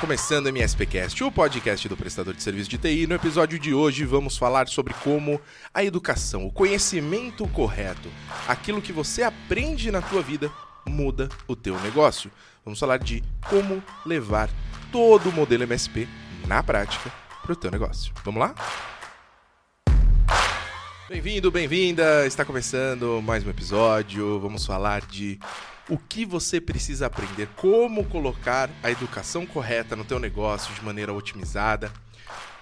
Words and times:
começando 0.00 0.46
o 0.46 0.48
MSPcast, 0.50 1.24
o 1.24 1.32
podcast 1.32 1.88
do 1.88 1.96
prestador 1.96 2.32
de 2.32 2.40
serviço 2.40 2.70
de 2.70 2.78
TI. 2.78 3.06
No 3.08 3.16
episódio 3.16 3.58
de 3.58 3.74
hoje 3.74 4.04
vamos 4.04 4.38
falar 4.38 4.68
sobre 4.68 4.94
como 4.94 5.40
a 5.74 5.82
educação, 5.82 6.46
o 6.46 6.52
conhecimento 6.52 7.48
correto, 7.48 8.08
aquilo 8.46 8.80
que 8.80 8.92
você 8.92 9.24
aprende 9.24 9.90
na 9.90 10.00
tua 10.00 10.22
vida 10.22 10.52
muda 10.86 11.28
o 11.48 11.56
teu 11.56 11.78
negócio. 11.80 12.30
Vamos 12.64 12.78
falar 12.78 12.98
de 12.98 13.24
como 13.50 13.82
levar 14.06 14.48
todo 14.92 15.30
o 15.30 15.32
modelo 15.32 15.64
MSP 15.64 16.08
na 16.46 16.62
prática 16.62 17.12
para 17.42 17.52
o 17.52 17.56
teu 17.56 17.70
negócio. 17.70 18.12
Vamos 18.24 18.40
lá? 18.40 18.54
Bem-vindo, 21.08 21.50
bem-vinda. 21.50 22.24
Está 22.24 22.44
começando 22.44 23.20
mais 23.20 23.44
um 23.44 23.50
episódio. 23.50 24.38
Vamos 24.38 24.64
falar 24.64 25.00
de 25.00 25.40
o 25.88 25.96
que 25.96 26.26
você 26.26 26.60
precisa 26.60 27.06
aprender, 27.06 27.48
como 27.56 28.04
colocar 28.04 28.70
a 28.82 28.90
educação 28.90 29.46
correta 29.46 29.96
no 29.96 30.04
teu 30.04 30.18
negócio 30.18 30.74
de 30.74 30.84
maneira 30.84 31.12
otimizada. 31.12 31.90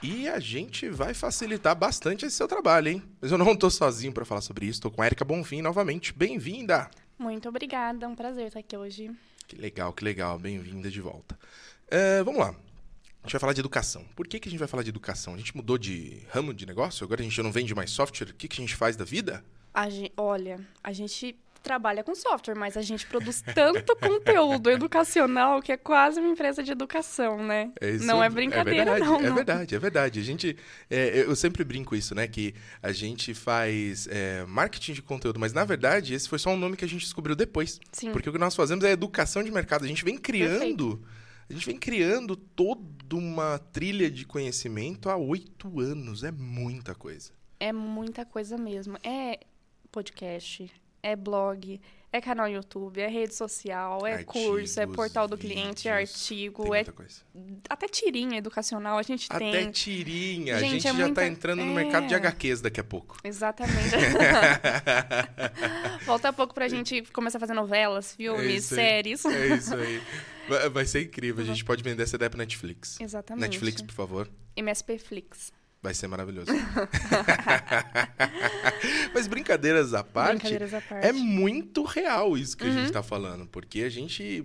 E 0.03 0.29
a 0.29 0.39
gente 0.39 0.89
vai 0.89 1.13
facilitar 1.13 1.75
bastante 1.75 2.25
esse 2.25 2.37
seu 2.37 2.47
trabalho, 2.47 2.89
hein? 2.89 3.03
Mas 3.21 3.33
eu 3.33 3.39
não 3.39 3.53
estou 3.53 3.71
sozinho 3.71 4.13
para 4.13 4.25
falar 4.25 4.43
sobre 4.43 4.67
isso, 4.67 4.79
estou 4.79 4.91
com 4.91 5.03
a 5.03 5.07
Erika 5.07 5.25
Bonfim 5.25 5.61
novamente. 5.61 6.13
Bem-vinda! 6.13 6.89
Muito 7.19 7.49
obrigada, 7.49 8.05
é 8.05 8.09
um 8.09 8.15
prazer 8.15 8.47
estar 8.47 8.61
aqui 8.61 8.77
hoje. 8.77 9.11
Que 9.49 9.57
legal, 9.57 9.93
que 9.93 10.05
legal, 10.05 10.39
bem-vinda 10.39 10.91
de 10.91 11.01
volta. 11.01 11.37
Uh, 11.87 12.25
vamos 12.25 12.41
lá, 12.41 12.51
a 12.51 13.27
gente 13.27 13.33
vai 13.33 13.41
falar 13.41 13.53
de 13.55 13.61
educação. 13.61 14.05
Por 14.15 14.29
que, 14.29 14.39
que 14.39 14.49
a 14.49 14.51
gente 14.51 14.61
vai 14.61 14.69
falar 14.69 14.85
de 14.85 14.91
educação? 14.91 15.35
A 15.35 15.37
gente 15.37 15.57
mudou 15.57 15.77
de 15.77 16.23
ramo 16.31 16.55
de 16.55 16.65
negócio? 16.65 17.05
Agora 17.05 17.21
a 17.21 17.25
gente 17.25 17.43
não 17.43 17.51
vende 17.51 17.75
mais 17.75 17.91
software? 17.91 18.31
O 18.31 18.35
que, 18.35 18.47
que 18.47 18.61
a 18.61 18.65
gente 18.65 18.77
faz 18.77 18.95
da 18.95 19.05
vida? 19.05 19.45
A 19.75 19.91
gente, 19.91 20.13
olha, 20.17 20.61
a 20.83 20.93
gente 20.93 21.37
trabalha 21.67 22.05
com 22.05 22.15
software, 22.15 22.55
mas 22.55 22.77
a 22.77 22.81
gente 22.81 23.05
produz 23.09 23.43
tanto 23.43 23.97
conteúdo 23.99 24.71
educacional 24.71 25.61
que 25.61 25.73
é 25.73 25.77
quase 25.77 26.21
uma 26.21 26.29
empresa 26.29 26.63
de 26.63 26.71
educação, 26.71 27.45
né? 27.45 27.73
É 27.81 27.95
não 27.95 28.23
é 28.23 28.31
brincadeira, 28.31 28.93
é 28.93 28.95
verdade, 28.95 29.05
não, 29.05 29.19
É 29.19 29.29
não. 29.29 29.35
verdade, 29.35 29.75
é 29.75 29.79
verdade. 29.81 30.21
A 30.21 30.23
gente, 30.23 30.57
é, 30.89 31.25
eu 31.27 31.35
sempre 31.35 31.65
brinco 31.65 31.97
isso, 31.97 32.15
né? 32.15 32.29
Que 32.29 32.55
a 32.81 32.93
gente 32.93 33.35
faz 33.35 34.07
é, 34.09 34.45
marketing 34.47 34.93
de 34.93 35.03
conteúdo, 35.03 35.41
mas 35.41 35.53
na 35.53 35.65
verdade 35.65 36.15
esse 36.15 36.29
foi 36.29 36.39
só 36.39 36.51
um 36.51 36.57
nome 36.57 36.77
que 36.77 36.85
a 36.85 36.89
gente 36.89 37.01
descobriu 37.01 37.35
depois. 37.35 37.81
Sim. 37.91 38.13
Porque 38.13 38.31
o 38.31 38.33
que 38.33 38.39
nós 38.39 38.55
fazemos 38.55 38.85
é 38.85 38.93
educação 38.93 39.43
de 39.43 39.51
mercado. 39.51 39.85
A 39.85 39.89
gente 39.89 40.05
vem 40.05 40.17
criando... 40.17 40.99
Perfeito. 40.99 41.03
A 41.49 41.53
gente 41.53 41.67
vem 41.67 41.79
criando 41.79 42.35
toda 42.35 43.15
uma 43.15 43.59
trilha 43.59 44.11
de 44.11 44.25
conhecimento 44.25 45.09
há 45.09 45.17
oito 45.17 45.81
anos. 45.81 46.25
É 46.25 46.33
muita 46.33 46.93
coisa. 46.93 47.31
É 47.61 47.73
muita 47.73 48.25
coisa 48.25 48.57
mesmo. 48.59 48.99
É 49.03 49.39
podcast, 49.93 50.71
é 51.07 51.15
blog, 51.15 51.81
é 52.13 52.21
canal 52.21 52.49
YouTube, 52.49 53.01
é 53.01 53.09
rede 53.09 53.35
social, 53.35 54.05
é 54.07 54.15
Artigos, 54.15 54.35
curso, 54.35 54.81
é 54.81 54.87
portal 54.87 55.29
do 55.29 55.37
vídeos, 55.37 55.61
cliente, 55.61 55.89
é 55.89 55.93
artigo, 55.93 56.75
é 56.75 56.85
coisa. 56.85 57.21
até 57.69 57.87
tirinha 57.87 58.39
educacional 58.39 58.99
a 58.99 59.03
gente 59.03 59.29
até 59.31 59.39
tem. 59.39 59.49
Até 59.51 59.71
tirinha, 59.71 60.59
gente, 60.59 60.67
a 60.67 60.69
gente 60.69 60.89
é 60.89 60.91
já 60.91 60.91
está 60.91 61.05
muita... 61.05 61.27
entrando 61.27 61.65
no 61.65 61.71
é... 61.73 61.85
mercado 61.85 62.09
de 62.09 62.15
HQs 62.15 62.61
daqui 62.61 62.81
a 62.81 62.85
pouco. 62.85 63.19
Exatamente. 63.23 63.95
Falta 66.05 66.33
pouco 66.33 66.55
para 66.55 66.65
a 66.65 66.69
gente 66.69 67.03
começar 67.13 67.39
a 67.39 67.41
fazer 67.41 67.55
novelas, 67.55 68.15
filmes, 68.15 68.73
é 68.73 68.75
séries. 68.75 69.25
É 69.25 69.55
isso 69.55 69.75
aí. 69.75 70.03
Vai 70.73 70.87
ser 70.87 71.03
incrível, 71.03 71.45
a 71.45 71.47
gente 71.47 71.65
pode 71.65 71.83
vender 71.83 72.03
essa 72.03 72.17
ideia 72.17 72.31
para 72.31 72.39
Netflix. 72.39 73.01
Exatamente. 73.01 73.43
Netflix, 73.43 73.83
por 73.83 73.95
favor. 73.95 74.29
MSP 74.57 74.99
Flix. 74.99 75.53
Vai 75.87 75.95
ser 75.95 76.09
maravilhoso. 76.09 76.51
Mas 79.15 79.29
brincadeiras 79.29 79.95
à, 79.95 80.03
parte, 80.03 80.39
brincadeiras 80.39 80.75
à 80.75 80.81
parte, 80.81 81.07
é 81.07 81.13
muito 81.13 81.85
real 81.85 82.37
isso 82.37 82.57
que 82.57 82.65
uhum. 82.65 82.71
a 82.71 82.75
gente 82.75 82.87
está 82.87 83.05
falando. 83.05 83.47
Porque 83.47 83.83
a 83.83 83.89
gente, 83.89 84.43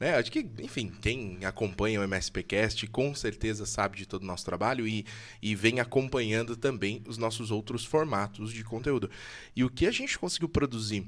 né, 0.00 0.16
acho 0.16 0.32
que, 0.32 0.44
enfim, 0.58 0.92
quem 1.00 1.38
acompanha 1.44 2.00
o 2.00 2.02
MSPcast 2.02 2.88
com 2.88 3.14
certeza 3.14 3.64
sabe 3.66 3.98
de 3.98 4.04
todo 4.04 4.24
o 4.24 4.26
nosso 4.26 4.44
trabalho 4.44 4.84
e, 4.84 5.06
e 5.40 5.54
vem 5.54 5.78
acompanhando 5.78 6.56
também 6.56 7.04
os 7.06 7.16
nossos 7.16 7.52
outros 7.52 7.84
formatos 7.84 8.52
de 8.52 8.64
conteúdo. 8.64 9.08
E 9.54 9.62
o 9.62 9.70
que 9.70 9.86
a 9.86 9.92
gente 9.92 10.18
conseguiu 10.18 10.48
produzir, 10.48 11.06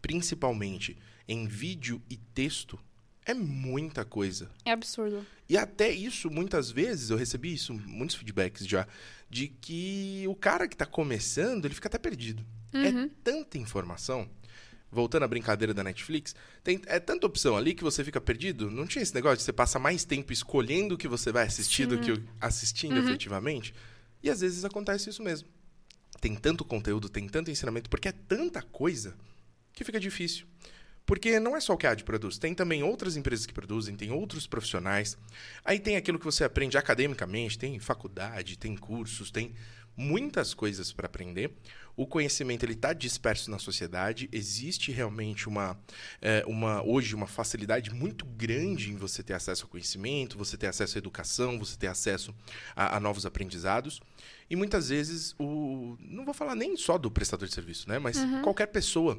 principalmente 0.00 0.96
em 1.26 1.48
vídeo 1.48 2.00
e 2.08 2.16
texto, 2.16 2.78
é 3.28 3.34
muita 3.34 4.06
coisa. 4.06 4.50
É 4.64 4.72
absurdo. 4.72 5.24
E 5.46 5.56
até 5.56 5.90
isso, 5.90 6.30
muitas 6.30 6.70
vezes, 6.70 7.10
eu 7.10 7.16
recebi 7.16 7.52
isso, 7.52 7.74
muitos 7.74 8.16
feedbacks 8.16 8.66
já, 8.66 8.88
de 9.28 9.48
que 9.48 10.24
o 10.26 10.34
cara 10.34 10.66
que 10.66 10.74
está 10.74 10.86
começando, 10.86 11.66
ele 11.66 11.74
fica 11.74 11.88
até 11.88 11.98
perdido. 11.98 12.42
É 12.72 12.78
uhum. 12.88 13.04
É 13.04 13.10
tanta 13.22 13.58
informação. 13.58 14.26
Voltando 14.90 15.24
à 15.24 15.28
brincadeira 15.28 15.74
da 15.74 15.84
Netflix, 15.84 16.34
tem, 16.64 16.80
é 16.86 16.98
tanta 16.98 17.26
opção 17.26 17.54
ali 17.54 17.74
que 17.74 17.84
você 17.84 18.02
fica 18.02 18.18
perdido. 18.18 18.70
Não 18.70 18.86
tinha 18.86 19.02
esse 19.02 19.14
negócio 19.14 19.36
de 19.36 19.42
você 19.42 19.52
passar 19.52 19.78
mais 19.78 20.06
tempo 20.06 20.32
escolhendo 20.32 20.94
o 20.94 20.98
que 20.98 21.06
você 21.06 21.30
vai 21.30 21.46
assistir 21.46 21.82
Sim. 21.82 21.96
do 21.96 21.98
que 21.98 22.22
assistindo 22.40 22.94
uhum. 22.94 23.06
efetivamente. 23.06 23.74
E 24.22 24.30
às 24.30 24.40
vezes 24.40 24.64
acontece 24.64 25.10
isso 25.10 25.22
mesmo. 25.22 25.46
Tem 26.18 26.34
tanto 26.34 26.64
conteúdo, 26.64 27.10
tem 27.10 27.28
tanto 27.28 27.50
ensinamento, 27.50 27.90
porque 27.90 28.08
é 28.08 28.12
tanta 28.12 28.62
coisa 28.62 29.14
que 29.74 29.84
fica 29.84 30.00
difícil. 30.00 30.46
Porque 31.08 31.40
não 31.40 31.56
é 31.56 31.60
só 31.60 31.72
o 31.72 31.76
que 31.78 31.86
a 31.86 31.92
AD 31.92 32.04
produz, 32.04 32.36
tem 32.36 32.54
também 32.54 32.82
outras 32.82 33.16
empresas 33.16 33.46
que 33.46 33.52
produzem, 33.54 33.96
tem 33.96 34.10
outros 34.10 34.46
profissionais. 34.46 35.16
Aí 35.64 35.80
tem 35.80 35.96
aquilo 35.96 36.18
que 36.18 36.24
você 36.26 36.44
aprende 36.44 36.76
academicamente, 36.76 37.58
tem 37.58 37.78
faculdade, 37.78 38.58
tem 38.58 38.76
cursos, 38.76 39.30
tem 39.30 39.54
muitas 39.96 40.52
coisas 40.52 40.92
para 40.92 41.06
aprender. 41.06 41.50
O 41.96 42.06
conhecimento 42.06 42.62
ele 42.62 42.74
está 42.74 42.92
disperso 42.92 43.50
na 43.50 43.58
sociedade. 43.58 44.28
Existe 44.30 44.92
realmente 44.92 45.48
uma, 45.48 45.80
é, 46.20 46.44
uma 46.46 46.84
hoje 46.84 47.14
uma 47.14 47.26
facilidade 47.26 47.90
muito 47.90 48.26
grande 48.26 48.92
em 48.92 48.96
você 48.96 49.22
ter 49.22 49.32
acesso 49.32 49.64
ao 49.64 49.70
conhecimento, 49.70 50.36
você 50.36 50.58
ter 50.58 50.66
acesso 50.66 50.96
à 50.96 51.00
educação, 51.00 51.58
você 51.58 51.74
ter 51.74 51.86
acesso 51.86 52.34
a, 52.76 52.98
a 52.98 53.00
novos 53.00 53.24
aprendizados. 53.24 53.98
E 54.50 54.54
muitas 54.54 54.90
vezes 54.90 55.34
o 55.38 55.96
não 56.00 56.26
vou 56.26 56.34
falar 56.34 56.54
nem 56.54 56.76
só 56.76 56.98
do 56.98 57.10
prestador 57.10 57.48
de 57.48 57.54
serviço, 57.54 57.88
né? 57.88 57.98
Mas 57.98 58.18
uhum. 58.18 58.42
qualquer 58.42 58.66
pessoa 58.66 59.18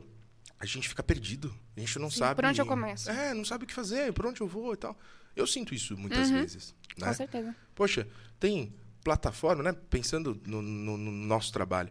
a 0.59 0.65
gente 0.65 0.87
fica 0.87 1.03
perdido. 1.03 1.53
A 1.75 1.79
gente 1.79 1.99
não 1.99 2.09
Sim, 2.09 2.19
sabe. 2.19 2.35
Por 2.35 2.45
onde 2.45 2.61
eu 2.61 2.65
começo? 2.65 3.09
É, 3.09 3.33
não 3.33 3.45
sabe 3.45 3.63
o 3.63 3.67
que 3.67 3.73
fazer, 3.73 4.13
por 4.13 4.25
onde 4.25 4.41
eu 4.41 4.47
vou 4.47 4.73
e 4.73 4.77
tal. 4.77 4.97
Eu 5.35 5.47
sinto 5.47 5.73
isso 5.73 5.97
muitas 5.97 6.29
uhum. 6.29 6.35
vezes. 6.35 6.75
Né? 6.97 7.07
Com 7.07 7.13
certeza. 7.13 7.55
Poxa, 7.73 8.07
tem 8.39 8.73
plataforma, 9.03 9.63
né? 9.63 9.73
Pensando 9.89 10.39
no, 10.45 10.61
no, 10.61 10.97
no, 10.97 11.11
nosso 11.11 11.51
trabalho. 11.51 11.89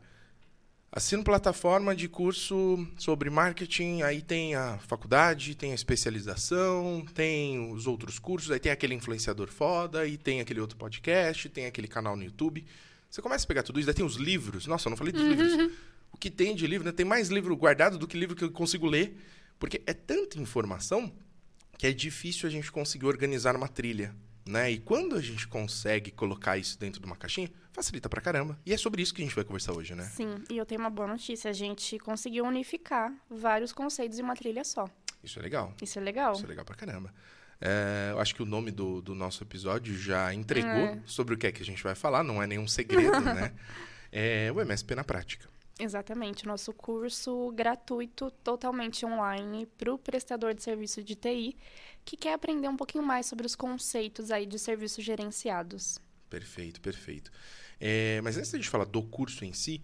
Assino 0.91 1.23
plataforma 1.23 1.95
de 1.95 2.09
curso 2.09 2.87
sobre 2.97 3.29
marketing, 3.29 4.01
aí 4.03 4.23
tem 4.23 4.55
a 4.55 4.79
faculdade, 4.79 5.55
tem 5.55 5.73
a 5.73 5.75
especialização, 5.75 7.05
tem 7.15 7.73
os 7.73 7.87
outros 7.87 8.19
cursos, 8.19 8.51
aí 8.51 8.59
tem 8.59 8.73
aquele 8.73 8.95
influenciador 8.95 9.49
foda, 9.49 10.01
aí 10.01 10.17
tem 10.17 10.41
aquele 10.41 10.61
outro 10.61 10.79
podcast, 10.79 11.49
tem 11.51 11.67
aquele 11.67 11.89
canal 11.89 12.17
no 12.17 12.25
YouTube. 12.25 12.65
Você 13.11 13.21
começa 13.21 13.45
a 13.45 13.49
pegar 13.49 13.63
tudo 13.63 13.79
isso, 13.79 13.89
aí 13.89 13.95
tem 13.95 14.05
os 14.05 14.17
livros. 14.17 14.67
Nossa, 14.67 14.89
eu 14.89 14.91
não 14.91 14.97
falei 14.97 15.13
dos 15.13 15.23
uhum. 15.23 15.29
livros 15.29 15.73
o 16.19 16.21
que 16.21 16.31
tem 16.31 16.53
de 16.53 16.67
livro, 16.67 16.85
né? 16.85 16.91
Tem 16.91 17.07
mais 17.07 17.29
livro 17.29 17.57
guardado 17.57 17.97
do 17.97 18.09
que 18.09 18.19
livro 18.19 18.35
que 18.35 18.43
eu 18.43 18.51
consigo 18.51 18.87
ler, 18.87 19.17
porque 19.57 19.81
é 19.87 19.95
tanta 19.95 20.37
informação 20.41 21.15
que 21.79 21.87
é 21.87 21.93
difícil 21.93 22.49
a 22.49 22.51
gente 22.51 22.73
conseguir 22.73 23.07
organizar 23.07 23.55
uma 23.55 23.69
trilha, 23.69 24.13
né? 24.45 24.69
E 24.69 24.81
quando 24.81 25.15
a 25.15 25.23
gente 25.23 25.47
consegue 25.47 26.11
colocar 26.11 26.59
isso 26.59 26.77
dentro 26.77 27.01
de 27.01 27.07
uma 27.07 27.15
caixinha, 27.15 27.49
facilita 27.73 28.09
pra 28.09 28.21
caramba. 28.21 28.59
E 28.67 28.73
é 28.73 28.77
sobre 28.77 29.01
isso 29.01 29.15
que 29.15 29.23
a 29.23 29.25
gente 29.25 29.35
vai 29.35 29.45
conversar 29.45 29.73
hoje, 29.73 29.95
né? 29.95 30.03
Sim, 30.13 30.43
e 30.51 30.57
eu 30.57 30.67
tenho 30.67 30.81
uma 30.81 30.91
boa 30.91 31.07
notícia, 31.07 31.49
a 31.49 31.55
gente 31.55 32.01
conseguiu 32.01 32.45
unificar 32.45 33.15
vários 33.31 33.73
conceitos 33.73 34.19
em 34.19 34.23
uma 34.23 34.35
trilha 34.35 34.65
só. 34.65 34.91
Isso 35.23 35.39
é 35.39 35.43
legal. 35.43 35.73
Isso 35.81 36.01
é 36.01 36.03
legal. 36.03 36.33
Isso 36.33 36.45
é 36.45 36.49
legal 36.49 36.65
pra 36.65 36.75
caramba. 36.75 37.15
É, 37.61 38.09
eu 38.11 38.19
acho 38.19 38.35
que 38.35 38.43
o 38.43 38.47
nome 38.47 38.73
do, 38.73 39.01
do 39.01 39.15
nosso 39.15 39.45
episódio 39.45 39.97
já 39.97 40.35
entregou 40.35 40.71
é. 40.71 41.01
sobre 41.07 41.35
o 41.35 41.39
que 41.39 41.47
é 41.47 41.53
que 41.53 41.63
a 41.63 41.67
gente 41.67 41.83
vai 41.83 41.95
falar, 41.95 42.25
não 42.25 42.43
é 42.43 42.47
nenhum 42.47 42.67
segredo, 42.67 43.21
né? 43.23 43.53
É 44.11 44.51
o 44.53 44.61
MSP 44.61 44.97
na 44.97 45.05
prática. 45.05 45.49
Exatamente, 45.79 46.47
nosso 46.47 46.73
curso 46.73 47.53
gratuito, 47.53 48.31
totalmente 48.43 49.07
online, 49.07 49.65
para 49.79 49.95
o 49.95 49.99
prestador 49.99 50.53
de 50.53 50.63
serviço 50.63 51.05
de 51.05 51.15
TI, 51.15 51.57
que 52.05 52.17
quer 52.17 52.33
aprender 52.33 52.69
um 52.69 52.77
pouquinho 52.77 53.05
mais 53.05 53.27
sobre 53.27 53.47
os 53.47 53.55
conceitos 53.55 54.31
aí 54.33 54.45
de 54.45 54.59
serviços 54.59 55.05
gerenciados. 55.05 55.99
Perfeito, 56.29 56.81
perfeito. 56.81 57.31
É, 57.81 58.21
mas 58.23 58.37
antes 58.37 58.51
de 58.51 58.57
a 58.57 58.59
gente 58.59 58.69
falar 58.69 58.87
do 58.87 59.03
curso 59.03 59.45
em 59.45 59.53
si, 59.53 59.81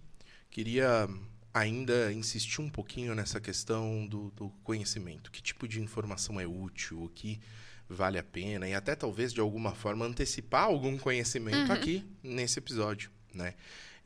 queria 0.50 1.08
ainda 1.52 2.12
insistir 2.12 2.60
um 2.60 2.68
pouquinho 2.68 3.14
nessa 3.14 3.40
questão 3.40 4.04
do, 4.06 4.30
do 4.32 4.50
conhecimento. 4.64 5.30
Que 5.30 5.40
tipo 5.40 5.68
de 5.68 5.80
informação 5.80 6.40
é 6.40 6.46
útil, 6.46 7.04
o 7.04 7.08
que 7.08 7.40
vale 7.88 8.18
a 8.18 8.24
pena, 8.24 8.68
e 8.68 8.74
até 8.74 8.96
talvez 8.96 9.32
de 9.32 9.40
alguma 9.40 9.72
forma 9.74 10.04
antecipar 10.04 10.64
algum 10.64 10.98
conhecimento 10.98 11.68
uhum. 11.68 11.72
aqui 11.72 12.04
nesse 12.22 12.58
episódio, 12.58 13.10
né? 13.32 13.54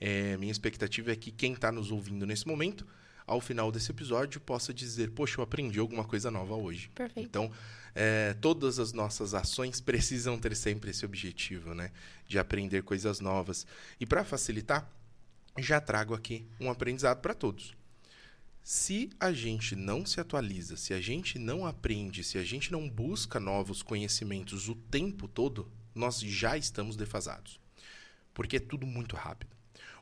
É, 0.01 0.37
minha 0.37 0.53
expectativa 0.53 1.13
é 1.13 1.17
que 1.17 1.31
quem 1.31 1.53
está 1.53 1.73
nos 1.73 1.91
ouvindo 1.91 2.25
nesse 2.27 2.47
momento, 2.47 2.87
ao 3.27 3.41
final 3.41 3.73
desse 3.73 3.91
episódio, 3.91 4.41
possa 4.41 4.73
dizer: 4.73 5.11
Poxa, 5.11 5.41
eu 5.41 5.45
aprendi 5.45 5.79
alguma 5.79 6.05
coisa 6.05 6.31
nova 6.31 6.55
hoje. 6.55 6.89
Perfeito. 6.95 7.27
Então, 7.27 7.51
é, 7.95 8.35
todas 8.35 8.79
as 8.79 8.93
nossas 8.93 9.35
ações 9.35 9.81
precisam 9.81 10.39
ter 10.39 10.55
sempre 10.55 10.91
esse 10.91 11.05
objetivo, 11.05 11.75
né? 11.75 11.91
De 12.27 12.39
aprender 12.39 12.83
coisas 12.83 13.21
novas. 13.21 13.67
E 13.99 14.07
para 14.07 14.25
facilitar, 14.25 14.89
já 15.59 15.81
trago 15.81 16.15
aqui 16.15 16.47
um 16.61 16.71
aprendizado 16.71 17.21
para 17.21 17.35
todos. 17.35 17.77
Se 18.63 19.11
a 19.19 19.33
gente 19.33 19.75
não 19.75 20.05
se 20.05 20.21
atualiza, 20.21 20.77
se 20.77 20.93
a 20.93 21.01
gente 21.01 21.39
não 21.39 21.67
aprende, 21.67 22.23
se 22.23 22.37
a 22.37 22.45
gente 22.45 22.71
não 22.71 22.89
busca 22.89 23.41
novos 23.41 23.83
conhecimentos 23.83 24.69
o 24.69 24.75
tempo 24.75 25.27
todo, 25.27 25.73
nós 25.95 26.21
já 26.21 26.57
estamos 26.57 26.95
defasados. 26.95 27.59
Porque 28.35 28.59
é 28.59 28.61
tudo 28.61 28.87
muito 28.87 29.17
rápido. 29.17 29.58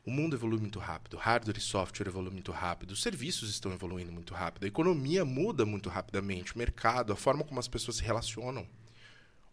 O 0.07 0.09
mundo 0.09 0.37
evolui 0.37 0.57
muito 0.57 0.79
rápido, 0.79 1.17
hardware 1.17 1.57
e 1.57 1.61
software 1.61 2.07
evoluem 2.07 2.31
muito 2.31 2.53
rápido, 2.53 2.91
os 2.91 3.01
serviços 3.01 3.49
estão 3.49 3.73
evoluindo 3.73 4.09
muito 4.09 4.33
rápido, 4.33 4.63
a 4.63 4.67
economia 4.67 5.25
muda 5.25 5.65
muito 5.65 5.89
rapidamente, 5.89 6.55
o 6.55 6.57
mercado, 6.57 7.11
a 7.11 7.15
forma 7.17 7.43
como 7.43 7.59
as 7.59 7.67
pessoas 7.67 7.97
se 7.97 8.03
relacionam. 8.03 8.65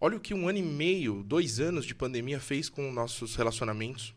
Olha 0.01 0.17
o 0.17 0.21
que 0.21 0.33
um 0.33 0.49
ano 0.49 0.59
e 0.59 0.63
meio, 0.63 1.25
dois 1.25 1.59
anos 1.59 1.85
de 1.85 1.93
pandemia 1.93 2.39
fez 2.39 2.69
com 2.69 2.93
nossos 2.93 3.35
relacionamentos, 3.35 4.15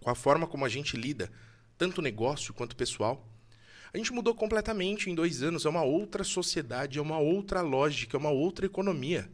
com 0.00 0.08
a 0.08 0.14
forma 0.14 0.46
como 0.46 0.64
a 0.64 0.68
gente 0.70 0.96
lida, 0.96 1.30
tanto 1.76 2.00
negócio 2.00 2.54
quanto 2.54 2.74
pessoal. 2.74 3.28
A 3.92 3.98
gente 3.98 4.14
mudou 4.14 4.34
completamente 4.34 5.10
em 5.10 5.14
dois 5.14 5.42
anos, 5.42 5.66
é 5.66 5.68
uma 5.68 5.82
outra 5.82 6.24
sociedade, 6.24 6.98
é 6.98 7.02
uma 7.02 7.18
outra 7.18 7.60
lógica, 7.60 8.16
é 8.16 8.18
uma 8.18 8.30
outra 8.30 8.64
economia. 8.64 9.30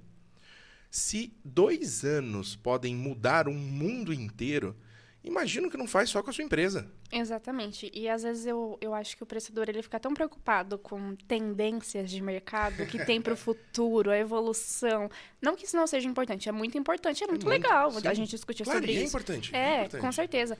Se 0.91 1.33
dois 1.45 2.05
anos 2.05 2.57
podem 2.57 2.97
mudar 2.97 3.47
um 3.47 3.55
mundo 3.55 4.13
inteiro, 4.13 4.77
imagino 5.25 5.71
que 5.71 5.77
não 5.77 5.87
faz 5.87 6.11
só 6.11 6.23
com 6.23 6.31
a 6.31 6.33
sua 6.33 6.45
empresa. 6.45 6.91
Exatamente. 7.11 7.91
E 7.95 8.09
às 8.09 8.23
vezes 8.23 8.47
eu, 8.47 8.77
eu 8.81 8.95
acho 8.95 9.17
que 9.17 9.23
o 9.23 9.27
prestador 9.27 9.69
ele 9.69 9.83
fica 9.83 10.01
tão 10.01 10.13
preocupado 10.13 10.79
com 10.79 11.15
tendências 11.29 12.11
de 12.11 12.21
mercado 12.23 12.87
que 12.87 13.05
tem 13.05 13.21
para 13.21 13.35
o 13.35 13.37
futuro, 13.39 14.11
a 14.11 14.19
evolução. 14.19 15.11
Não 15.41 15.55
que 15.55 15.65
isso 15.65 15.77
não 15.77 15.87
seja 15.87 16.09
importante, 16.09 16.49
é 16.49 16.53
muito 16.53 16.77
importante, 16.77 17.23
é 17.23 17.27
muito, 17.27 17.47
é 17.47 17.49
muito 17.49 17.63
legal 17.63 17.91
sim. 17.91 18.09
a 18.09 18.15
gente 18.15 18.31
discutir 18.31 18.65
claro, 18.65 18.81
sobre 18.81 18.93
é 18.93 18.97
isso. 18.97 19.09
Importante, 19.09 19.55
é, 19.55 19.59
é 19.59 19.79
importante. 19.81 20.01
com 20.01 20.13
certeza. 20.13 20.59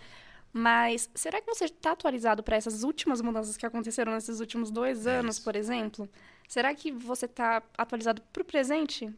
Mas 0.53 1.09
será 1.15 1.41
que 1.41 1.47
você 1.47 1.65
está 1.65 1.93
atualizado 1.93 2.43
para 2.43 2.57
essas 2.57 2.83
últimas 2.83 3.23
mudanças 3.23 3.57
que 3.57 3.65
aconteceram 3.65 4.13
nesses 4.13 4.39
últimos 4.39 4.71
dois 4.71 5.07
é 5.07 5.17
anos, 5.17 5.39
por 5.39 5.57
exemplo? 5.57 6.09
Será 6.47 6.75
que 6.75 6.93
você 6.93 7.25
está 7.25 7.63
atualizado 7.79 8.21
para 8.31 8.43
o 8.43 8.45
presente? 8.45 9.11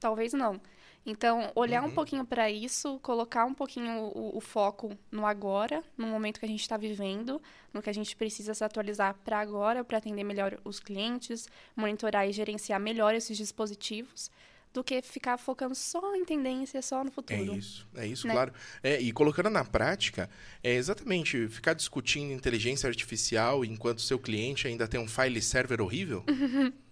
Talvez 0.00 0.32
não. 0.32 0.60
Então, 1.04 1.50
olhar 1.54 1.82
uhum. 1.82 1.88
um 1.88 1.92
pouquinho 1.92 2.24
para 2.24 2.50
isso, 2.50 2.98
colocar 3.00 3.46
um 3.46 3.54
pouquinho 3.54 4.10
o, 4.14 4.36
o, 4.36 4.40
foco 4.40 4.96
no 5.10 5.24
agora, 5.24 5.82
no 5.96 6.06
momento 6.06 6.38
que 6.38 6.44
a 6.44 6.48
gente 6.48 6.60
está 6.60 6.76
vivendo, 6.76 7.40
no 7.72 7.80
que 7.80 7.88
a 7.88 7.92
gente 7.92 8.14
precisa 8.14 8.52
se 8.52 8.62
atualizar 8.62 9.14
para 9.24 9.40
agora, 9.40 9.82
para 9.82 9.96
atender 9.96 10.24
melhor 10.24 10.58
os 10.62 10.78
clientes, 10.78 11.48
monitorar 11.74 12.28
e 12.28 12.32
gerenciar 12.32 12.78
melhor 12.78 13.14
esses 13.14 13.36
dispositivos, 13.36 14.30
do 14.72 14.84
que 14.84 15.02
ficar 15.02 15.36
focando 15.36 15.74
só 15.74 16.14
em 16.14 16.24
tendência, 16.24 16.80
só 16.82 17.02
no 17.02 17.10
futuro. 17.10 17.54
É 17.54 17.56
isso, 17.56 17.88
é 17.96 18.06
isso, 18.06 18.26
né? 18.26 18.34
claro. 18.34 18.52
É, 18.82 19.00
e 19.00 19.10
colocando 19.10 19.50
na 19.50 19.64
prática, 19.64 20.30
é 20.62 20.74
exatamente 20.74 21.48
ficar 21.48 21.74
discutindo 21.74 22.32
inteligência 22.32 22.86
artificial 22.86 23.64
enquanto 23.64 24.00
seu 24.00 24.18
cliente 24.18 24.68
ainda 24.68 24.86
tem 24.86 25.00
um 25.00 25.08
file 25.08 25.40
server 25.42 25.80
horrível. 25.80 26.24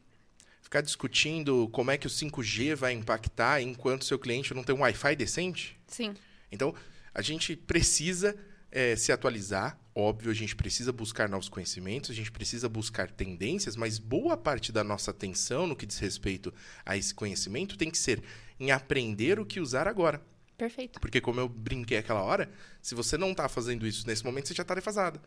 ficar 0.60 0.80
discutindo 0.80 1.68
como 1.72 1.90
é 1.90 1.98
que 1.98 2.06
o 2.06 2.10
5G 2.10 2.74
vai 2.74 2.92
impactar 2.92 3.62
enquanto 3.62 4.04
seu 4.04 4.18
cliente 4.18 4.54
não 4.54 4.62
tem 4.62 4.74
um 4.74 4.80
Wi-Fi 4.80 5.16
decente? 5.16 5.78
Sim. 5.86 6.14
Então, 6.50 6.74
a 7.14 7.22
gente 7.22 7.56
precisa 7.56 8.36
é, 8.70 8.94
se 8.96 9.10
atualizar, 9.12 9.78
óbvio, 9.94 10.30
a 10.30 10.34
gente 10.34 10.54
precisa 10.54 10.92
buscar 10.92 11.28
novos 11.28 11.48
conhecimentos, 11.48 12.10
a 12.10 12.14
gente 12.14 12.30
precisa 12.30 12.68
buscar 12.68 13.10
tendências, 13.10 13.76
mas 13.76 13.98
boa 13.98 14.36
parte 14.36 14.70
da 14.70 14.84
nossa 14.84 15.10
atenção 15.10 15.66
no 15.66 15.74
que 15.74 15.86
diz 15.86 15.98
respeito 15.98 16.52
a 16.84 16.96
esse 16.96 17.14
conhecimento 17.14 17.76
tem 17.76 17.90
que 17.90 17.98
ser 17.98 18.22
em 18.60 18.70
aprender 18.70 19.38
o 19.38 19.46
que 19.46 19.60
usar 19.60 19.88
agora. 19.88 20.22
Perfeito. 20.56 21.00
Porque, 21.00 21.20
como 21.20 21.38
eu 21.38 21.48
brinquei 21.48 21.98
aquela 21.98 22.22
hora, 22.22 22.50
se 22.82 22.94
você 22.94 23.16
não 23.16 23.30
está 23.30 23.48
fazendo 23.48 23.86
isso 23.86 24.04
nesse 24.06 24.24
momento, 24.24 24.48
você 24.48 24.54
já 24.54 24.62
está 24.62 24.74
defasado. 24.74 25.20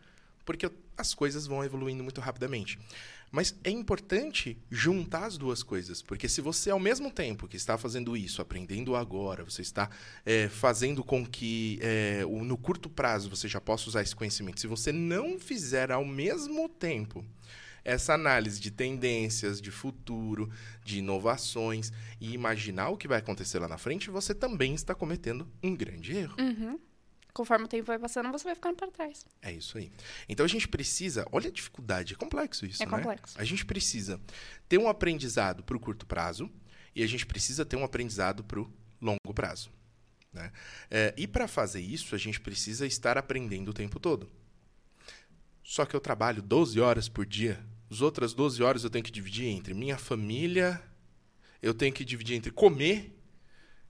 Porque 0.44 0.70
as 0.96 1.14
coisas 1.14 1.46
vão 1.46 1.64
evoluindo 1.64 2.02
muito 2.02 2.20
rapidamente. 2.20 2.78
Mas 3.32 3.54
é 3.64 3.70
importante 3.70 4.58
juntar 4.70 5.24
as 5.24 5.38
duas 5.38 5.62
coisas, 5.62 6.02
porque 6.02 6.28
se 6.28 6.42
você, 6.42 6.68
ao 6.68 6.78
mesmo 6.78 7.10
tempo 7.10 7.48
que 7.48 7.56
está 7.56 7.78
fazendo 7.78 8.14
isso, 8.14 8.42
aprendendo 8.42 8.94
agora, 8.94 9.42
você 9.42 9.62
está 9.62 9.88
é, 10.26 10.48
fazendo 10.48 11.02
com 11.02 11.24
que 11.24 11.78
é, 11.80 12.26
no 12.26 12.58
curto 12.58 12.90
prazo 12.90 13.30
você 13.30 13.48
já 13.48 13.58
possa 13.58 13.88
usar 13.88 14.02
esse 14.02 14.14
conhecimento, 14.14 14.60
se 14.60 14.66
você 14.66 14.92
não 14.92 15.38
fizer 15.38 15.90
ao 15.90 16.04
mesmo 16.04 16.68
tempo 16.68 17.24
essa 17.82 18.12
análise 18.12 18.60
de 18.60 18.70
tendências, 18.70 19.62
de 19.62 19.70
futuro, 19.70 20.50
de 20.84 20.98
inovações 20.98 21.90
e 22.20 22.34
imaginar 22.34 22.90
o 22.90 22.98
que 22.98 23.08
vai 23.08 23.18
acontecer 23.18 23.58
lá 23.58 23.66
na 23.66 23.78
frente, 23.78 24.10
você 24.10 24.34
também 24.34 24.74
está 24.74 24.94
cometendo 24.94 25.48
um 25.62 25.74
grande 25.74 26.14
erro. 26.14 26.36
Uhum 26.38 26.78
conforme 27.32 27.64
o 27.64 27.68
tempo 27.68 27.84
vai 27.84 27.98
passando, 27.98 28.30
você 28.30 28.44
vai 28.44 28.54
ficando 28.54 28.76
para 28.76 28.90
trás. 28.90 29.24
É 29.40 29.52
isso 29.52 29.78
aí. 29.78 29.90
Então 30.28 30.44
a 30.44 30.48
gente 30.48 30.68
precisa, 30.68 31.26
olha 31.32 31.48
a 31.48 31.52
dificuldade, 31.52 32.14
é 32.14 32.16
complexo 32.16 32.66
isso, 32.66 32.82
é 32.82 32.86
né? 32.86 32.92
complexo. 32.92 33.40
A 33.40 33.44
gente 33.44 33.64
precisa 33.64 34.20
ter 34.68 34.78
um 34.78 34.88
aprendizado 34.88 35.62
para 35.62 35.76
o 35.76 35.80
curto 35.80 36.06
prazo 36.06 36.50
e 36.94 37.02
a 37.02 37.06
gente 37.06 37.26
precisa 37.26 37.64
ter 37.64 37.76
um 37.76 37.84
aprendizado 37.84 38.44
para 38.44 38.60
o 38.60 38.72
longo 39.00 39.34
prazo. 39.34 39.70
Né? 40.32 40.52
É, 40.90 41.14
e 41.16 41.26
para 41.26 41.48
fazer 41.48 41.80
isso, 41.80 42.14
a 42.14 42.18
gente 42.18 42.40
precisa 42.40 42.86
estar 42.86 43.18
aprendendo 43.18 43.70
o 43.70 43.74
tempo 43.74 43.98
todo. 43.98 44.30
Só 45.62 45.86
que 45.86 45.94
eu 45.94 46.00
trabalho 46.00 46.42
12 46.42 46.80
horas 46.80 47.08
por 47.08 47.24
dia. 47.24 47.64
As 47.90 48.00
outras 48.00 48.34
12 48.34 48.62
horas 48.62 48.84
eu 48.84 48.90
tenho 48.90 49.04
que 49.04 49.10
dividir 49.10 49.46
entre 49.46 49.74
minha 49.74 49.98
família, 49.98 50.82
eu 51.60 51.72
tenho 51.72 51.92
que 51.92 52.04
dividir 52.04 52.36
entre 52.36 52.50
comer 52.50 53.21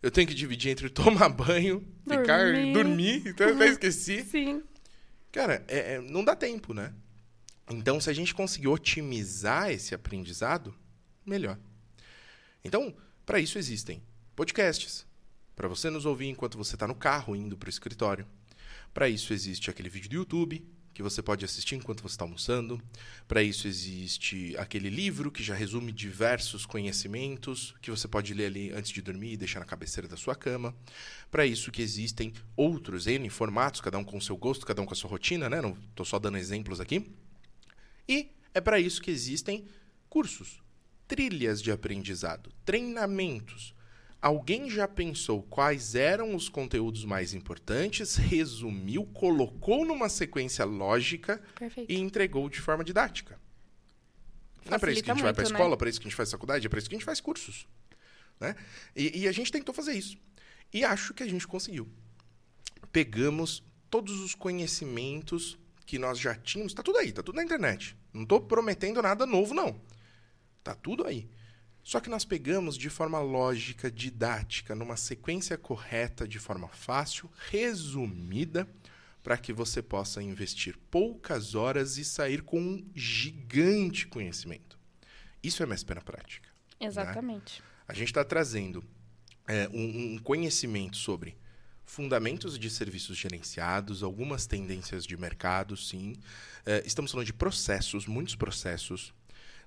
eu 0.02 0.10
tenho 0.10 0.26
que 0.26 0.34
dividir 0.34 0.70
entre 0.70 0.90
tomar 0.90 1.28
banho, 1.30 1.86
dormir. 2.04 2.20
ficar, 2.20 2.72
dormir, 2.72 3.22
então 3.26 3.48
eu 3.48 3.54
até 3.54 3.68
esqueci. 3.68 4.24
Sim. 4.28 4.62
Cara, 5.30 5.64
é, 5.68 5.94
é, 5.94 6.00
não 6.00 6.24
dá 6.24 6.34
tempo, 6.36 6.74
né? 6.74 6.92
Então, 7.70 8.00
se 8.00 8.10
a 8.10 8.12
gente 8.12 8.34
conseguir 8.34 8.68
otimizar 8.68 9.70
esse 9.70 9.94
aprendizado, 9.94 10.74
melhor. 11.24 11.58
Então, 12.64 12.94
para 13.24 13.38
isso 13.38 13.56
existem 13.56 14.02
podcasts, 14.34 15.06
para 15.54 15.68
você 15.68 15.88
nos 15.88 16.04
ouvir 16.04 16.28
enquanto 16.28 16.58
você 16.58 16.74
está 16.74 16.86
no 16.86 16.94
carro 16.94 17.36
indo 17.36 17.56
para 17.56 17.68
o 17.68 17.70
escritório. 17.70 18.26
Para 18.92 19.08
isso 19.08 19.32
existe 19.32 19.70
aquele 19.70 19.88
vídeo 19.88 20.10
do 20.10 20.16
YouTube 20.16 20.66
que 20.94 21.02
você 21.02 21.22
pode 21.22 21.44
assistir 21.44 21.74
enquanto 21.74 22.02
você 22.02 22.14
está 22.14 22.24
almoçando. 22.24 22.80
Para 23.26 23.42
isso 23.42 23.66
existe 23.66 24.56
aquele 24.56 24.90
livro 24.90 25.30
que 25.30 25.42
já 25.42 25.54
resume 25.54 25.92
diversos 25.92 26.66
conhecimentos 26.66 27.74
que 27.80 27.90
você 27.90 28.06
pode 28.06 28.34
ler 28.34 28.46
ali 28.46 28.72
antes 28.72 28.90
de 28.90 29.00
dormir 29.00 29.32
e 29.32 29.36
deixar 29.36 29.60
na 29.60 29.66
cabeceira 29.66 30.06
da 30.06 30.16
sua 30.16 30.34
cama. 30.34 30.74
Para 31.30 31.46
isso 31.46 31.72
que 31.72 31.82
existem 31.82 32.32
outros 32.56 33.06
N 33.06 33.28
formatos, 33.30 33.80
cada 33.80 33.98
um 33.98 34.04
com 34.04 34.20
seu 34.20 34.36
gosto, 34.36 34.66
cada 34.66 34.82
um 34.82 34.86
com 34.86 34.92
a 34.92 34.96
sua 34.96 35.10
rotina, 35.10 35.48
né? 35.48 35.60
Não 35.60 35.76
estou 35.90 36.04
só 36.04 36.18
dando 36.18 36.38
exemplos 36.38 36.80
aqui. 36.80 37.10
E 38.08 38.30
é 38.54 38.60
para 38.60 38.78
isso 38.78 39.00
que 39.00 39.10
existem 39.10 39.66
cursos, 40.08 40.62
trilhas 41.08 41.62
de 41.62 41.72
aprendizado, 41.72 42.52
treinamentos 42.64 43.74
Alguém 44.22 44.70
já 44.70 44.86
pensou 44.86 45.42
quais 45.42 45.96
eram 45.96 46.36
os 46.36 46.48
conteúdos 46.48 47.04
mais 47.04 47.34
importantes, 47.34 48.14
resumiu, 48.14 49.04
colocou 49.06 49.84
numa 49.84 50.08
sequência 50.08 50.64
lógica 50.64 51.42
Perfeito. 51.58 51.90
e 51.90 51.98
entregou 51.98 52.48
de 52.48 52.60
forma 52.60 52.84
didática. 52.84 53.40
Facilita 54.62 54.70
Não 54.70 54.76
é 54.76 54.78
para 54.78 54.92
isso 54.92 55.02
que 55.02 55.10
a 55.10 55.14
gente 55.14 55.22
muito, 55.24 55.24
vai 55.24 55.34
para 55.34 55.42
a 55.42 55.50
escola, 55.50 55.70
né? 55.70 55.76
para 55.76 55.90
isso 55.90 56.00
que 56.00 56.06
a 56.06 56.08
gente 56.08 56.16
faz 56.16 56.30
faculdade, 56.30 56.64
é 56.64 56.70
para 56.70 56.78
isso 56.78 56.88
que 56.88 56.94
a 56.94 56.98
gente 56.98 57.04
faz 57.04 57.20
cursos. 57.20 57.66
Né? 58.38 58.54
E, 58.94 59.22
e 59.22 59.28
a 59.28 59.32
gente 59.32 59.50
tentou 59.50 59.74
fazer 59.74 59.92
isso. 59.92 60.16
E 60.72 60.84
acho 60.84 61.12
que 61.14 61.24
a 61.24 61.28
gente 61.28 61.44
conseguiu. 61.44 61.88
Pegamos 62.92 63.60
todos 63.90 64.20
os 64.20 64.36
conhecimentos 64.36 65.58
que 65.84 65.98
nós 65.98 66.16
já 66.16 66.32
tínhamos, 66.36 66.70
está 66.70 66.82
tudo 66.82 66.98
aí, 66.98 67.08
está 67.08 67.24
tudo 67.24 67.34
na 67.34 67.42
internet. 67.42 67.96
Não 68.12 68.22
estou 68.22 68.40
prometendo 68.40 69.02
nada 69.02 69.26
novo, 69.26 69.52
não. 69.52 69.80
Está 70.60 70.76
tudo 70.76 71.04
aí. 71.04 71.28
Só 71.82 71.98
que 71.98 72.08
nós 72.08 72.24
pegamos 72.24 72.76
de 72.76 72.88
forma 72.88 73.18
lógica, 73.20 73.90
didática, 73.90 74.74
numa 74.74 74.96
sequência 74.96 75.58
correta, 75.58 76.28
de 76.28 76.38
forma 76.38 76.68
fácil, 76.68 77.28
resumida, 77.50 78.68
para 79.22 79.36
que 79.36 79.52
você 79.52 79.82
possa 79.82 80.22
investir 80.22 80.76
poucas 80.90 81.54
horas 81.54 81.96
e 81.98 82.04
sair 82.04 82.42
com 82.42 82.60
um 82.60 82.90
gigante 82.94 84.06
conhecimento. 84.06 84.78
Isso 85.42 85.62
é 85.62 85.66
MSP 85.66 85.94
na 85.94 86.00
prática. 86.00 86.48
Né? 86.80 86.86
Exatamente. 86.86 87.60
Né? 87.60 87.68
A 87.88 87.94
gente 87.94 88.08
está 88.08 88.24
trazendo 88.24 88.84
é, 89.46 89.68
um, 89.68 90.14
um 90.14 90.18
conhecimento 90.18 90.96
sobre 90.96 91.36
fundamentos 91.84 92.58
de 92.58 92.70
serviços 92.70 93.16
gerenciados, 93.16 94.02
algumas 94.02 94.46
tendências 94.46 95.04
de 95.04 95.16
mercado, 95.16 95.76
sim. 95.76 96.14
É, 96.64 96.82
estamos 96.86 97.10
falando 97.10 97.26
de 97.26 97.32
processos, 97.32 98.06
muitos 98.06 98.34
processos, 98.34 99.12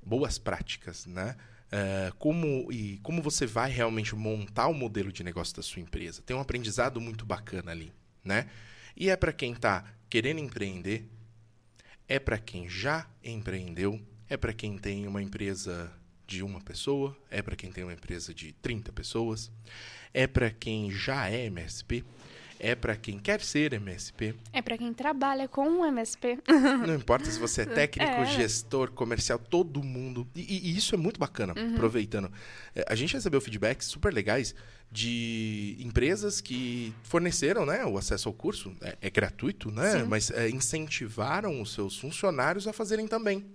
boas 0.03 0.37
práticas, 0.37 1.05
né? 1.05 1.35
Uh, 1.65 2.15
como, 2.17 2.71
e 2.71 2.99
como 2.99 3.21
você 3.21 3.45
vai 3.45 3.69
realmente 3.69 4.15
montar 4.15 4.67
o 4.67 4.73
modelo 4.73 5.11
de 5.11 5.23
negócio 5.23 5.55
da 5.55 5.63
sua 5.63 5.81
empresa. 5.81 6.21
Tem 6.21 6.35
um 6.35 6.39
aprendizado 6.39 7.01
muito 7.01 7.25
bacana 7.25 7.71
ali, 7.71 7.91
né? 8.23 8.47
E 8.95 9.09
é 9.09 9.15
para 9.15 9.33
quem 9.33 9.51
está 9.51 9.83
querendo 10.09 10.39
empreender, 10.39 11.09
é 12.07 12.19
para 12.19 12.37
quem 12.37 12.69
já 12.69 13.09
empreendeu, 13.23 13.99
é 14.29 14.37
para 14.37 14.53
quem 14.53 14.77
tem 14.77 15.07
uma 15.07 15.21
empresa 15.21 15.91
de 16.27 16.43
uma 16.43 16.61
pessoa, 16.61 17.15
é 17.29 17.41
para 17.41 17.55
quem 17.55 17.71
tem 17.71 17.83
uma 17.83 17.93
empresa 17.93 18.33
de 18.33 18.53
30 18.53 18.91
pessoas, 18.91 19.51
é 20.13 20.25
para 20.25 20.49
quem 20.49 20.89
já 20.91 21.29
é 21.29 21.45
MSP, 21.45 22.03
é 22.59 22.75
para 22.75 22.95
quem 22.95 23.19
quer 23.19 23.41
ser 23.41 23.73
MSP. 23.73 24.35
É 24.53 24.61
para 24.61 24.77
quem 24.77 24.93
trabalha 24.93 25.47
com 25.47 25.67
um 25.67 25.85
MSP. 25.85 26.39
Não 26.85 26.95
importa 26.95 27.29
se 27.29 27.39
você 27.39 27.61
é 27.61 27.65
técnico, 27.67 28.11
é. 28.11 28.25
gestor, 28.25 28.91
comercial, 28.91 29.37
todo 29.37 29.83
mundo. 29.83 30.27
E, 30.35 30.69
e 30.69 30.77
isso 30.77 30.95
é 30.95 30.97
muito 30.97 31.19
bacana, 31.19 31.53
uhum. 31.57 31.75
aproveitando. 31.75 32.31
É, 32.75 32.85
a 32.87 32.95
gente 32.95 33.13
recebeu 33.13 33.41
feedbacks 33.41 33.87
super 33.87 34.13
legais 34.13 34.55
de 34.91 35.75
empresas 35.79 36.39
que 36.39 36.93
forneceram 37.03 37.65
né, 37.65 37.85
o 37.85 37.97
acesso 37.97 38.29
ao 38.29 38.33
curso. 38.33 38.75
É, 38.81 38.97
é 39.01 39.09
gratuito, 39.09 39.71
né? 39.71 39.99
Sim. 39.99 40.03
Mas 40.07 40.31
é, 40.31 40.49
incentivaram 40.49 41.61
os 41.61 41.73
seus 41.73 41.97
funcionários 41.97 42.67
a 42.67 42.73
fazerem 42.73 43.07
também. 43.07 43.45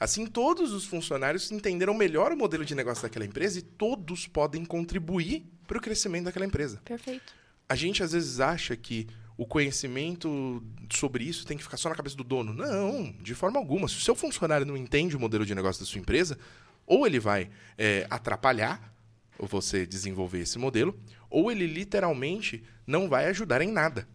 Assim, 0.00 0.26
todos 0.26 0.72
os 0.72 0.84
funcionários 0.84 1.50
entenderam 1.50 1.92
melhor 1.92 2.32
o 2.32 2.36
modelo 2.36 2.64
de 2.64 2.74
negócio 2.74 3.02
daquela 3.02 3.24
empresa 3.24 3.58
e 3.58 3.62
todos 3.62 4.28
podem 4.28 4.64
contribuir 4.64 5.44
para 5.66 5.76
o 5.76 5.80
crescimento 5.80 6.24
daquela 6.24 6.46
empresa. 6.46 6.80
Perfeito 6.84 7.38
a 7.68 7.74
gente 7.74 8.02
às 8.02 8.12
vezes 8.12 8.40
acha 8.40 8.76
que 8.76 9.06
o 9.36 9.46
conhecimento 9.46 10.62
sobre 10.90 11.22
isso 11.22 11.46
tem 11.46 11.56
que 11.56 11.62
ficar 11.62 11.76
só 11.76 11.88
na 11.88 11.94
cabeça 11.94 12.16
do 12.16 12.24
dono. 12.24 12.52
Não, 12.52 13.12
de 13.20 13.34
forma 13.34 13.58
alguma. 13.58 13.86
Se 13.86 13.96
o 13.96 14.00
seu 14.00 14.16
funcionário 14.16 14.66
não 14.66 14.76
entende 14.76 15.16
o 15.16 15.20
modelo 15.20 15.46
de 15.46 15.54
negócio 15.54 15.80
da 15.80 15.86
sua 15.86 16.00
empresa, 16.00 16.36
ou 16.84 17.06
ele 17.06 17.20
vai 17.20 17.50
é, 17.76 18.06
atrapalhar 18.10 18.92
você 19.38 19.86
desenvolver 19.86 20.40
esse 20.40 20.58
modelo, 20.58 20.98
ou 21.30 21.52
ele 21.52 21.66
literalmente 21.66 22.64
não 22.84 23.08
vai 23.08 23.26
ajudar 23.26 23.62
em 23.62 23.70
nada. 23.70 24.08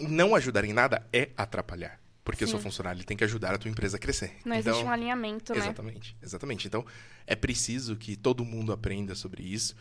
Não 0.00 0.34
ajudar 0.34 0.64
em 0.64 0.72
nada 0.72 1.06
é 1.12 1.30
atrapalhar. 1.36 2.02
Porque 2.24 2.44
o 2.44 2.48
seu 2.48 2.60
funcionário 2.60 3.02
tem 3.04 3.16
que 3.16 3.24
ajudar 3.24 3.54
a 3.54 3.58
tua 3.58 3.70
empresa 3.70 3.96
a 3.96 4.00
crescer. 4.00 4.36
Não 4.44 4.54
então, 4.54 4.72
existe 4.72 4.86
um 4.86 4.92
alinhamento, 4.92 5.52
né? 5.52 5.58
Exatamente, 5.58 6.16
exatamente. 6.22 6.66
Então, 6.68 6.86
é 7.26 7.34
preciso 7.34 7.96
que 7.96 8.16
todo 8.16 8.44
mundo 8.44 8.72
aprenda 8.72 9.14
sobre 9.14 9.42
isso. 9.42 9.74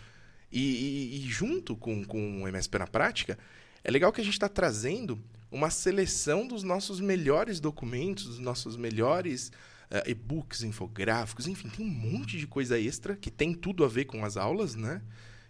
E, 0.51 0.59
e, 0.59 1.17
e 1.17 1.29
junto 1.29 1.75
com, 1.75 2.03
com 2.03 2.43
o 2.43 2.47
MSP 2.47 2.79
na 2.79 2.87
prática, 2.87 3.37
é 3.83 3.91
legal 3.91 4.11
que 4.11 4.21
a 4.21 4.23
gente 4.23 4.33
está 4.33 4.49
trazendo 4.49 5.21
uma 5.51 5.69
seleção 5.69 6.47
dos 6.47 6.63
nossos 6.63 6.99
melhores 6.99 7.59
documentos, 7.59 8.25
dos 8.25 8.39
nossos 8.39 8.77
melhores 8.77 9.51
uh, 9.91 10.09
e-books, 10.09 10.63
infográficos, 10.63 11.47
enfim, 11.47 11.67
tem 11.69 11.85
um 11.85 11.89
monte 11.89 12.37
de 12.37 12.47
coisa 12.47 12.79
extra 12.79 13.15
que 13.15 13.29
tem 13.29 13.53
tudo 13.53 13.83
a 13.83 13.87
ver 13.87 14.05
com 14.05 14.23
as 14.23 14.37
aulas, 14.37 14.75
né? 14.75 15.01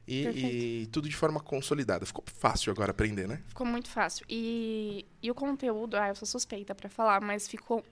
E, 0.08 0.81
e, 0.81 0.88
tudo 0.88 1.08
de 1.08 1.15
forma 1.15 1.39
consolidada. 1.39 2.05
Ficou 2.05 2.24
fácil 2.25 2.72
agora 2.72 2.91
aprender, 2.91 3.27
né? 3.27 3.41
Ficou 3.48 3.65
muito 3.65 3.88
fácil. 3.88 4.25
E, 4.27 5.05
e 5.22 5.29
o 5.29 5.36
conteúdo, 5.36 5.96
ah, 5.96 6.10
eu 6.10 6.15
sou 6.15 6.27
suspeita 6.27 6.74
para 6.74 6.89
falar, 6.89 7.22
mas 7.22 7.48
ficou 7.48 7.86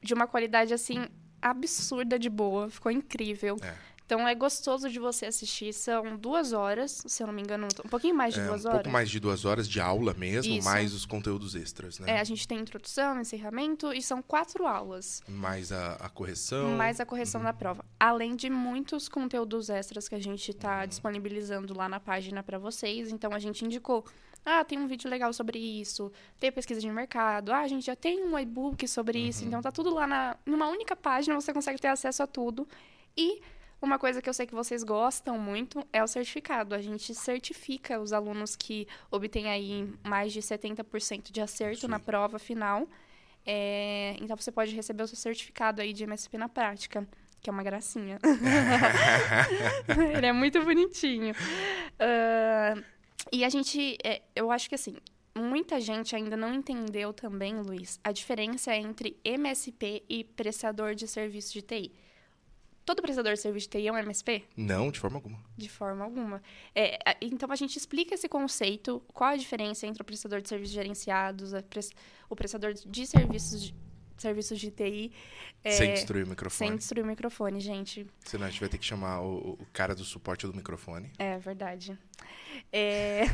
de 0.00 0.14
uma 0.14 0.26
qualidade 0.26 0.74
assim 0.74 1.06
absurda 1.40 2.18
de 2.18 2.28
boa. 2.28 2.68
Ficou 2.68 2.92
incrível. 2.92 3.56
É. 3.62 3.74
Então 4.08 4.26
é 4.26 4.34
gostoso 4.34 4.88
de 4.88 4.98
você 4.98 5.26
assistir. 5.26 5.70
São 5.74 6.16
duas 6.16 6.54
horas, 6.54 7.02
se 7.06 7.22
eu 7.22 7.26
não 7.26 7.34
me 7.34 7.42
engano, 7.42 7.68
um 7.84 7.88
pouquinho 7.90 8.14
mais 8.14 8.32
de 8.32 8.40
é, 8.40 8.46
duas 8.46 8.64
um 8.64 8.68
horas. 8.68 8.80
Um 8.80 8.82
pouco 8.84 8.90
mais 8.90 9.10
de 9.10 9.20
duas 9.20 9.44
horas 9.44 9.68
de 9.68 9.82
aula 9.82 10.14
mesmo, 10.14 10.50
Isso. 10.50 10.66
mais 10.66 10.94
os 10.94 11.04
conteúdos 11.04 11.54
extras, 11.54 11.98
né? 11.98 12.12
É, 12.12 12.18
a 12.18 12.24
gente 12.24 12.48
tem 12.48 12.58
introdução, 12.58 13.20
encerramento 13.20 13.92
e 13.92 14.00
são 14.00 14.22
quatro 14.22 14.66
aulas. 14.66 15.20
Mais 15.28 15.70
a, 15.72 15.96
a 15.96 16.08
correção. 16.08 16.70
Mais 16.70 17.00
a 17.00 17.04
correção 17.04 17.42
uhum. 17.42 17.48
da 17.48 17.52
prova. 17.52 17.84
Além 18.00 18.34
de 18.34 18.48
muitos 18.48 19.10
conteúdos 19.10 19.68
extras 19.68 20.08
que 20.08 20.14
a 20.14 20.22
gente 20.22 20.52
está 20.52 20.80
uhum. 20.80 20.86
disponibilizando 20.86 21.76
lá 21.76 21.86
na 21.86 22.00
página 22.00 22.42
para 22.42 22.58
vocês. 22.58 23.12
Então 23.12 23.34
a 23.34 23.38
gente 23.38 23.62
indicou. 23.62 24.06
Ah, 24.42 24.64
tem 24.64 24.78
um 24.78 24.86
vídeo 24.86 25.10
legal 25.10 25.34
sobre 25.34 25.58
isso. 25.58 26.10
Tem 26.40 26.50
pesquisa 26.50 26.80
de 26.80 26.90
mercado. 26.90 27.52
Ah, 27.52 27.58
a 27.58 27.68
gente 27.68 27.84
já 27.84 27.94
tem 27.94 28.24
um 28.24 28.38
e-book 28.38 28.88
sobre 28.88 29.18
uhum. 29.18 29.26
isso. 29.26 29.44
Então 29.44 29.60
tá 29.60 29.70
tudo 29.70 29.92
lá 29.92 30.06
na, 30.06 30.34
numa 30.46 30.66
única 30.68 30.96
página, 30.96 31.38
você 31.38 31.52
consegue 31.52 31.78
ter 31.78 31.88
acesso 31.88 32.22
a 32.22 32.26
tudo. 32.26 32.66
E 33.14 33.42
uma 33.80 33.98
coisa 33.98 34.20
que 34.20 34.28
eu 34.28 34.34
sei 34.34 34.46
que 34.46 34.54
vocês 34.54 34.82
gostam 34.82 35.38
muito 35.38 35.86
é 35.92 36.02
o 36.02 36.06
certificado. 36.06 36.74
A 36.74 36.80
gente 36.80 37.14
certifica 37.14 38.00
os 38.00 38.12
alunos 38.12 38.56
que 38.56 38.88
obtêm 39.10 39.48
aí 39.48 39.88
mais 40.02 40.32
de 40.32 40.40
70% 40.40 41.30
de 41.30 41.40
acerto 41.40 41.82
Sim. 41.82 41.88
na 41.88 42.00
prova 42.00 42.38
final. 42.38 42.88
É, 43.46 44.16
então 44.20 44.36
você 44.36 44.50
pode 44.50 44.74
receber 44.74 45.04
o 45.04 45.08
seu 45.08 45.16
certificado 45.16 45.80
aí 45.80 45.92
de 45.92 46.04
MSP 46.04 46.36
na 46.36 46.48
prática, 46.48 47.06
que 47.40 47.48
é 47.48 47.52
uma 47.52 47.62
gracinha. 47.62 48.18
Ele 50.16 50.26
é 50.26 50.32
muito 50.32 50.60
bonitinho. 50.62 51.32
Uh, 51.32 52.84
e 53.32 53.44
a 53.44 53.48
gente, 53.48 53.96
é, 54.04 54.22
eu 54.34 54.50
acho 54.50 54.68
que 54.68 54.74
assim, 54.74 54.96
muita 55.34 55.80
gente 55.80 56.16
ainda 56.16 56.36
não 56.36 56.52
entendeu 56.52 57.12
também, 57.12 57.60
Luiz, 57.60 58.00
a 58.02 58.10
diferença 58.10 58.74
entre 58.74 59.16
MSP 59.24 60.02
e 60.08 60.24
prestador 60.24 60.94
de 60.94 61.06
serviço 61.06 61.52
de 61.52 61.62
TI. 61.62 61.92
Todo 62.88 63.02
prestador 63.02 63.34
de 63.34 63.40
serviço 63.40 63.68
de 63.68 63.78
TI 63.78 63.88
é 63.88 63.92
um 63.92 63.98
MSP? 63.98 64.44
Não, 64.56 64.90
de 64.90 64.98
forma 64.98 65.18
alguma. 65.18 65.38
De 65.54 65.68
forma 65.68 66.02
alguma. 66.02 66.42
É, 66.74 67.18
então, 67.20 67.52
a 67.52 67.54
gente 67.54 67.76
explica 67.76 68.14
esse 68.14 68.26
conceito, 68.30 69.02
qual 69.08 69.28
a 69.28 69.36
diferença 69.36 69.86
entre 69.86 70.00
o 70.00 70.04
prestador 70.06 70.40
de 70.40 70.48
serviços 70.48 70.74
gerenciados, 70.74 71.52
o 72.30 72.34
prestador 72.34 72.72
de 72.72 73.06
serviços 73.06 73.60
de, 73.60 73.74
serviços 74.16 74.58
de 74.58 74.70
TI. 74.70 75.12
É, 75.62 75.70
sem 75.72 75.92
destruir 75.92 76.24
o 76.24 76.28
microfone. 76.28 76.70
Sem 76.70 76.76
destruir 76.78 77.04
o 77.04 77.06
microfone, 77.06 77.60
gente. 77.60 78.06
Senão 78.24 78.46
a 78.46 78.50
gente 78.50 78.60
vai 78.60 78.70
ter 78.70 78.78
que 78.78 78.86
chamar 78.86 79.20
o, 79.20 79.58
o 79.60 79.66
cara 79.70 79.94
do 79.94 80.02
suporte 80.02 80.46
do 80.46 80.54
microfone. 80.54 81.12
É 81.18 81.36
verdade. 81.36 81.98
É... 82.72 83.24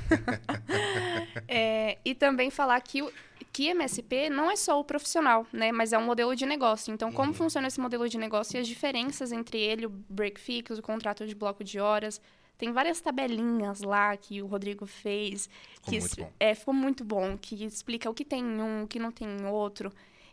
é... 1.46 1.98
E 2.04 2.12
também 2.12 2.50
falar 2.50 2.80
que 2.80 3.02
o 3.02 3.12
que 3.54 3.68
MSP 3.68 4.28
não 4.30 4.50
é 4.50 4.56
só 4.56 4.80
o 4.80 4.84
profissional, 4.84 5.46
né? 5.52 5.70
Mas 5.70 5.92
é 5.92 5.98
um 5.98 6.04
modelo 6.04 6.34
de 6.34 6.44
negócio. 6.44 6.92
Então, 6.92 7.12
como 7.12 7.28
uhum. 7.28 7.34
funciona 7.34 7.68
esse 7.68 7.80
modelo 7.80 8.08
de 8.08 8.18
negócio 8.18 8.56
e 8.56 8.60
as 8.60 8.66
diferenças 8.66 9.30
entre 9.30 9.60
ele, 9.60 9.86
o 9.86 9.90
break 9.90 10.40
fix, 10.40 10.76
o 10.76 10.82
contrato 10.82 11.24
de 11.24 11.36
bloco 11.36 11.62
de 11.62 11.78
horas. 11.78 12.20
Tem 12.58 12.72
várias 12.72 13.00
tabelinhas 13.00 13.80
lá 13.80 14.16
que 14.16 14.42
o 14.42 14.46
Rodrigo 14.46 14.86
fez. 14.86 15.48
Ficou 15.74 15.92
que 15.92 16.00
muito 16.00 16.16
bom. 16.16 16.32
É, 16.40 16.54
ficou 16.56 16.74
muito 16.74 17.04
bom, 17.04 17.38
que 17.38 17.64
explica 17.64 18.10
o 18.10 18.14
que 18.14 18.24
tem 18.24 18.42
em 18.42 18.60
um, 18.60 18.82
o 18.82 18.88
que 18.88 18.98
não 18.98 19.12
tem 19.12 19.28
em 19.28 19.46
outro. 19.46 19.92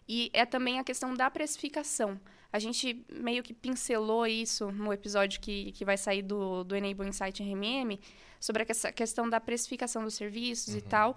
E 0.09 0.31
é 0.33 0.43
também 0.43 0.79
a 0.79 0.83
questão 0.83 1.13
da 1.13 1.29
precificação. 1.29 2.19
A 2.51 2.57
gente 2.57 3.05
meio 3.07 3.43
que 3.43 3.53
pincelou 3.53 4.25
isso 4.25 4.71
no 4.71 4.91
episódio 4.91 5.39
que, 5.39 5.71
que 5.73 5.85
vai 5.85 5.95
sair 5.95 6.23
do, 6.23 6.63
do 6.63 6.75
Enable 6.75 7.07
Insight 7.07 7.43
RMM, 7.43 7.99
sobre 8.39 8.63
a 8.63 8.91
questão 8.91 9.29
da 9.29 9.39
precificação 9.39 10.03
dos 10.03 10.15
serviços 10.15 10.73
uhum. 10.73 10.79
e 10.79 10.81
tal. 10.81 11.15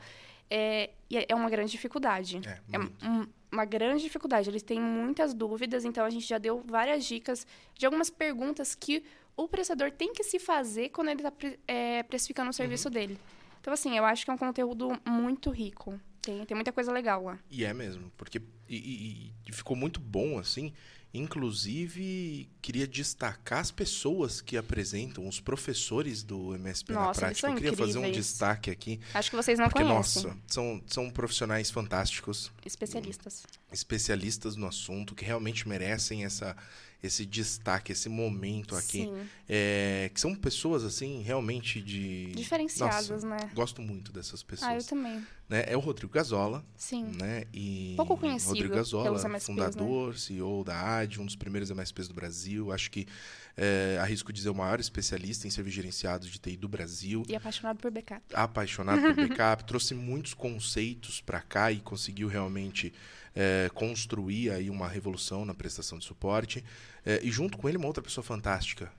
É, 0.56 0.90
é 1.28 1.34
uma 1.34 1.50
grande 1.50 1.72
dificuldade. 1.72 2.40
É, 2.46 2.60
é 2.72 2.78
um, 2.78 3.26
uma 3.50 3.64
grande 3.64 4.02
dificuldade. 4.02 4.48
Eles 4.48 4.62
têm 4.62 4.80
muitas 4.80 5.34
dúvidas, 5.34 5.84
então 5.84 6.04
a 6.04 6.10
gente 6.10 6.26
já 6.26 6.38
deu 6.38 6.62
várias 6.64 7.04
dicas 7.04 7.44
de 7.76 7.86
algumas 7.86 8.08
perguntas 8.08 8.74
que 8.74 9.02
o 9.36 9.48
prestador 9.48 9.90
tem 9.90 10.12
que 10.12 10.22
se 10.22 10.38
fazer 10.38 10.90
quando 10.90 11.08
ele 11.08 11.20
está 11.20 11.32
é, 11.66 12.02
precificando 12.04 12.50
o 12.50 12.52
serviço 12.52 12.86
uhum. 12.86 12.94
dele. 12.94 13.18
Então, 13.60 13.72
assim, 13.72 13.96
eu 13.96 14.04
acho 14.04 14.24
que 14.24 14.30
é 14.30 14.34
um 14.34 14.38
conteúdo 14.38 14.92
muito 15.04 15.50
rico. 15.50 15.98
Tem, 16.24 16.44
tem 16.44 16.54
muita 16.54 16.72
coisa 16.72 16.90
legal 16.90 17.22
lá. 17.22 17.38
E 17.50 17.64
é 17.64 17.74
mesmo, 17.74 18.10
porque 18.16 18.40
e, 18.68 18.76
e, 18.76 19.32
e 19.46 19.52
ficou 19.52 19.76
muito 19.76 20.00
bom, 20.00 20.38
assim. 20.38 20.72
Inclusive, 21.12 22.50
queria 22.60 22.88
destacar 22.88 23.60
as 23.60 23.70
pessoas 23.70 24.40
que 24.40 24.56
apresentam, 24.56 25.28
os 25.28 25.38
professores 25.38 26.24
do 26.24 26.56
MSP 26.56 26.92
nossa, 26.92 27.20
na 27.20 27.26
prática. 27.26 27.48
Eu 27.48 27.54
queria 27.54 27.76
fazer 27.76 27.98
um 27.98 28.10
destaque 28.10 28.68
aqui. 28.68 28.98
Acho 29.12 29.30
que 29.30 29.36
vocês 29.36 29.56
não 29.56 29.68
porque, 29.68 29.84
conhecem. 29.84 30.24
Nossa, 30.24 30.38
são, 30.48 30.82
são 30.88 31.10
profissionais 31.10 31.70
fantásticos. 31.70 32.50
Especialistas. 32.66 33.44
Especialistas 33.70 34.56
no 34.56 34.66
assunto, 34.66 35.14
que 35.14 35.24
realmente 35.24 35.68
merecem 35.68 36.24
essa, 36.24 36.56
esse 37.04 37.26
destaque, 37.26 37.92
esse 37.92 38.08
momento 38.08 38.74
aqui. 38.74 39.10
É, 39.46 40.10
que 40.14 40.18
são 40.18 40.34
pessoas, 40.34 40.84
assim, 40.84 41.20
realmente 41.20 41.80
de... 41.82 42.32
Diferenciadas, 42.32 43.22
Nossa, 43.22 43.26
né? 43.26 43.50
Gosto 43.54 43.82
muito 43.82 44.10
dessas 44.10 44.42
pessoas. 44.42 44.70
Ah, 44.70 44.76
eu 44.76 44.82
também. 44.82 45.22
Né? 45.46 45.64
É 45.66 45.76
o 45.76 45.80
Rodrigo 45.80 46.10
Gazola. 46.10 46.64
Sim. 46.74 47.04
Né? 47.20 47.44
E 47.52 47.92
Pouco 47.94 48.16
conhecido 48.16 48.54
Rodrigo 48.54 48.74
Gazola, 48.74 49.10
MSPs, 49.10 49.44
fundador, 49.44 50.12
né? 50.12 50.18
CEO 50.18 50.64
da 50.64 50.98
AD, 50.98 51.20
um 51.20 51.26
dos 51.26 51.36
primeiros 51.36 51.70
MSPs 51.70 52.08
do 52.08 52.14
Brasil. 52.14 52.72
Acho 52.72 52.90
que, 52.90 53.06
é, 53.54 53.98
arrisco 54.00 54.32
dizer, 54.32 54.48
o 54.48 54.54
maior 54.54 54.80
especialista 54.80 55.46
em 55.46 55.50
serviços 55.50 55.76
gerenciados 55.76 56.28
de 56.28 56.38
TI 56.38 56.56
do 56.56 56.68
Brasil. 56.68 57.22
E 57.28 57.36
apaixonado 57.36 57.76
por 57.78 57.90
backup. 57.90 58.22
Apaixonado 58.32 59.02
por 59.02 59.14
backup. 59.14 59.64
trouxe 59.68 59.94
muitos 59.94 60.32
conceitos 60.32 61.20
para 61.20 61.42
cá 61.42 61.70
e 61.70 61.80
conseguiu 61.80 62.28
realmente 62.28 62.94
é, 63.34 63.68
construir 63.74 64.50
aí 64.50 64.70
uma 64.70 64.88
revolução 64.88 65.44
na 65.44 65.54
prestação 65.54 65.98
de 65.98 66.04
suporte. 66.04 66.64
É, 67.04 67.20
e 67.22 67.30
junto 67.30 67.58
com 67.58 67.68
ele, 67.68 67.78
uma 67.78 67.86
outra 67.86 68.02
pessoa 68.02 68.24
fantástica. 68.24 68.90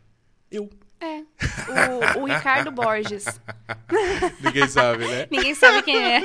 Eu. 0.52 0.70
É. 1.00 1.22
O, 2.18 2.22
o 2.22 2.26
Ricardo 2.26 2.72
Borges. 2.72 3.26
Ninguém 4.40 4.68
sabe, 4.68 5.08
né? 5.08 5.28
Ninguém 5.30 5.56
sabe 5.56 5.82
quem 5.84 5.98
é. 5.98 6.22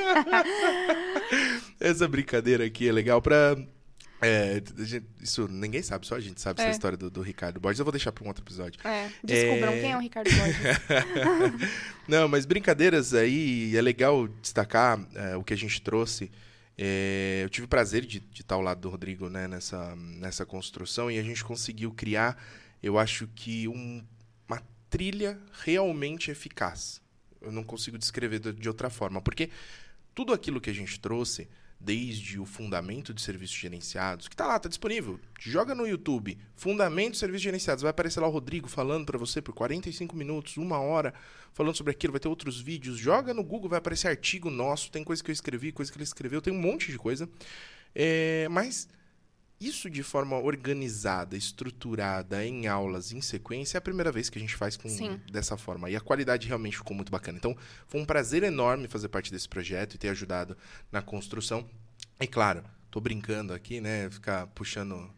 Essa 1.79 2.07
brincadeira 2.07 2.65
aqui 2.65 2.87
é 2.87 2.91
legal 2.91 3.21
pra. 3.21 3.57
É, 4.23 4.61
isso 5.19 5.47
ninguém 5.47 5.81
sabe, 5.81 6.05
só 6.05 6.13
a 6.13 6.19
gente 6.19 6.39
sabe 6.39 6.61
é. 6.61 6.65
essa 6.65 6.71
história 6.73 6.95
do, 6.95 7.09
do, 7.09 7.21
Ricardo 7.23 7.59
Borges. 7.59 7.79
Eu 7.79 7.85
vou 7.85 7.91
deixar 7.91 8.11
para 8.11 8.23
um 8.23 8.27
outro 8.27 8.43
episódio. 8.43 8.79
É, 8.87 9.09
descubram 9.23 9.73
é... 9.73 9.79
quem 9.79 9.91
é 9.91 9.97
o 9.97 9.99
Ricardo 9.99 10.29
Borges. 10.29 11.69
Não, 12.07 12.27
mas 12.27 12.45
brincadeiras 12.45 13.15
aí, 13.15 13.75
é 13.75 13.81
legal 13.81 14.27
destacar 14.27 14.99
é, 15.15 15.35
o 15.35 15.43
que 15.43 15.55
a 15.55 15.57
gente 15.57 15.81
trouxe 15.81 16.29
é, 16.77 17.41
eu 17.43 17.49
tive 17.49 17.65
o 17.65 17.67
prazer 17.67 18.05
de, 18.05 18.19
de, 18.19 18.41
estar 18.41 18.55
ao 18.55 18.61
lado 18.61 18.81
do 18.81 18.89
Rodrigo 18.89 19.29
né, 19.29 19.47
nessa, 19.47 19.95
nessa 19.95 20.45
construção 20.45 21.11
e 21.11 21.19
a 21.19 21.23
gente 21.23 21.43
conseguiu 21.43 21.91
criar, 21.91 22.41
eu 22.81 22.97
acho 22.97 23.27
que 23.35 23.67
um, 23.67 24.03
uma 24.47 24.61
trilha 24.89 25.39
realmente 25.63 26.31
eficaz. 26.31 27.01
Eu 27.39 27.51
não 27.51 27.63
consigo 27.63 27.97
descrever 27.97 28.39
de 28.39 28.67
outra 28.67 28.89
forma. 28.89 29.21
Porque 29.21 29.49
tudo 30.13 30.33
aquilo 30.33 30.61
que 30.61 30.69
a 30.69 30.73
gente 30.73 30.99
trouxe, 30.99 31.49
desde 31.83 32.39
o 32.39 32.45
fundamento 32.45 33.13
de 33.13 33.21
serviços 33.21 33.55
gerenciados, 33.55 34.27
que 34.27 34.33
está 34.33 34.45
lá, 34.45 34.57
está 34.57 34.69
disponível. 34.69 35.19
Joga 35.39 35.73
no 35.73 35.87
YouTube, 35.87 36.37
fundamento 36.55 37.13
de 37.13 37.17
serviços 37.17 37.41
gerenciados. 37.41 37.81
Vai 37.81 37.89
aparecer 37.89 38.19
lá 38.19 38.27
o 38.27 38.31
Rodrigo 38.31 38.67
falando 38.67 39.05
para 39.05 39.17
você 39.17 39.41
por 39.41 39.53
45 39.53 40.15
minutos, 40.15 40.57
uma 40.57 40.79
hora, 40.79 41.13
falando 41.53 41.75
sobre 41.75 41.91
aquilo. 41.91 42.13
Vai 42.13 42.19
ter 42.19 42.27
outros 42.27 42.61
vídeos. 42.61 42.97
Joga 42.97 43.33
no 43.33 43.43
Google, 43.43 43.69
vai 43.69 43.79
aparecer 43.79 44.07
artigo 44.07 44.49
nosso. 44.49 44.91
Tem 44.91 45.03
coisa 45.03 45.23
que 45.23 45.31
eu 45.31 45.33
escrevi, 45.33 45.71
coisa 45.71 45.91
que 45.91 45.97
ele 45.97 46.03
escreveu. 46.03 46.41
Tem 46.41 46.53
um 46.53 46.59
monte 46.59 46.91
de 46.91 46.97
coisa. 46.97 47.27
É, 47.95 48.47
mas 48.49 48.87
isso 49.61 49.91
de 49.91 50.01
forma 50.01 50.37
organizada, 50.39 51.37
estruturada, 51.37 52.43
em 52.43 52.67
aulas, 52.67 53.11
em 53.11 53.21
sequência, 53.21 53.77
é 53.77 53.79
a 53.79 53.81
primeira 53.81 54.11
vez 54.11 54.27
que 54.27 54.39
a 54.39 54.41
gente 54.41 54.55
faz 54.55 54.75
com, 54.75 54.89
dessa 55.31 55.55
forma. 55.55 55.87
E 55.87 55.95
a 55.95 56.01
qualidade 56.01 56.47
realmente 56.47 56.77
ficou 56.77 56.95
muito 56.95 57.11
bacana. 57.11 57.37
Então, 57.37 57.55
foi 57.87 58.01
um 58.01 58.05
prazer 58.05 58.41
enorme 58.41 58.87
fazer 58.87 59.07
parte 59.09 59.31
desse 59.31 59.47
projeto 59.47 59.93
e 59.93 59.97
ter 59.99 60.09
ajudado 60.09 60.57
na 60.91 61.01
construção. 61.01 61.69
E 62.19 62.25
claro, 62.25 62.63
tô 62.89 62.99
brincando 62.99 63.53
aqui, 63.53 63.79
né? 63.79 64.09
Ficar 64.09 64.47
puxando. 64.47 65.13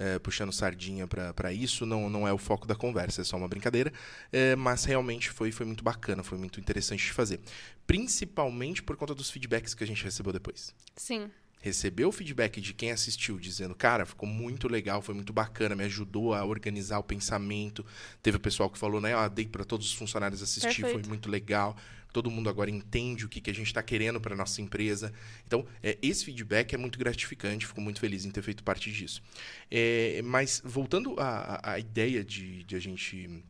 É, 0.00 0.16
puxando 0.20 0.52
sardinha 0.52 1.08
para 1.08 1.52
isso, 1.52 1.84
não, 1.84 2.08
não 2.08 2.28
é 2.28 2.32
o 2.32 2.38
foco 2.38 2.68
da 2.68 2.76
conversa, 2.76 3.22
é 3.22 3.24
só 3.24 3.36
uma 3.36 3.48
brincadeira. 3.48 3.92
É, 4.30 4.54
mas 4.54 4.84
realmente 4.84 5.28
foi, 5.28 5.50
foi 5.50 5.66
muito 5.66 5.82
bacana, 5.82 6.22
foi 6.22 6.38
muito 6.38 6.60
interessante 6.60 7.04
de 7.04 7.12
fazer. 7.12 7.40
Principalmente 7.84 8.80
por 8.80 8.96
conta 8.96 9.12
dos 9.12 9.28
feedbacks 9.28 9.74
que 9.74 9.82
a 9.82 9.86
gente 9.88 10.04
recebeu 10.04 10.32
depois. 10.32 10.72
Sim 10.94 11.28
recebeu 11.60 12.08
o 12.08 12.12
feedback 12.12 12.60
de 12.60 12.72
quem 12.72 12.90
assistiu, 12.90 13.38
dizendo, 13.38 13.74
cara, 13.74 14.06
ficou 14.06 14.28
muito 14.28 14.68
legal, 14.68 15.02
foi 15.02 15.14
muito 15.14 15.32
bacana, 15.32 15.74
me 15.74 15.84
ajudou 15.84 16.34
a 16.34 16.44
organizar 16.44 16.98
o 16.98 17.02
pensamento. 17.02 17.84
Teve 18.22 18.36
o 18.36 18.40
pessoal 18.40 18.70
que 18.70 18.78
falou, 18.78 19.00
né, 19.00 19.14
ah, 19.14 19.28
dei 19.28 19.46
para 19.46 19.64
todos 19.64 19.86
os 19.86 19.92
funcionários 19.92 20.42
assistir, 20.42 20.82
Perfeito. 20.82 21.00
foi 21.00 21.08
muito 21.08 21.28
legal. 21.28 21.76
Todo 22.12 22.30
mundo 22.30 22.48
agora 22.48 22.70
entende 22.70 23.26
o 23.26 23.28
que, 23.28 23.40
que 23.40 23.50
a 23.50 23.54
gente 23.54 23.66
está 23.66 23.82
querendo 23.82 24.20
para 24.20 24.34
nossa 24.34 24.62
empresa. 24.62 25.12
Então, 25.46 25.66
é, 25.82 25.98
esse 26.00 26.24
feedback 26.24 26.72
é 26.72 26.78
muito 26.78 26.98
gratificante, 26.98 27.66
fico 27.66 27.80
muito 27.80 28.00
feliz 28.00 28.24
em 28.24 28.30
ter 28.30 28.42
feito 28.42 28.64
parte 28.64 28.90
disso. 28.90 29.22
É, 29.70 30.22
mas, 30.24 30.62
voltando 30.64 31.14
à, 31.18 31.72
à 31.72 31.78
ideia 31.78 32.24
de, 32.24 32.64
de 32.64 32.76
a 32.76 32.80
gente 32.80 33.44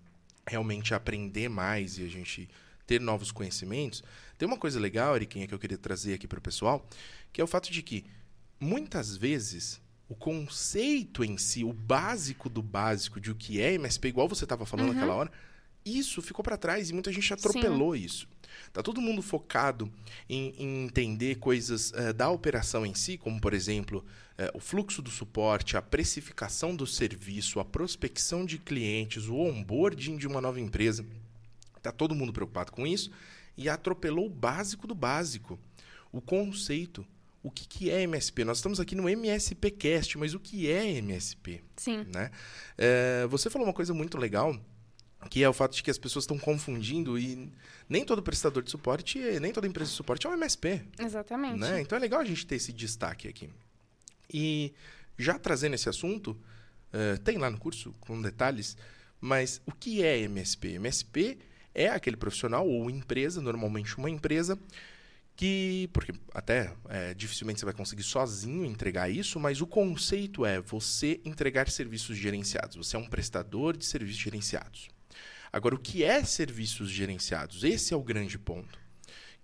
realmente 0.46 0.92
aprender 0.92 1.48
mais 1.48 1.98
e 1.98 2.04
a 2.04 2.08
gente 2.08 2.48
ter 2.86 3.00
novos 3.00 3.30
conhecimentos, 3.30 4.02
tem 4.38 4.48
uma 4.48 4.56
coisa 4.56 4.80
legal, 4.80 5.14
Eriquinha, 5.14 5.46
que 5.46 5.54
eu 5.54 5.58
queria 5.58 5.76
trazer 5.76 6.14
aqui 6.14 6.26
para 6.26 6.38
o 6.38 6.42
pessoal, 6.42 6.88
que 7.32 7.40
é 7.40 7.44
o 7.44 7.46
fato 7.46 7.70
de 7.70 7.82
que 7.82 8.04
muitas 8.60 9.16
vezes 9.16 9.80
o 10.08 10.14
conceito 10.14 11.22
em 11.22 11.36
si, 11.36 11.64
o 11.64 11.72
básico 11.72 12.48
do 12.48 12.62
básico 12.62 13.20
de 13.20 13.30
o 13.30 13.34
que 13.34 13.60
é 13.60 13.74
MSP, 13.74 14.08
igual 14.08 14.28
você 14.28 14.44
estava 14.44 14.64
falando 14.64 14.88
uhum. 14.88 14.94
naquela 14.94 15.14
hora, 15.14 15.32
isso 15.84 16.20
ficou 16.22 16.42
para 16.42 16.56
trás 16.56 16.90
e 16.90 16.92
muita 16.92 17.12
gente 17.12 17.32
atropelou 17.32 17.94
Sim. 17.94 18.04
isso. 18.04 18.28
Tá 18.72 18.82
todo 18.82 19.00
mundo 19.00 19.22
focado 19.22 19.90
em, 20.28 20.54
em 20.58 20.84
entender 20.84 21.36
coisas 21.36 21.90
uh, 21.92 22.12
da 22.12 22.28
operação 22.30 22.84
em 22.84 22.94
si, 22.94 23.16
como 23.16 23.40
por 23.40 23.54
exemplo 23.54 24.04
uh, 24.38 24.56
o 24.56 24.60
fluxo 24.60 25.00
do 25.00 25.10
suporte, 25.10 25.76
a 25.76 25.82
precificação 25.82 26.74
do 26.74 26.86
serviço, 26.86 27.60
a 27.60 27.64
prospecção 27.64 28.44
de 28.44 28.58
clientes, 28.58 29.28
o 29.28 29.36
onboarding 29.36 30.16
de 30.16 30.26
uma 30.26 30.40
nova 30.40 30.60
empresa. 30.60 31.04
Tá 31.82 31.92
todo 31.92 32.14
mundo 32.14 32.32
preocupado 32.32 32.72
com 32.72 32.86
isso 32.86 33.10
e 33.56 33.68
atropelou 33.68 34.26
o 34.26 34.30
básico 34.30 34.86
do 34.86 34.94
básico, 34.94 35.58
o 36.12 36.20
conceito. 36.20 37.06
O 37.42 37.50
que, 37.50 37.66
que 37.66 37.90
é 37.90 38.02
MSP? 38.02 38.44
Nós 38.44 38.58
estamos 38.58 38.80
aqui 38.80 38.94
no 38.94 39.08
MSP 39.08 39.70
Cast, 39.70 40.18
mas 40.18 40.34
o 40.34 40.40
que 40.40 40.70
é 40.70 40.98
MSP? 40.98 41.62
Sim. 41.76 42.04
Né? 42.12 42.30
É, 42.76 43.26
você 43.28 43.48
falou 43.48 43.66
uma 43.66 43.74
coisa 43.74 43.94
muito 43.94 44.18
legal, 44.18 44.58
que 45.30 45.42
é 45.42 45.48
o 45.48 45.52
fato 45.52 45.74
de 45.74 45.82
que 45.82 45.90
as 45.90 45.98
pessoas 45.98 46.24
estão 46.24 46.38
confundindo 46.38 47.18
e 47.18 47.52
nem 47.88 48.04
todo 48.04 48.22
prestador 48.22 48.62
de 48.62 48.70
suporte, 48.70 49.18
nem 49.40 49.52
toda 49.52 49.66
empresa 49.66 49.90
de 49.90 49.96
suporte 49.96 50.26
é 50.26 50.30
um 50.30 50.34
MSP. 50.34 50.82
Exatamente. 50.98 51.58
Né? 51.58 51.80
Então 51.80 51.96
é 51.96 52.00
legal 52.00 52.20
a 52.20 52.24
gente 52.24 52.46
ter 52.46 52.56
esse 52.56 52.72
destaque 52.72 53.28
aqui. 53.28 53.48
E 54.32 54.72
já 55.16 55.38
trazendo 55.38 55.74
esse 55.74 55.88
assunto, 55.88 56.30
uh, 56.92 57.18
tem 57.22 57.38
lá 57.38 57.50
no 57.50 57.58
curso 57.58 57.94
com 58.00 58.20
detalhes, 58.20 58.76
mas 59.20 59.60
o 59.66 59.72
que 59.72 60.02
é 60.02 60.18
MSP? 60.20 60.74
MSP 60.74 61.38
é 61.74 61.88
aquele 61.88 62.16
profissional 62.16 62.68
ou 62.68 62.90
empresa, 62.90 63.40
normalmente 63.40 63.96
uma 63.96 64.10
empresa, 64.10 64.58
que. 65.38 65.88
Porque 65.92 66.12
até 66.34 66.74
é, 66.88 67.14
dificilmente 67.14 67.60
você 67.60 67.64
vai 67.64 67.72
conseguir 67.72 68.02
sozinho 68.02 68.64
entregar 68.64 69.08
isso, 69.08 69.38
mas 69.40 69.62
o 69.62 69.66
conceito 69.66 70.44
é 70.44 70.60
você 70.60 71.20
entregar 71.24 71.70
serviços 71.70 72.18
gerenciados. 72.18 72.76
Você 72.76 72.96
é 72.96 72.98
um 72.98 73.08
prestador 73.08 73.76
de 73.76 73.86
serviços 73.86 74.20
gerenciados. 74.20 74.88
Agora, 75.50 75.74
o 75.74 75.78
que 75.78 76.04
é 76.04 76.22
serviços 76.24 76.90
gerenciados? 76.90 77.64
Esse 77.64 77.94
é 77.94 77.96
o 77.96 78.02
grande 78.02 78.38
ponto 78.38 78.78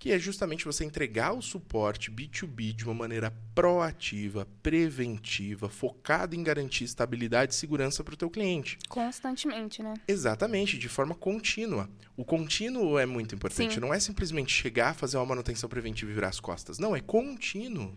que 0.05 0.13
é 0.13 0.19
justamente 0.19 0.67
você 0.67 0.85
entregar 0.85 1.33
o 1.33 1.41
suporte 1.41 2.11
B2B 2.11 2.75
de 2.75 2.85
uma 2.85 2.93
maneira 2.93 3.35
proativa, 3.55 4.47
preventiva, 4.63 5.71
focado 5.71 6.37
em 6.37 6.43
garantir 6.43 6.85
estabilidade 6.85 7.55
e 7.55 7.57
segurança 7.57 8.05
para 8.05 8.13
o 8.13 8.17
teu 8.19 8.29
cliente. 8.29 8.79
Constantemente, 8.87 9.83
né? 9.83 9.95
Exatamente, 10.07 10.77
de 10.77 10.91
forma 10.91 11.15
contínua. 11.15 11.89
O 12.19 12.23
contínuo 12.23 12.99
é 12.99 13.07
muito 13.07 13.35
importante. 13.35 13.77
Sim. 13.77 13.81
Não 13.81 13.95
é 13.95 13.99
simplesmente 13.99 14.53
chegar, 14.53 14.95
fazer 14.95 15.17
uma 15.17 15.25
manutenção 15.25 15.71
preventiva 15.71 16.11
e 16.11 16.15
virar 16.15 16.29
as 16.29 16.39
costas. 16.39 16.79
Não, 16.79 16.95
é 16.95 17.01
contínuo. 17.01 17.97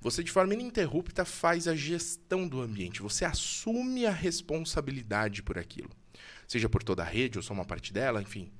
Você, 0.00 0.24
de 0.24 0.32
forma 0.32 0.52
ininterrupta, 0.52 1.24
faz 1.24 1.68
a 1.68 1.76
gestão 1.76 2.48
do 2.48 2.60
ambiente. 2.60 3.02
Você 3.02 3.24
assume 3.24 4.04
a 4.04 4.10
responsabilidade 4.10 5.44
por 5.44 5.56
aquilo. 5.60 5.90
Seja 6.48 6.68
por 6.68 6.82
toda 6.82 7.04
a 7.04 7.06
rede 7.06 7.38
ou 7.38 7.42
só 7.44 7.54
uma 7.54 7.64
parte 7.64 7.92
dela, 7.92 8.20
enfim, 8.20 8.50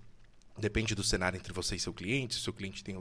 Depende 0.58 0.94
do 0.94 1.02
cenário 1.02 1.36
entre 1.36 1.52
você 1.52 1.76
e 1.76 1.78
seu 1.78 1.92
cliente, 1.92 2.34
se 2.34 2.40
o 2.40 2.42
seu 2.42 2.52
cliente 2.52 2.82
tem 2.82 2.96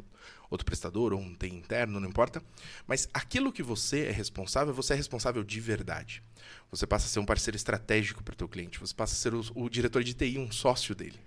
outro 0.49 0.65
prestador 0.65 1.13
ou 1.13 1.19
um 1.19 1.33
tem 1.33 1.53
interno, 1.53 1.99
não 1.99 2.09
importa. 2.09 2.43
Mas 2.85 3.07
aquilo 3.13 3.51
que 3.51 3.63
você 3.63 4.07
é 4.07 4.11
responsável, 4.11 4.73
você 4.73 4.93
é 4.93 4.95
responsável 4.95 5.43
de 5.43 5.59
verdade. 5.61 6.21
Você 6.69 6.85
passa 6.85 7.05
a 7.05 7.09
ser 7.09 7.19
um 7.19 7.25
parceiro 7.25 7.55
estratégico 7.55 8.23
para 8.23 8.33
o 8.33 8.35
teu 8.35 8.49
cliente, 8.49 8.79
você 8.79 8.93
passa 8.93 9.13
a 9.13 9.17
ser 9.17 9.33
o, 9.33 9.63
o, 9.63 9.69
diretor 9.69 10.03
de 10.03 10.13
TI, 10.13 10.37
um 10.37 10.51
sócio 10.51 10.93
dele. 10.93 11.19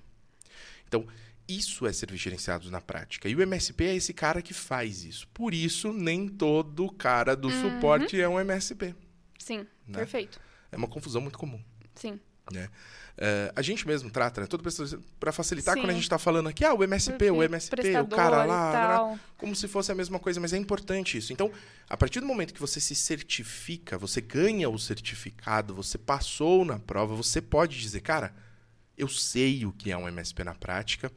Então, 0.87 1.07
isso 1.49 1.87
é 1.87 1.93
serviço 1.93 2.25
gerenciado 2.25 2.71
na 2.71 2.81
prática. 2.81 3.27
E 3.27 3.35
o 3.35 3.41
MSP 3.41 3.85
é 3.85 3.97
esse 3.97 4.13
cara 4.13 4.43
que 4.43 4.53
faz 4.53 5.05
isso. 5.05 5.27
Por 5.29 5.55
isso, 5.55 5.93
nem 5.95 6.29
todo 6.29 6.91
cara 6.93 7.35
do 7.35 7.49
uhum. 7.49 7.75
suporte 7.77 8.21
é 8.21 8.29
um 8.29 8.39
MSP. 8.39 8.95
Sim, 9.39 9.67
né? 9.87 9.99
perfeito. 9.99 10.39
É 10.71 10.77
uma 10.77 10.89
confusão 10.89 11.23
muito 11.23 11.39
comum. 11.39 11.63
Sim. 11.95 12.21
Né? 12.53 12.69
Uh, 13.19 13.51
a 13.57 13.63
gente 13.63 13.85
mesmo 13.85 14.11
trata, 14.11 14.41
né? 14.41 14.47
Todo 14.47 14.63
para 15.19 15.33
facilitar 15.33 15.75
Sim. 15.75 15.81
quando 15.81 15.91
a 15.91 15.95
gente 15.95 16.05
está 16.05 16.19
falando 16.19 16.49
aqui, 16.49 16.65
ah, 16.65 16.73
o 16.73 16.85
MSP, 16.85 17.33
o 17.33 17.43
MSP, 17.43 17.99
o 18.01 18.07
cara 18.07 18.45
lá, 18.45 19.19
como 19.37 19.57
se 19.57 19.67
fosse 19.67 19.91
a 19.91 19.95
mesma 19.95 20.21
coisa, 20.21 20.39
mas 20.39 20.53
é 20.53 20.57
importante 20.57 21.19
isso. 21.19 21.33
Então, 21.33 21.51
a 21.91 21.97
partir 21.97 22.21
do 22.21 22.27
momento 22.27 22.55
que 22.55 22.61
você 22.61 22.79
se 22.79 22.95
certifica, 22.95 23.99
você 23.99 24.21
ganha 24.21 24.71
o 24.71 24.79
certificado, 24.79 25.75
você 25.75 25.99
passou 25.99 26.65
na 26.65 26.79
prova, 26.79 27.17
você 27.17 27.41
pode 27.41 27.77
dizer, 27.81 28.03
cara, 28.03 28.33
eu 28.97 29.09
sei 29.09 29.67
o 29.67 29.73
que 29.73 29.91
é 29.91 29.97
um 29.97 30.07
MSP 30.07 30.45
na 30.45 30.55
prática, 30.55 31.11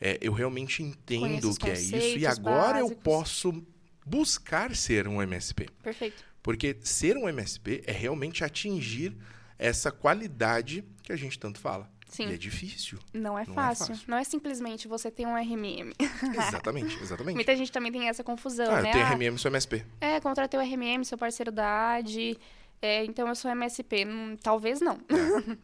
é, 0.00 0.18
eu 0.20 0.32
realmente 0.32 0.82
entendo 0.82 1.52
o 1.52 1.56
que 1.56 1.70
é 1.70 1.80
isso 1.80 2.18
e 2.18 2.26
agora 2.26 2.80
básicos. 2.80 2.90
eu 2.90 2.96
posso 2.96 3.66
buscar 4.04 4.74
ser 4.74 5.06
um 5.06 5.22
MSP. 5.22 5.68
Perfeito. 5.82 6.24
Porque 6.42 6.76
ser 6.82 7.16
um 7.16 7.28
MSP 7.28 7.82
é 7.86 7.92
realmente 7.92 8.42
atingir 8.42 9.16
essa 9.64 9.90
qualidade 9.90 10.84
que 11.02 11.12
a 11.12 11.16
gente 11.16 11.38
tanto 11.38 11.58
fala. 11.58 11.90
Sim. 12.08 12.28
E 12.28 12.34
é 12.34 12.36
difícil. 12.36 12.98
Não 13.12 13.38
é, 13.38 13.44
não 13.46 13.54
fácil. 13.54 13.84
é 13.84 13.88
fácil. 13.88 14.04
Não 14.06 14.16
é 14.16 14.24
simplesmente 14.24 14.86
você 14.86 15.10
ter 15.10 15.26
um 15.26 15.34
RMM. 15.34 15.92
exatamente, 16.36 16.96
exatamente. 17.02 17.34
Muita 17.34 17.56
gente 17.56 17.72
também 17.72 17.90
tem 17.90 18.08
essa 18.08 18.22
confusão, 18.22 18.72
ah, 18.72 18.82
né? 18.82 18.90
eu 18.90 18.92
tenho 18.92 19.06
RMM, 19.06 19.38
sou 19.38 19.50
MSP. 19.50 19.84
É, 20.00 20.20
contratei 20.20 20.60
o 20.60 20.62
RMM, 20.62 21.02
sou 21.04 21.18
parceiro 21.18 21.50
da 21.50 21.96
AD, 21.96 22.38
é, 22.80 23.04
então 23.04 23.26
eu 23.26 23.34
sou 23.34 23.50
MSP. 23.50 24.04
Hum, 24.04 24.36
talvez 24.40 24.80
não. 24.80 24.98
É. 25.08 25.56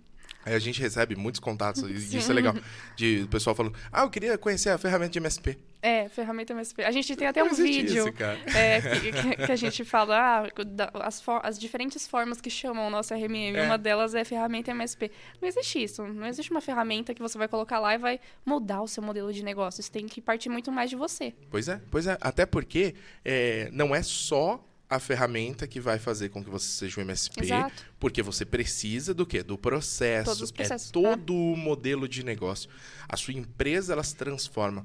Aí 0.47 0.55
a 0.55 0.59
gente 0.59 0.81
recebe 0.81 1.15
muitos 1.15 1.39
contatos, 1.39 1.83
e 1.83 2.17
isso 2.17 2.31
é 2.31 2.35
legal. 2.35 2.55
De 2.97 3.29
pessoal 3.31 3.55
falando, 3.55 3.77
ah, 3.93 4.03
eu 4.03 4.11
queria 4.11 4.39
conhecer 4.39 4.71
a 4.71 4.79
ferramenta 4.79 5.13
de 5.13 5.19
MSP. 5.19 5.59
É, 5.83 6.09
ferramenta 6.09 6.53
MSP. 6.53 6.85
A 6.85 6.91
gente 6.91 7.17
tem 7.17 7.27
até 7.27 7.43
um 7.43 7.55
vídeo 7.55 8.09
isso, 8.09 8.57
é, 8.57 8.81
que, 8.81 9.47
que, 9.47 9.53
a 9.53 9.57
gente 9.57 9.85
fala 9.85 10.17
ah, 10.17 11.07
as, 11.07 11.23
as 11.43 11.59
diferentes 11.59 12.07
formas 12.07 12.41
que 12.41 12.51
chamam 12.51 12.87
o 12.87 12.91
nosso 12.91 13.15
RMM. 13.15 13.57
É. 13.57 13.63
Uma 13.65 13.79
delas 13.79 14.15
é 14.15 14.23
ferramenta 14.25 14.71
MSP. 14.71 15.11
Não 15.41 15.49
existe 15.49 15.83
isso. 15.83 16.07
Não 16.07 16.27
existe 16.27 16.51
uma 16.51 16.61
ferramenta 16.61 17.15
que 17.15 17.23
você 17.23 17.39
vai 17.39 17.49
colocar 17.49 17.79
lá 17.79 17.95
e 17.95 17.99
vai 17.99 18.21
mudar 18.45 18.83
o 18.83 18.89
seu 18.89 19.03
modelo 19.03 19.33
de 19.33 19.43
negócio. 19.43 19.81
Isso 19.81 19.91
tem 19.91 20.07
que 20.07 20.21
partir 20.21 20.51
muito 20.51 20.71
mais 20.71 20.91
de 20.91 20.97
você. 20.97 21.33
Pois 21.51 21.69
é, 21.69 21.81
pois 21.91 22.07
é. 22.07 22.19
Até 22.21 22.45
porque 22.45 22.95
é, 23.25 23.71
não 23.73 23.95
é 23.95 24.03
só 24.03 24.63
a 24.91 24.99
ferramenta 24.99 25.69
que 25.69 25.79
vai 25.79 26.01
fazer 26.01 26.31
com 26.31 26.43
que 26.43 26.51
você 26.51 26.67
seja 26.67 27.01
um 27.01 27.05
MSP, 27.05 27.45
Exato. 27.45 27.87
porque 27.99 28.21
você 28.23 28.45
precisa 28.45 29.15
do 29.15 29.25
quê? 29.25 29.41
Do 29.41 29.57
processo, 29.57 30.25
Todos 30.25 30.43
os 30.43 30.51
processos, 30.51 30.89
é 30.89 30.93
todo 30.93 31.33
o 31.33 31.57
modelo 31.57 32.09
de 32.09 32.25
negócio. 32.25 32.69
A 33.09 33.17
sua 33.17 33.33
empresa 33.33 33.93
ela 33.93 34.03
se 34.03 34.17
transforma. 34.17 34.85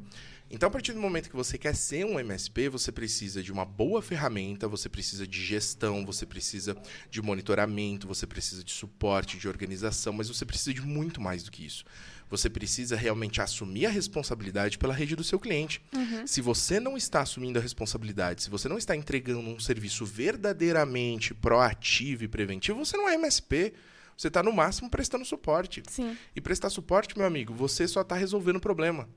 Então, 0.50 0.68
a 0.68 0.72
partir 0.72 0.94
do 0.94 1.00
momento 1.00 1.30
que 1.30 1.36
você 1.36 1.58
quer 1.58 1.76
ser 1.76 2.06
um 2.06 2.20
MSP, 2.20 2.70
você 2.70 2.92
precisa 2.92 3.42
de 3.42 3.52
uma 3.52 3.66
boa 3.66 4.02
ferramenta, 4.02 4.68
você 4.68 4.88
precisa 4.88 5.26
de 5.28 5.44
gestão, 5.44 6.06
você 6.06 6.26
precisa 6.26 6.78
de 7.10 7.22
monitoramento, 7.22 8.08
você 8.08 8.28
precisa 8.28 8.64
de 8.64 8.72
suporte, 8.72 9.38
de 9.38 9.48
organização, 9.48 10.14
mas 10.14 10.28
você 10.28 10.46
precisa 10.46 10.74
de 10.74 10.82
muito 10.82 11.20
mais 11.20 11.44
do 11.44 11.52
que 11.52 11.66
isso. 11.66 11.84
Você 12.30 12.50
precisa 12.50 12.96
realmente 12.96 13.42
assumir 13.42 13.86
a 13.86 13.90
responsabilidade 13.90 14.78
pela 14.78 14.94
rede 14.94 15.16
do 15.16 15.24
seu 15.24 15.40
cliente. 15.40 15.82
Uhum. 15.94 16.26
Se 16.26 16.42
você 16.42 16.80
não 16.80 16.96
está 16.96 17.22
assumindo 17.22 17.60
a 17.60 17.62
responsabilidade, 17.62 18.44
se 18.44 18.50
você 18.50 18.68
não 18.68 18.78
está 18.78 18.96
entregando 18.96 19.50
um 19.50 19.60
serviço 19.60 20.06
verdadeiramente 20.06 21.34
proativo 21.34 22.24
e 22.24 22.28
preventivo, 22.28 22.84
você 22.84 22.98
não 22.98 23.10
é 23.10 23.16
MSP. 23.16 23.74
Você 24.18 24.30
está, 24.30 24.42
no 24.42 24.54
máximo, 24.54 24.90
prestando 24.90 25.26
suporte. 25.26 25.84
Sim. 25.90 26.18
E 26.36 26.40
prestar 26.40 26.70
suporte, 26.70 27.18
meu 27.18 27.28
amigo, 27.28 27.54
você 27.54 27.88
só 27.88 28.02
está 28.02 28.16
resolvendo 28.16 28.56
o 28.58 28.62
problema. 28.62 29.10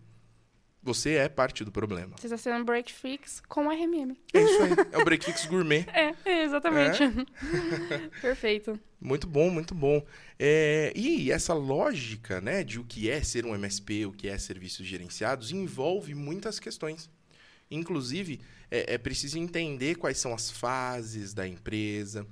Você 0.83 1.15
é 1.15 1.29
parte 1.29 1.65
do 1.65 1.73
problema. 1.73 2.17
Você 2.17 2.27
está 2.27 2.37
sendo 2.37 2.63
um 2.63 2.65
break 2.65 2.93
fix 2.93 3.43
com 3.49 3.69
RMM. 3.69 4.17
É 4.33 4.43
isso 4.43 4.63
aí. 4.63 4.71
É 4.93 4.99
o 4.99 5.05
break 5.05 5.25
fix 5.25 5.45
gourmet. 5.47 5.85
É, 5.93 6.15
é 6.25 6.43
exatamente. 6.45 7.03
É? 7.03 8.09
Perfeito. 8.23 8.79
Muito 9.01 9.27
bom, 9.27 9.51
muito 9.51 9.75
bom. 9.75 10.05
É, 10.39 10.93
e 10.95 11.31
essa 11.33 11.53
lógica 11.53 12.41
né, 12.41 12.63
de 12.63 12.79
o 12.79 12.85
que 12.85 13.11
é 13.11 13.23
ser 13.23 13.45
um 13.45 13.55
MSP, 13.55 14.07
o 14.07 14.13
que 14.13 14.29
é 14.29 14.39
serviços 14.39 14.87
gerenciados, 14.87 15.51
envolve 15.51 16.15
muitas 16.15 16.61
questões. 16.61 17.11
Inclusive, 17.71 18.41
é, 18.71 18.95
é 18.95 18.99
preciso 18.99 19.39
entender 19.39 19.97
quais 19.97 20.19
são 20.19 20.33
as 20.33 20.51
fases 20.51 21.35
da 21.35 21.47
empresa, 21.47 22.27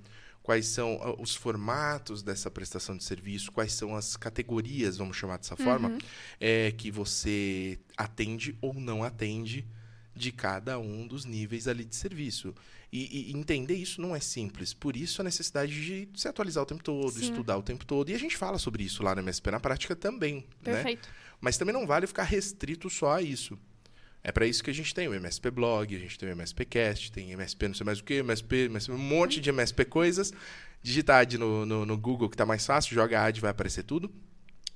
quais 0.47 0.67
são 0.67 1.01
ah, 1.03 1.21
os 1.21 1.35
formatos 1.35 2.23
dessa 2.23 2.49
prestação 2.49 2.97
de 2.97 3.03
serviço, 3.03 3.51
quais 3.51 3.73
são 3.73 3.97
as 3.97 4.17
categorias, 4.17 4.97
vamos 4.97 5.17
chamar 5.17 5.39
dessa 5.39 5.57
forma, 5.57 5.89
uhum. 5.89 5.99
é, 6.39 6.71
que 6.71 6.89
você 6.89 7.81
atende 7.97 8.57
ou 8.61 8.73
não 8.73 9.03
atende 9.03 9.67
de 10.15 10.31
cada 10.31 10.79
um 10.79 11.05
dos 11.05 11.25
níveis 11.25 11.67
ali 11.67 11.85
de 11.85 11.97
serviço. 11.97 12.55
E, 12.93 13.33
e, 13.33 13.37
entender 13.37 13.75
isso 13.75 14.01
não 14.01 14.15
é 14.15 14.21
simples. 14.21 14.73
Por 14.73 14.97
isso 14.97 15.21
a 15.21 15.25
necessidade 15.25 15.85
de 15.85 16.09
se 16.15 16.29
atualizar 16.29 16.63
o 16.63 16.67
tempo 16.67 16.85
todo, 16.85 17.11
Sim. 17.11 17.25
estudar 17.25 17.59
o 17.59 17.63
tempo 17.63 17.85
todo. 17.85 18.09
E 18.09 18.15
a 18.15 18.19
gente 18.19 18.37
fala 18.37 18.57
sobre 18.57 18.85
isso 18.85 19.03
lá 19.03 19.17
na 19.17 19.23
MSP 19.23 19.51
na 19.51 19.59
prática 19.59 19.97
também. 19.97 20.37
Né? 20.37 20.75
Perfeito. 20.75 21.09
Né? 21.09 21.15
Mas 21.41 21.59
também 21.59 21.75
não 21.75 21.89
vale 21.89 22.07
ficar 22.07 22.23
restrito 22.23 22.89
só 22.89 23.15
a 23.15 23.21
isso. 23.21 23.59
É 24.27 24.33
para 24.33 24.45
isso 24.45 24.65
que 24.65 24.71
a 24.71 24.75
gente 24.75 24.93
tem 24.93 25.07
o 25.07 25.15
MSP 25.15 25.53
Blog, 25.53 25.95
a 25.95 26.01
gente 26.01 26.19
tem 26.19 26.29
o 26.29 26.33
MSP 26.33 26.65
Cast, 26.65 27.13
tem 27.13 27.31
MSP 27.31 27.69
não 27.69 27.77
sei 27.77 27.87
mais 27.87 28.01
o 28.01 28.05
que, 28.05 28.15
MSP, 28.15 28.65
MSP 28.65 28.91
um 28.91 28.99
monte 28.99 29.41
de 29.41 29.51
MSP 29.51 29.85
coisas. 29.85 30.33
Digitar 30.83 31.21
ad 31.21 31.39
no, 31.39 31.65
no, 31.65 31.87
no 31.87 31.97
Google 31.97 32.29
que 32.29 32.35
está 32.35 32.45
mais 32.45 32.67
fácil, 32.67 32.93
joga 32.93 33.23
ad 33.23 33.41
vai 33.41 33.53
aparecer 33.53 33.85
tudo. 33.85 34.13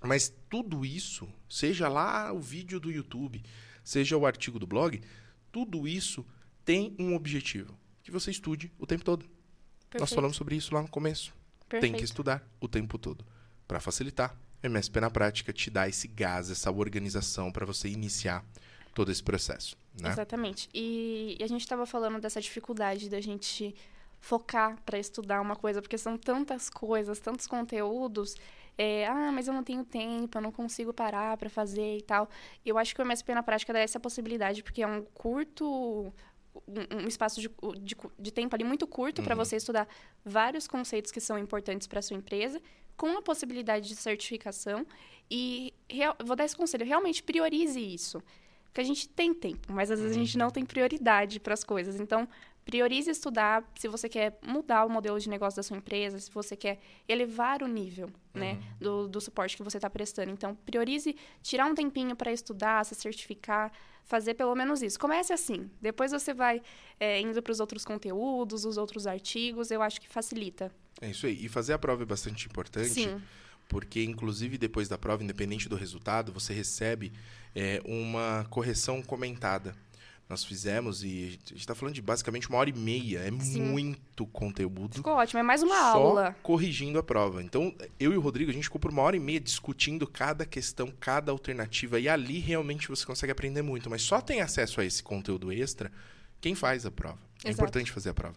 Mas 0.01 0.33
tudo 0.49 0.85
isso, 0.85 1.29
seja 1.49 1.89
lá 1.89 2.33
o 2.33 2.39
vídeo 2.39 2.79
do 2.79 2.93
YouTube, 2.93 3.43
seja 3.83 4.17
o 4.17 4.25
artigo 4.25 4.57
do 4.57 4.69
blog, 4.69 5.01
tudo 5.51 5.89
isso 5.89 6.25
tem 6.65 6.95
um 6.97 7.17
objetivo, 7.17 7.77
que 8.05 8.13
você 8.13 8.31
estude 8.31 8.73
o 8.79 8.87
tempo 8.87 9.05
todo. 9.05 9.25
Perfeito. 9.25 9.99
Nós 9.99 10.13
falamos 10.13 10.37
sobre 10.37 10.55
isso 10.55 10.73
lá 10.73 10.81
no 10.81 10.89
começo. 10.89 11.35
Perfeito. 11.69 11.91
Tem 11.91 11.99
que 11.99 12.05
estudar 12.05 12.49
o 12.61 12.69
tempo 12.69 12.97
todo. 12.99 13.27
Para 13.67 13.81
facilitar, 13.81 14.33
o 14.63 14.67
MSP 14.69 15.01
na 15.01 15.11
prática 15.11 15.53
te 15.53 15.71
dá 15.71 15.89
esse 15.89 16.07
gás, 16.07 16.53
essa 16.53 16.71
organização 16.71 17.51
para 17.51 17.67
você 17.67 17.89
iniciar 17.89 18.45
todo 19.01 19.11
esse 19.11 19.23
processo. 19.23 19.79
Né? 19.99 20.11
Exatamente. 20.11 20.69
E, 20.75 21.39
e 21.41 21.43
a 21.43 21.47
gente 21.47 21.63
estava 21.63 21.87
falando 21.87 22.21
dessa 22.21 22.39
dificuldade 22.39 23.09
da 23.09 23.19
gente 23.19 23.75
focar 24.21 24.79
para 24.85 24.99
estudar 24.99 25.41
uma 25.41 25.57
coisa, 25.57 25.81
porque 25.81 25.97
são 25.97 26.19
tantas 26.19 26.69
coisas, 26.69 27.19
tantos 27.19 27.47
conteúdos. 27.47 28.37
É, 28.77 29.07
ah, 29.07 29.33
mas 29.33 29.49
eu 29.49 29.55
não 29.55 29.65
tenho 29.65 29.83
tempo, 29.83 30.37
eu 30.37 30.43
não 30.43 30.53
consigo 30.53 30.93
parar 30.93 31.35
para 31.39 31.49
fazer 31.49 31.97
e 31.97 32.03
tal. 32.03 32.29
Eu 32.65 32.77
acho 32.77 32.95
que 32.95 33.01
o 33.01 33.05
MSP 33.05 33.35
na 33.35 33.43
prática 33.43 33.73
dá 33.73 33.79
essa 33.79 33.99
possibilidade, 33.99 34.63
porque 34.63 34.83
é 34.83 34.87
um 34.87 35.03
curto 35.15 36.13
um, 36.93 37.09
espaço 37.09 37.41
de, 37.41 37.49
de, 37.81 37.97
de, 38.19 38.31
tempo 38.31 38.55
ali 38.55 38.65
muito 38.65 38.87
curto 38.87 39.21
uhum. 39.21 39.25
para 39.25 39.35
você 39.35 39.57
estudar 39.57 39.89
vários 40.23 40.67
conceitos 40.67 41.11
que 41.11 41.21
são 41.21 41.39
importantes 41.39 41.87
para 41.87 42.03
sua 42.03 42.17
empresa, 42.17 42.61
com 42.99 43.17
a 43.17 43.23
possibilidade 43.23 43.89
de 43.89 43.97
certificação. 43.97 44.87
E 45.31 45.73
real, 45.89 46.15
vou 46.23 46.37
dar 46.37 46.45
esse 46.45 46.57
conselho: 46.57 46.85
realmente 46.85 47.23
priorize 47.23 47.81
isso. 47.81 48.23
Porque 48.71 48.81
a 48.81 48.85
gente 48.85 49.09
tem 49.09 49.35
tempo, 49.35 49.73
mas 49.73 49.91
às 49.91 50.01
vezes 50.01 50.17
a 50.17 50.21
gente 50.21 50.39
não 50.39 50.47
uhum. 50.47 50.53
tem 50.53 50.65
prioridade 50.65 51.41
para 51.41 51.53
as 51.55 51.65
coisas. 51.65 51.99
Então, 51.99 52.29
priorize 52.65 53.11
estudar 53.11 53.69
se 53.77 53.89
você 53.89 54.09
quer 54.09 54.39
mudar 54.47 54.85
o 54.85 54.89
modelo 54.89 55.19
de 55.19 55.29
negócio 55.29 55.57
da 55.57 55.63
sua 55.63 55.77
empresa, 55.77 56.21
se 56.21 56.31
você 56.31 56.55
quer 56.55 56.79
elevar 57.09 57.65
o 57.65 57.67
nível 57.67 58.09
né, 58.33 58.53
uhum. 58.53 58.61
do, 58.79 59.09
do 59.09 59.21
suporte 59.21 59.57
que 59.57 59.63
você 59.65 59.79
está 59.79 59.91
prestando. 59.91 60.31
Então, 60.31 60.55
priorize 60.55 61.17
tirar 61.43 61.67
um 61.67 61.75
tempinho 61.75 62.15
para 62.15 62.33
estudar, 62.33 62.85
se 62.85 62.95
certificar, 62.95 63.73
fazer 64.05 64.35
pelo 64.35 64.55
menos 64.55 64.83
isso. 64.83 65.01
Comece 65.01 65.33
assim. 65.33 65.69
Depois 65.83 66.13
você 66.13 66.33
vai 66.33 66.63
é, 67.01 67.21
indo 67.21 67.43
para 67.43 67.51
os 67.51 67.59
outros 67.59 67.85
conteúdos, 67.85 68.65
os 68.65 68.77
outros 68.77 69.05
artigos. 69.05 69.73
Eu 69.73 69.83
acho 69.83 70.01
que 70.01 70.09
facilita. 70.09 70.71
É 71.01 71.11
isso 71.11 71.27
aí. 71.27 71.45
E 71.45 71.49
fazer 71.49 71.73
a 71.73 71.79
prova 71.79 72.05
é 72.05 72.07
bastante 72.07 72.47
importante. 72.47 72.91
Sim 72.91 73.21
porque 73.71 74.03
inclusive 74.03 74.59
depois 74.59 74.89
da 74.89 74.99
prova, 74.99 75.23
independente 75.23 75.69
do 75.69 75.77
resultado, 75.77 76.33
você 76.33 76.53
recebe 76.53 77.13
é, 77.55 77.81
uma 77.85 78.45
correção 78.51 79.01
comentada. 79.01 79.75
Nós 80.29 80.45
fizemos 80.45 81.03
e 81.03 81.39
a 81.47 81.49
gente 81.49 81.57
está 81.57 81.75
falando 81.75 81.95
de 81.95 82.03
basicamente 82.03 82.49
uma 82.49 82.59
hora 82.59 82.69
e 82.69 82.73
meia. 82.73 83.21
É 83.21 83.31
Sim. 83.43 83.63
muito 83.63 84.27
conteúdo. 84.27 84.97
Ficou 84.97 85.15
ótimo, 85.15 85.41
é 85.41 85.43
mais 85.43 85.63
uma 85.63 85.75
só 85.75 85.99
aula. 85.99 86.37
corrigindo 86.43 86.99
a 86.99 87.03
prova. 87.03 87.43
Então, 87.43 87.75
eu 87.99 88.13
e 88.13 88.17
o 88.17 88.21
Rodrigo, 88.21 88.51
a 88.51 88.55
gente 88.55 88.65
ficou 88.65 88.81
por 88.81 88.93
uma 88.93 89.03
hora 89.03 89.17
e 89.17 89.21
meia 89.21 89.41
discutindo 89.41 90.07
cada 90.07 90.45
questão, 90.45 90.93
cada 91.01 91.33
alternativa. 91.33 91.99
E 91.99 92.09
ali 92.09 92.39
realmente 92.39 92.89
você 92.89 93.05
consegue 93.05 93.33
aprender 93.33 93.63
muito. 93.63 93.91
Mas 93.91 94.03
só 94.03 94.21
tem 94.21 94.41
acesso 94.41 94.81
a 94.81 94.85
esse 94.85 95.03
conteúdo 95.03 95.53
extra 95.53 95.91
quem 96.41 96.55
faz 96.55 96.87
a 96.87 96.93
prova. 96.93 97.19
É 97.45 97.51
importante 97.51 97.91
fazer 97.91 98.11
a 98.11 98.15
prova. 98.15 98.37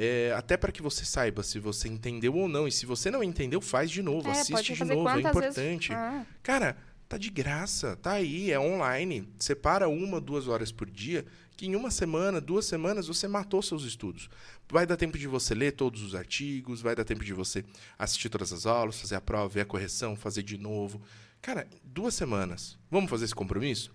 É, 0.00 0.32
até 0.36 0.56
para 0.56 0.70
que 0.70 0.80
você 0.80 1.04
saiba 1.04 1.42
se 1.42 1.58
você 1.58 1.88
entendeu 1.88 2.32
ou 2.36 2.46
não. 2.46 2.68
E 2.68 2.72
se 2.72 2.86
você 2.86 3.10
não 3.10 3.20
entendeu, 3.20 3.60
faz 3.60 3.90
de 3.90 4.00
novo, 4.00 4.28
é, 4.28 4.30
assiste 4.30 4.74
de 4.74 4.84
novo, 4.84 5.08
é 5.08 5.18
importante. 5.18 5.88
Vezes... 5.88 5.90
Ah. 5.90 6.24
Cara, 6.40 6.76
tá 7.08 7.18
de 7.18 7.28
graça, 7.28 7.96
tá 7.96 8.12
aí, 8.12 8.52
é 8.52 8.60
online. 8.60 9.28
Separa 9.40 9.88
uma, 9.88 10.20
duas 10.20 10.46
horas 10.46 10.70
por 10.70 10.88
dia, 10.88 11.26
que 11.56 11.66
em 11.66 11.74
uma 11.74 11.90
semana, 11.90 12.40
duas 12.40 12.64
semanas, 12.64 13.08
você 13.08 13.26
matou 13.26 13.60
seus 13.60 13.82
estudos. 13.82 14.30
Vai 14.70 14.86
dar 14.86 14.96
tempo 14.96 15.18
de 15.18 15.26
você 15.26 15.52
ler 15.52 15.72
todos 15.72 16.00
os 16.00 16.14
artigos, 16.14 16.80
vai 16.80 16.94
dar 16.94 17.04
tempo 17.04 17.24
de 17.24 17.32
você 17.32 17.64
assistir 17.98 18.28
todas 18.28 18.52
as 18.52 18.66
aulas, 18.66 19.00
fazer 19.00 19.16
a 19.16 19.20
prova, 19.20 19.48
ver 19.48 19.62
a 19.62 19.66
correção, 19.66 20.14
fazer 20.14 20.44
de 20.44 20.56
novo. 20.56 21.02
Cara, 21.42 21.66
duas 21.82 22.14
semanas. 22.14 22.78
Vamos 22.88 23.10
fazer 23.10 23.24
esse 23.24 23.34
compromisso? 23.34 23.92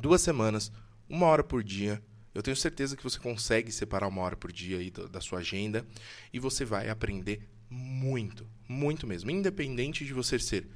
Duas 0.00 0.20
semanas, 0.20 0.72
uma 1.08 1.26
hora 1.26 1.44
por 1.44 1.62
dia 1.62 2.02
eu 2.38 2.42
tenho 2.42 2.56
certeza 2.56 2.96
que 2.96 3.02
você 3.02 3.18
consegue 3.18 3.72
separar 3.72 4.06
uma 4.06 4.22
hora 4.22 4.36
por 4.36 4.52
dia 4.52 4.78
aí 4.78 4.92
da 4.92 5.20
sua 5.20 5.40
agenda 5.40 5.84
e 6.32 6.38
você 6.38 6.64
vai 6.64 6.88
aprender 6.88 7.48
muito, 7.68 8.48
muito 8.68 9.08
mesmo. 9.08 9.28
Independente 9.28 10.04
de 10.04 10.12
você 10.12 10.38
ser 10.38 10.68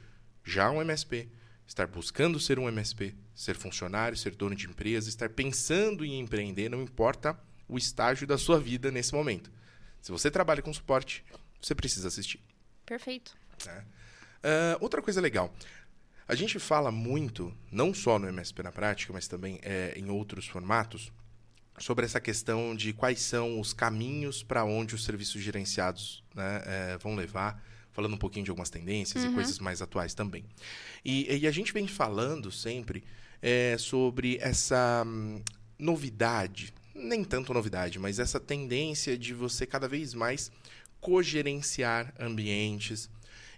já 0.42 0.68
um 0.72 0.80
MSP, 0.82 1.28
estar 1.64 1.86
buscando 1.86 2.40
ser 2.40 2.58
um 2.58 2.66
MSP, 2.66 3.14
ser 3.32 3.54
funcionário, 3.54 4.18
ser 4.18 4.34
dono 4.34 4.56
de 4.56 4.66
empresa, 4.66 5.08
estar 5.08 5.30
pensando 5.30 6.04
em 6.04 6.18
empreender, 6.18 6.68
não 6.68 6.82
importa 6.82 7.38
o 7.68 7.78
estágio 7.78 8.26
da 8.26 8.36
sua 8.36 8.58
vida 8.58 8.90
nesse 8.90 9.14
momento. 9.14 9.48
Se 10.00 10.10
você 10.10 10.32
trabalha 10.32 10.62
com 10.62 10.74
suporte, 10.74 11.24
você 11.60 11.76
precisa 11.76 12.08
assistir. 12.08 12.40
Perfeito. 12.84 13.36
Uh, 13.68 14.76
outra 14.80 15.00
coisa 15.00 15.20
legal. 15.20 15.54
A 16.26 16.34
gente 16.34 16.58
fala 16.58 16.90
muito, 16.90 17.56
não 17.70 17.94
só 17.94 18.18
no 18.18 18.26
MSP 18.26 18.64
na 18.64 18.72
prática, 18.72 19.12
mas 19.12 19.28
também 19.28 19.60
é, 19.62 19.94
em 19.96 20.10
outros 20.10 20.48
formatos, 20.48 21.12
sobre 21.78 22.04
essa 22.04 22.20
questão 22.20 22.74
de 22.74 22.92
quais 22.92 23.20
são 23.20 23.58
os 23.58 23.72
caminhos 23.72 24.42
para 24.42 24.64
onde 24.64 24.94
os 24.94 25.04
serviços 25.04 25.40
gerenciados 25.40 26.22
né, 26.34 26.62
é, 26.64 26.98
vão 26.98 27.14
levar, 27.14 27.62
falando 27.90 28.14
um 28.14 28.18
pouquinho 28.18 28.44
de 28.44 28.50
algumas 28.50 28.70
tendências 28.70 29.24
uhum. 29.24 29.30
e 29.30 29.34
coisas 29.34 29.58
mais 29.58 29.82
atuais 29.82 30.14
também. 30.14 30.44
E, 31.04 31.38
e, 31.38 31.46
a 31.46 31.50
gente 31.50 31.72
vem 31.72 31.86
falando 31.86 32.50
sempre 32.50 33.02
é, 33.40 33.76
sobre 33.78 34.38
essa 34.40 35.02
hum, 35.06 35.42
novidade, 35.78 36.72
nem 36.94 37.24
tanto 37.24 37.52
novidade, 37.52 37.98
mas 37.98 38.18
essa 38.18 38.38
tendência 38.38 39.16
de 39.16 39.34
você 39.34 39.66
cada 39.66 39.88
vez 39.88 40.14
mais 40.14 40.50
cogerenciar 41.00 42.14
ambientes, 42.18 43.10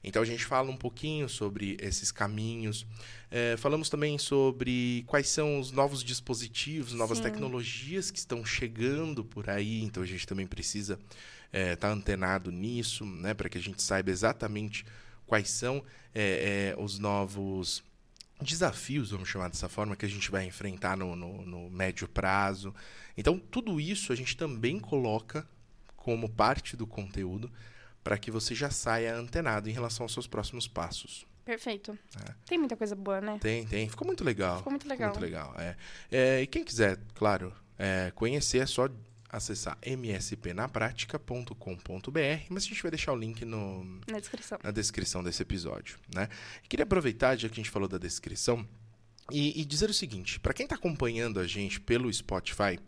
então 0.05 0.23
a 0.23 0.25
gente 0.27 0.45
fala 0.45 0.71
um 0.71 0.77
pouquinho 0.77 1.29
sobre 1.29 1.77
esses 1.81 2.13
caminhos. 2.13 2.87
É, 3.31 3.57
falamos 3.57 3.89
também 3.89 4.19
sobre 4.19 5.03
quais 5.07 5.29
são 5.29 5.59
os 5.59 5.73
novos 5.73 6.05
dispositivos, 6.05 6.93
novas 6.93 7.19
Sim. 7.19 7.25
tecnologias 7.25 8.11
que 8.11 8.19
estão 8.19 8.45
chegando 8.45 9.25
por 9.25 9.49
aí. 9.49 9.83
Então 9.83 10.03
a 10.03 10.07
gente 10.07 10.27
também 10.27 10.47
precisa 10.47 10.95
estar 10.95 11.59
é, 11.59 11.75
tá 11.75 11.91
antenado 11.91 12.53
nisso, 12.53 13.07
né, 13.07 13.33
para 13.33 13.49
que 13.49 13.57
a 13.57 13.61
gente 13.61 13.83
saiba 13.83 14.11
exatamente 14.11 14.85
quais 15.27 15.51
são 15.51 15.83
é, 16.15 16.75
é, 16.77 16.81
os 16.81 16.99
novos 16.99 17.83
desafios, 18.43 19.11
vamos 19.11 19.29
chamar 19.29 19.49
dessa 19.49 19.69
forma, 19.69 19.97
que 19.97 20.05
a 20.05 20.09
gente 20.09 20.31
vai 20.31 20.45
enfrentar 20.45 20.97
no, 20.97 21.17
no, 21.17 21.47
no 21.47 21.71
médio 21.71 22.07
prazo. 22.07 22.75
Então, 23.17 23.39
tudo 23.39 23.81
isso 23.81 24.13
a 24.13 24.17
gente 24.17 24.37
também 24.37 24.79
coloca 24.79 25.49
como 25.97 26.29
parte 26.29 26.77
do 26.77 26.87
conteúdo 26.87 27.51
para 28.05 28.19
que 28.19 28.31
você 28.31 28.55
já 28.55 28.71
saia 28.71 29.17
antenado 29.17 29.69
em 29.69 29.73
relação 29.73 30.05
aos 30.05 30.13
seus 30.13 30.27
próximos 30.27 30.69
passos. 30.69 31.27
Perfeito. 31.45 31.99
É. 32.17 32.35
Tem 32.47 32.59
muita 32.59 32.77
coisa 32.77 32.95
boa, 32.95 33.21
né? 33.21 33.39
Tem, 33.41 33.67
tem. 33.67 33.89
Ficou 33.89 34.07
muito 34.07 34.23
legal. 34.23 34.59
Ficou 34.59 34.71
muito 34.71 34.89
legal. 34.89 35.13
Ficou 35.13 35.21
muito 35.21 35.35
legal, 35.35 35.55
é. 35.59 35.77
é 36.11 36.43
e 36.43 36.47
quem 36.47 36.63
quiser, 36.63 36.99
claro, 37.15 37.53
é, 37.79 38.13
conhecer, 38.15 38.59
é 38.59 38.67
só 38.67 38.89
acessar 39.29 39.77
mspnapratica.com.br, 39.83 42.47
mas 42.49 42.63
a 42.63 42.67
gente 42.67 42.83
vai 42.83 42.91
deixar 42.91 43.13
o 43.13 43.17
link 43.17 43.45
no, 43.45 43.85
na, 44.07 44.21
descrição. 44.21 44.59
na 44.63 44.71
descrição 44.71 45.25
desse 45.25 45.43
episódio. 45.43 45.99
Né? 46.15 46.29
E 46.63 46.69
queria 46.69 46.85
aproveitar, 46.85 47.37
já 47.37 47.49
que 47.49 47.55
a 47.55 47.57
gente 47.57 47.71
falou 47.71 47.89
da 47.89 47.99
descrição, 47.99 48.67
e, 49.31 49.61
e 49.61 49.65
dizer 49.65 49.91
o 49.91 49.95
seguinte: 49.95 50.39
para 50.39 50.55
quem 50.55 50.65
está 50.65 50.77
acompanhando 50.77 51.41
a 51.41 51.47
gente 51.47 51.81
pelo 51.81 52.13
Spotify, 52.13 52.79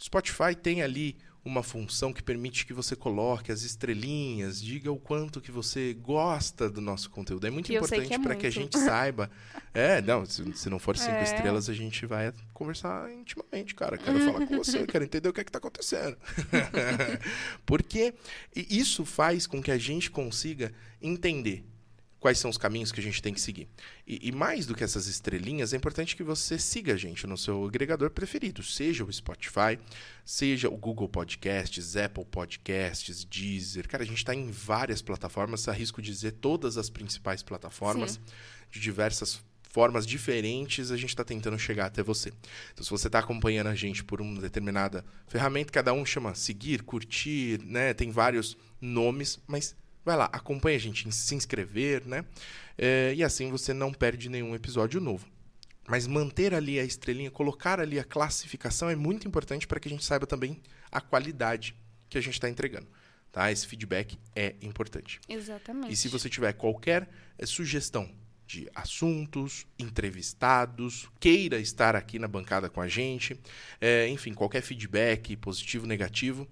Spotify 0.00 0.54
tem 0.60 0.82
ali 0.82 1.16
uma 1.44 1.62
função 1.62 2.12
que 2.12 2.22
permite 2.22 2.64
que 2.64 2.72
você 2.72 2.94
coloque 2.94 3.50
as 3.50 3.62
estrelinhas, 3.62 4.62
diga 4.62 4.92
o 4.92 4.96
quanto 4.96 5.40
que 5.40 5.50
você 5.50 5.92
gosta 5.94 6.70
do 6.70 6.80
nosso 6.80 7.10
conteúdo. 7.10 7.46
É 7.46 7.50
muito 7.50 7.66
que 7.66 7.74
importante 7.74 8.12
é 8.12 8.18
para 8.18 8.36
que 8.36 8.46
a 8.46 8.50
gente 8.50 8.78
saiba. 8.78 9.30
É, 9.74 10.02
não, 10.02 10.26
se, 10.26 10.52
se 10.52 10.68
não 10.68 10.78
for 10.78 10.98
cinco 10.98 11.16
é. 11.16 11.22
estrelas, 11.22 11.70
a 11.70 11.72
gente 11.72 12.04
vai 12.04 12.30
conversar 12.52 13.10
intimamente, 13.10 13.74
cara. 13.74 13.96
Quero 13.96 14.20
falar 14.30 14.46
com 14.46 14.58
você, 14.58 14.86
quero 14.86 15.02
entender 15.02 15.30
o 15.30 15.32
que 15.32 15.40
é 15.40 15.42
está 15.42 15.56
acontecendo. 15.56 16.14
Porque 17.64 18.12
isso 18.54 19.06
faz 19.06 19.46
com 19.46 19.62
que 19.62 19.70
a 19.70 19.78
gente 19.78 20.10
consiga 20.10 20.74
entender 21.00 21.64
quais 22.22 22.38
são 22.38 22.48
os 22.48 22.56
caminhos 22.56 22.92
que 22.92 23.00
a 23.00 23.02
gente 23.02 23.20
tem 23.20 23.34
que 23.34 23.40
seguir. 23.40 23.68
E, 24.06 24.28
e, 24.28 24.30
mais 24.30 24.64
do 24.64 24.76
que 24.76 24.84
essas 24.84 25.08
estrelinhas, 25.08 25.74
é 25.74 25.76
importante 25.76 26.14
que 26.14 26.22
você 26.22 26.56
siga 26.56 26.94
a 26.94 26.96
gente 26.96 27.26
no 27.26 27.36
seu 27.36 27.66
agregador 27.66 28.10
preferido, 28.10 28.62
seja 28.62 29.04
o 29.04 29.12
Spotify, 29.12 29.76
seja 30.24 30.68
o 30.68 30.76
Google 30.76 31.08
Podcasts, 31.08 31.96
Apple 31.96 32.24
Podcasts, 32.24 33.24
Deezer. 33.24 33.88
Cara, 33.88 34.04
a 34.04 34.06
gente 34.06 34.18
está 34.18 34.32
em 34.32 34.52
várias 34.52 35.02
plataformas, 35.02 35.66
arrisco 35.66 36.00
dizer 36.00 36.30
todas 36.30 36.78
as 36.78 36.88
principais 36.88 37.42
plataformas, 37.42 38.12
Sim. 38.12 38.20
de 38.70 38.78
diversas 38.78 39.42
formas 39.68 40.06
diferentes, 40.06 40.92
a 40.92 40.96
gente 40.96 41.08
está 41.08 41.24
tentando 41.24 41.58
chegar 41.58 41.86
até 41.86 42.04
você. 42.04 42.32
Então, 42.72 42.84
se 42.84 42.90
você 42.90 43.08
está 43.08 43.18
acompanhando 43.18 43.66
a 43.66 43.74
gente 43.74 44.04
por 44.04 44.20
uma 44.20 44.40
determinada 44.40 45.04
ferramenta, 45.26 45.72
cada 45.72 45.92
um 45.92 46.06
chama 46.06 46.36
seguir, 46.36 46.84
curtir, 46.84 47.58
né? 47.64 47.92
Tem 47.92 48.12
vários 48.12 48.56
nomes, 48.80 49.40
mas 49.44 49.74
Vai 50.04 50.16
lá, 50.16 50.24
acompanha 50.32 50.76
a 50.76 50.80
gente, 50.80 51.10
se 51.12 51.34
inscrever, 51.34 52.06
né? 52.06 52.24
É, 52.76 53.12
e 53.14 53.22
assim 53.22 53.50
você 53.50 53.72
não 53.72 53.92
perde 53.92 54.28
nenhum 54.28 54.54
episódio 54.54 55.00
novo. 55.00 55.26
Mas 55.88 56.06
manter 56.06 56.54
ali 56.54 56.78
a 56.78 56.84
estrelinha, 56.84 57.30
colocar 57.30 57.80
ali 57.80 57.98
a 57.98 58.04
classificação 58.04 58.88
é 58.88 58.96
muito 58.96 59.26
importante 59.26 59.66
para 59.66 59.80
que 59.80 59.88
a 59.88 59.90
gente 59.90 60.04
saiba 60.04 60.26
também 60.26 60.60
a 60.90 61.00
qualidade 61.00 61.74
que 62.08 62.18
a 62.18 62.20
gente 62.20 62.34
está 62.34 62.48
entregando. 62.48 62.86
Tá? 63.30 63.50
Esse 63.50 63.66
feedback 63.66 64.18
é 64.34 64.54
importante. 64.60 65.20
Exatamente. 65.28 65.92
E 65.92 65.96
se 65.96 66.08
você 66.08 66.28
tiver 66.28 66.52
qualquer 66.52 67.08
é, 67.38 67.46
sugestão 67.46 68.08
de 68.46 68.68
assuntos, 68.74 69.66
entrevistados, 69.78 71.08
queira 71.18 71.58
estar 71.58 71.96
aqui 71.96 72.18
na 72.18 72.28
bancada 72.28 72.68
com 72.68 72.82
a 72.82 72.88
gente, 72.88 73.40
é, 73.80 74.06
enfim, 74.08 74.34
qualquer 74.34 74.60
feedback, 74.60 75.34
positivo, 75.36 75.86
negativo, 75.86 76.46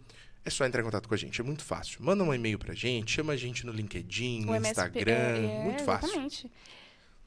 é 0.44 0.50
só 0.50 0.64
entrar 0.64 0.80
em 0.80 0.84
contato 0.84 1.08
com 1.08 1.14
a 1.14 1.18
gente. 1.18 1.40
É 1.40 1.44
muito 1.44 1.62
fácil. 1.62 2.02
Manda 2.02 2.24
um 2.24 2.32
e-mail 2.32 2.58
pra 2.58 2.74
gente, 2.74 3.12
chama 3.12 3.32
a 3.32 3.36
gente 3.36 3.66
no 3.66 3.72
LinkedIn, 3.72 4.44
no 4.44 4.56
Instagram. 4.56 5.12
É, 5.12 5.64
muito 5.64 5.84
fácil. 5.84 6.08
Exatamente. 6.08 6.50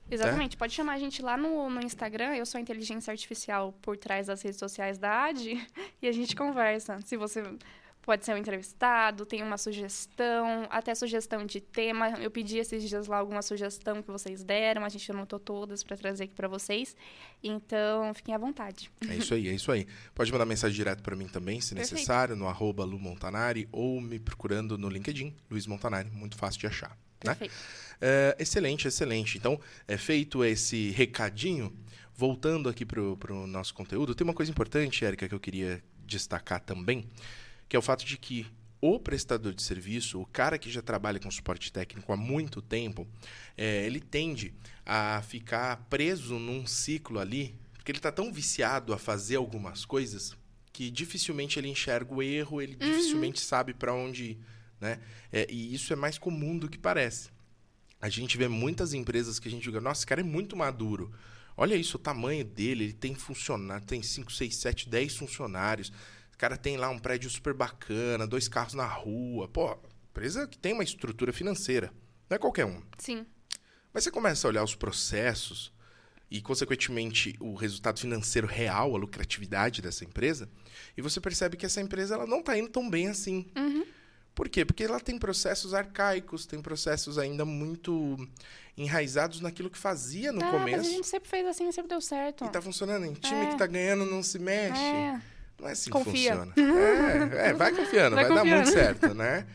Exatamente. 0.09 0.55
É? 0.55 0.59
Pode 0.59 0.73
chamar 0.73 0.93
a 0.93 0.99
gente 0.99 1.21
lá 1.21 1.37
no, 1.37 1.69
no 1.69 1.81
Instagram. 1.81 2.35
Eu 2.35 2.45
sou 2.45 2.57
a 2.57 2.61
inteligência 2.61 3.11
artificial 3.11 3.73
por 3.81 3.97
trás 3.97 4.27
das 4.27 4.41
redes 4.41 4.59
sociais 4.59 4.97
da 4.97 5.25
AD 5.25 5.67
e 6.01 6.07
a 6.07 6.11
gente 6.11 6.35
conversa. 6.35 6.99
Se 7.01 7.15
você 7.15 7.43
Pode 8.03 8.25
ser 8.25 8.33
um 8.33 8.37
entrevistado, 8.37 9.25
tem 9.25 9.41
uma 9.41 9.57
sugestão, 9.57 10.67
até 10.69 10.93
sugestão 10.93 11.45
de 11.45 11.61
tema. 11.61 12.09
Eu 12.19 12.29
pedi 12.29 12.57
esses 12.57 12.87
dias 12.87 13.07
lá 13.07 13.15
alguma 13.17 13.41
sugestão 13.41 14.03
que 14.03 14.11
vocês 14.11 14.43
deram, 14.43 14.83
a 14.83 14.89
gente 14.89 15.09
anotou 15.09 15.39
todas 15.39 15.83
para 15.83 15.95
trazer 15.95 16.25
aqui 16.25 16.33
para 16.33 16.49
vocês. 16.49 16.97
Então, 17.41 18.13
fiquem 18.13 18.35
à 18.35 18.37
vontade. 18.37 18.91
É 19.07 19.15
isso 19.15 19.33
aí, 19.33 19.47
é 19.47 19.53
isso 19.53 19.71
aí. 19.71 19.87
Pode 20.13 20.29
mandar 20.33 20.45
mensagem 20.45 20.75
direto 20.75 21.01
para 21.01 21.15
mim 21.15 21.29
também, 21.29 21.61
se 21.61 21.73
Perfeito. 21.73 21.93
necessário, 21.93 22.35
no 22.35 22.45
arroba 22.45 22.83
Lu 22.83 22.99
Montanari 22.99 23.69
ou 23.71 24.01
me 24.01 24.19
procurando 24.19 24.77
no 24.77 24.89
LinkedIn, 24.89 25.33
Luiz 25.49 25.65
Montanari, 25.65 26.09
muito 26.11 26.35
fácil 26.35 26.59
de 26.59 26.67
achar. 26.67 26.97
Né? 27.23 27.35
Perfeito. 27.35 27.53
É, 28.01 28.35
excelente, 28.37 28.85
excelente. 28.85 29.37
Então, 29.37 29.57
é 29.87 29.95
feito 29.95 30.43
esse 30.43 30.89
recadinho, 30.91 31.73
voltando 32.13 32.67
aqui 32.67 32.85
para 32.85 33.01
o 33.01 33.47
nosso 33.47 33.73
conteúdo, 33.73 34.13
tem 34.13 34.27
uma 34.27 34.33
coisa 34.33 34.51
importante, 34.51 35.05
Érica, 35.05 35.29
que 35.29 35.33
eu 35.33 35.39
queria 35.39 35.81
destacar 36.05 36.59
também 36.59 37.09
que 37.67 37.75
é 37.75 37.79
o 37.79 37.81
fato 37.81 38.05
de 38.05 38.17
que 38.17 38.47
o 38.81 38.99
prestador 38.99 39.53
de 39.53 39.63
serviço, 39.63 40.19
o 40.19 40.25
cara 40.25 40.57
que 40.57 40.69
já 40.69 40.81
trabalha 40.81 41.17
com 41.17 41.31
suporte 41.31 41.71
técnico 41.71 42.11
há 42.11 42.17
muito 42.17 42.61
tempo, 42.61 43.07
é, 43.57 43.85
ele 43.85 44.01
tende 44.01 44.53
a 44.85 45.21
ficar 45.21 45.77
preso 45.89 46.37
num 46.37 46.67
ciclo 46.67 47.19
ali, 47.19 47.55
porque 47.73 47.91
ele 47.91 47.99
está 47.99 48.11
tão 48.11 48.31
viciado 48.31 48.93
a 48.93 48.97
fazer 48.97 49.37
algumas 49.37 49.85
coisas 49.85 50.35
que 50.73 50.89
dificilmente 50.91 51.57
ele 51.57 51.69
enxerga 51.69 52.13
o 52.13 52.21
erro, 52.21 52.61
ele 52.61 52.73
uhum. 52.73 52.91
dificilmente 52.91 53.39
sabe 53.39 53.73
para 53.73 53.93
onde 53.93 54.23
ir. 54.31 54.39
Né? 54.81 54.99
É, 55.31 55.47
e 55.49 55.73
isso 55.73 55.93
é 55.93 55.95
mais 55.95 56.17
comum 56.17 56.57
do 56.57 56.67
que 56.67 56.77
parece. 56.77 57.29
A 58.01 58.09
gente 58.09 58.37
vê 58.37 58.49
muitas 58.49 58.93
empresas 58.93 59.39
que 59.39 59.47
a 59.47 59.51
gente 59.51 59.63
diga, 59.63 59.79
nossa, 59.79 59.99
esse 59.99 60.05
cara 60.05 60.19
é 60.19 60.25
muito 60.25 60.57
maduro. 60.57 61.09
Olha 61.55 61.75
isso, 61.75 61.95
o 61.95 61.99
tamanho 61.99 62.43
dele, 62.43 62.85
ele 62.85 62.93
tem 62.93 63.15
funcionário, 63.15 63.85
tem 63.85 64.03
5, 64.03 64.29
6, 64.29 64.55
7, 64.57 64.89
10 64.89 65.15
funcionários 65.15 65.89
o 66.33 66.37
cara 66.37 66.57
tem 66.57 66.77
lá 66.77 66.89
um 66.89 66.99
prédio 66.99 67.29
super 67.29 67.53
bacana, 67.53 68.27
dois 68.27 68.47
carros 68.47 68.73
na 68.73 68.85
rua. 68.85 69.47
Pô, 69.47 69.77
empresa 70.09 70.47
que 70.47 70.57
tem 70.57 70.73
uma 70.73 70.83
estrutura 70.83 71.31
financeira. 71.31 71.93
Não 72.29 72.35
é 72.35 72.39
qualquer 72.39 72.65
um. 72.65 72.81
Sim. 72.97 73.25
Mas 73.93 74.03
você 74.03 74.11
começa 74.11 74.47
a 74.47 74.49
olhar 74.49 74.63
os 74.63 74.75
processos 74.75 75.71
e, 76.29 76.41
consequentemente, 76.41 77.35
o 77.39 77.53
resultado 77.53 77.99
financeiro 77.99 78.47
real, 78.47 78.95
a 78.95 78.97
lucratividade 78.97 79.81
dessa 79.81 80.03
empresa, 80.03 80.49
e 80.97 81.01
você 81.01 81.21
percebe 81.21 81.55
que 81.55 81.65
essa 81.65 81.79
empresa 81.79 82.15
ela 82.15 82.25
não 82.25 82.39
está 82.39 82.57
indo 82.57 82.69
tão 82.69 82.89
bem 82.89 83.07
assim. 83.07 83.45
Uhum. 83.55 83.85
Por 84.33 84.49
quê? 84.49 84.65
Porque 84.65 84.83
ela 84.83 84.99
tem 84.99 85.19
processos 85.19 85.75
arcaicos, 85.75 86.47
tem 86.47 86.59
processos 86.59 87.19
ainda 87.19 87.45
muito 87.45 88.17
enraizados 88.75 89.41
naquilo 89.41 89.69
que 89.69 89.77
fazia 89.77 90.31
no 90.31 90.43
ah, 90.43 90.49
começo. 90.49 90.77
Mas 90.77 90.87
a 90.87 90.89
gente 90.89 91.07
sempre 91.07 91.29
fez 91.29 91.45
assim, 91.45 91.71
sempre 91.71 91.89
deu 91.89 92.01
certo. 92.01 92.43
E 92.43 92.49
tá 92.49 92.59
funcionando. 92.59 93.05
Em 93.05 93.13
time 93.13 93.45
é. 93.45 93.49
que 93.49 93.57
tá 93.57 93.67
ganhando 93.67 94.05
não 94.05 94.23
se 94.23 94.39
mexe. 94.39 94.81
É. 94.81 95.21
Não 95.63 95.69
é 95.69 95.71
assim 95.71 95.89
Confia. 95.89 96.31
que 96.31 96.37
funciona. 96.37 96.53
É, 97.33 97.49
é, 97.49 97.53
vai 97.53 97.73
confiando, 97.73 98.15
vai, 98.15 98.25
vai 98.25 98.35
dar 98.35 98.45
muito 98.45 98.69
certo, 98.69 99.13
né? 99.15 99.47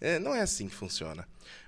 É, 0.00 0.18
não 0.18 0.34
é 0.34 0.40
assim 0.40 0.68
que 0.68 0.74
funciona. 0.74 1.26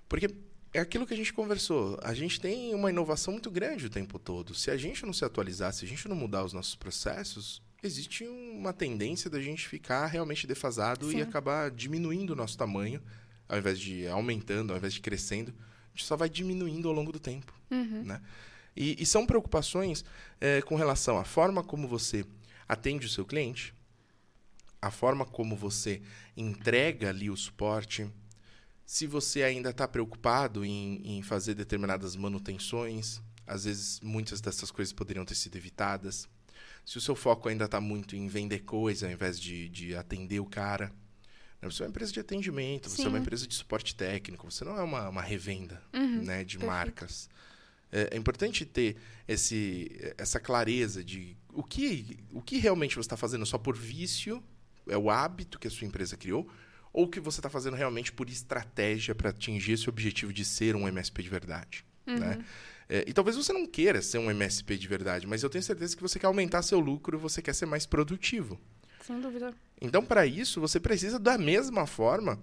Porque 0.08 0.28
é 0.72 0.80
aquilo 0.80 1.06
que 1.06 1.14
a 1.14 1.16
gente 1.16 1.32
conversou. 1.32 1.98
A 2.02 2.12
gente 2.12 2.40
tem 2.40 2.74
uma 2.74 2.90
inovação 2.90 3.32
muito 3.32 3.50
grande 3.50 3.86
o 3.86 3.90
tempo 3.90 4.18
todo. 4.18 4.54
Se 4.54 4.70
a 4.70 4.76
gente 4.76 5.06
não 5.06 5.12
se 5.12 5.24
atualizar, 5.24 5.72
se 5.72 5.84
a 5.84 5.88
gente 5.88 6.08
não 6.08 6.16
mudar 6.16 6.44
os 6.44 6.52
nossos 6.52 6.74
processos, 6.74 7.62
existe 7.80 8.24
uma 8.24 8.72
tendência 8.72 9.30
da 9.30 9.40
gente 9.40 9.68
ficar 9.68 10.06
realmente 10.06 10.46
defasado 10.46 11.10
Sim. 11.10 11.18
e 11.18 11.22
acabar 11.22 11.70
diminuindo 11.70 12.32
o 12.32 12.36
nosso 12.36 12.58
tamanho, 12.58 13.00
ao 13.48 13.56
invés 13.56 13.78
de 13.78 14.08
aumentando, 14.08 14.72
ao 14.72 14.78
invés 14.78 14.94
de 14.94 15.00
crescendo. 15.00 15.54
A 15.94 15.96
gente 15.96 16.04
só 16.04 16.16
vai 16.16 16.28
diminuindo 16.28 16.88
ao 16.88 16.94
longo 16.94 17.12
do 17.12 17.20
tempo. 17.20 17.54
Uhum. 17.70 18.02
Né? 18.02 18.20
E, 18.76 19.00
e, 19.00 19.06
são 19.06 19.24
preocupações 19.24 20.04
é, 20.40 20.60
com 20.62 20.74
relação 20.74 21.16
à 21.16 21.24
forma 21.24 21.62
como 21.62 21.86
você 21.86 22.24
atende 22.68 23.06
o 23.06 23.10
seu 23.10 23.24
cliente, 23.24 23.72
a 24.84 24.90
forma 24.90 25.24
como 25.24 25.56
você 25.56 26.02
entrega 26.36 27.08
ali 27.08 27.30
o 27.30 27.36
suporte, 27.36 28.06
se 28.84 29.06
você 29.06 29.42
ainda 29.42 29.70
está 29.70 29.88
preocupado 29.88 30.62
em, 30.62 31.00
em, 31.04 31.22
fazer 31.22 31.54
determinadas 31.54 32.14
manutenções, 32.14 33.22
às 33.46 33.64
vezes 33.64 33.98
muitas 34.00 34.42
dessas 34.42 34.70
coisas 34.70 34.92
poderiam 34.92 35.24
ter 35.24 35.34
sido 35.34 35.56
evitadas. 35.56 36.28
Se 36.84 36.98
o 36.98 37.00
seu 37.00 37.16
foco 37.16 37.48
ainda 37.48 37.64
está 37.64 37.80
muito 37.80 38.14
em 38.14 38.28
vender 38.28 38.60
coisa 38.60 39.06
ao 39.06 39.12
invés 39.12 39.40
de, 39.40 39.70
de 39.70 39.96
atender 39.96 40.40
o 40.40 40.44
cara. 40.44 40.92
Né? 41.62 41.70
Você 41.70 41.82
é 41.82 41.86
uma 41.86 41.90
empresa 41.90 42.12
de 42.12 42.20
atendimento, 42.20 42.90
Sim. 42.90 42.96
você 42.96 43.02
é 43.04 43.08
uma 43.08 43.18
empresa 43.18 43.46
de 43.46 43.54
suporte 43.54 43.94
técnico, 43.94 44.50
você 44.50 44.66
não 44.66 44.76
é 44.76 44.82
uma, 44.82 45.08
uma 45.08 45.22
revenda 45.22 45.82
uhum, 45.94 46.22
né, 46.22 46.44
de 46.44 46.58
perfeito. 46.58 46.66
marcas. 46.66 47.30
É, 47.90 48.10
é, 48.12 48.16
importante 48.18 48.66
ter 48.66 48.98
esse, 49.26 50.12
essa 50.18 50.38
clareza 50.38 51.02
de 51.02 51.34
o 51.54 51.62
que, 51.62 52.18
o 52.32 52.42
que 52.42 52.58
realmente 52.58 52.96
você 52.96 53.06
está 53.06 53.16
fazendo 53.16 53.46
só 53.46 53.56
por 53.56 53.74
vício, 53.76 54.42
é 54.88 54.96
o 54.96 55.10
hábito 55.10 55.58
que 55.58 55.68
a 55.68 55.70
sua 55.70 55.86
empresa 55.86 56.16
criou, 56.16 56.48
ou 56.92 57.08
que 57.08 57.18
você 57.18 57.40
está 57.40 57.50
fazendo 57.50 57.74
realmente 57.74 58.12
por 58.12 58.28
estratégia 58.28 59.14
para 59.14 59.30
atingir 59.30 59.72
esse 59.72 59.88
objetivo 59.88 60.32
de 60.32 60.44
ser 60.44 60.76
um 60.76 60.86
MSP 60.86 61.22
de 61.22 61.28
verdade. 61.28 61.84
Uhum. 62.06 62.18
Né? 62.18 62.44
É, 62.88 63.04
e 63.06 63.12
talvez 63.12 63.36
você 63.36 63.52
não 63.52 63.66
queira 63.66 64.00
ser 64.00 64.18
um 64.18 64.30
MSP 64.30 64.76
de 64.76 64.86
verdade, 64.86 65.26
mas 65.26 65.42
eu 65.42 65.50
tenho 65.50 65.64
certeza 65.64 65.96
que 65.96 66.02
você 66.02 66.18
quer 66.18 66.26
aumentar 66.26 66.62
seu 66.62 66.78
lucro, 66.78 67.18
você 67.18 67.42
quer 67.42 67.54
ser 67.54 67.66
mais 67.66 67.86
produtivo. 67.86 68.60
Sem 69.02 69.20
dúvida. 69.20 69.54
Então, 69.80 70.04
para 70.04 70.26
isso, 70.26 70.60
você 70.60 70.78
precisa, 70.78 71.18
da 71.18 71.36
mesma 71.36 71.86
forma, 71.86 72.42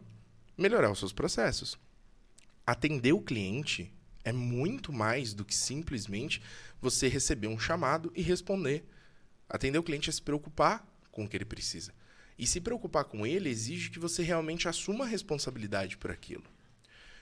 melhorar 0.58 0.92
os 0.92 1.00
seus 1.00 1.14
processos. 1.14 1.78
Atender 2.66 3.14
o 3.14 3.22
cliente 3.22 3.92
é 4.24 4.32
muito 4.32 4.92
mais 4.94 5.34
do 5.34 5.44
que 5.46 5.56
simplesmente 5.56 6.42
você 6.80 7.08
receber 7.08 7.48
um 7.48 7.58
chamado 7.58 8.12
e 8.16 8.22
responder. 8.22 8.84
Atender 9.50 9.80
o 9.80 9.84
cliente 9.84 10.10
é 10.10 10.14
se 10.14 10.22
preocupar 10.22 10.86
com 11.12 11.24
o 11.24 11.28
que 11.28 11.36
ele 11.36 11.46
precisa. 11.46 11.94
E 12.42 12.48
se 12.48 12.60
preocupar 12.60 13.04
com 13.04 13.24
ele 13.24 13.50
exige 13.50 13.92
que 13.92 14.00
você 14.00 14.24
realmente 14.24 14.68
assuma 14.68 15.06
a 15.06 15.08
responsabilidade 15.08 15.96
por 15.96 16.10
aquilo. 16.10 16.44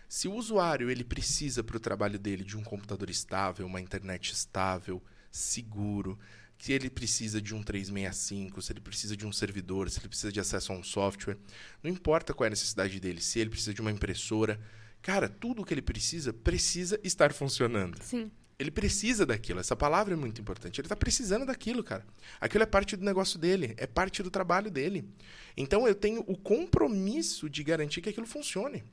Se 0.07 0.29
o 0.29 0.33
usuário 0.33 0.89
ele 0.89 1.03
precisa 1.03 1.61
para 1.61 1.75
o 1.75 1.79
trabalho 1.79 2.17
dele 2.17 2.45
de 2.45 2.55
um 2.55 2.63
computador 2.63 3.09
estável, 3.09 3.65
uma 3.65 3.81
internet 3.81 4.31
estável, 4.31 5.03
seguro, 5.29 6.17
se 6.57 6.71
ele 6.71 6.89
precisa 6.89 7.41
de 7.41 7.53
um 7.53 7.61
365, 7.61 8.61
se 8.61 8.71
ele 8.71 8.79
precisa 8.79 9.17
de 9.17 9.27
um 9.27 9.31
servidor, 9.33 9.89
se 9.89 9.99
ele 9.99 10.07
precisa 10.07 10.31
de 10.31 10.39
acesso 10.39 10.71
a 10.71 10.77
um 10.77 10.83
software, 10.83 11.37
não 11.83 11.91
importa 11.91 12.33
qual 12.33 12.45
é 12.45 12.47
a 12.47 12.51
necessidade 12.51 12.97
dele, 12.97 13.19
se 13.19 13.39
ele 13.39 13.49
precisa 13.49 13.73
de 13.73 13.81
uma 13.81 13.91
impressora, 13.91 14.57
cara, 15.01 15.27
tudo 15.27 15.63
o 15.63 15.65
que 15.65 15.73
ele 15.73 15.81
precisa 15.81 16.31
precisa 16.31 16.97
estar 17.03 17.33
funcionando. 17.33 18.01
Sim. 18.01 18.31
Ele 18.59 18.69
precisa 18.69 19.25
daquilo. 19.25 19.61
Essa 19.61 19.75
palavra 19.75 20.13
é 20.13 20.17
muito 20.17 20.41
importante. 20.41 20.81
Ele 20.81 20.85
está 20.85 20.95
precisando 20.95 21.45
daquilo, 21.45 21.81
cara. 21.81 22.05
Aquilo 22.41 22.63
é 22.63 22.67
parte 22.67 22.97
do 22.97 23.05
negócio 23.05 23.39
dele, 23.39 23.73
é 23.77 23.87
parte 23.87 24.21
do 24.21 24.29
trabalho 24.29 24.69
dele. 24.69 25.09
Então 25.55 25.87
eu 25.87 25.95
tenho 25.95 26.23
o 26.27 26.37
compromisso 26.37 27.49
de 27.49 27.63
garantir 27.63 28.01
que 28.01 28.09
aquilo 28.09 28.27
funcione. 28.27 28.83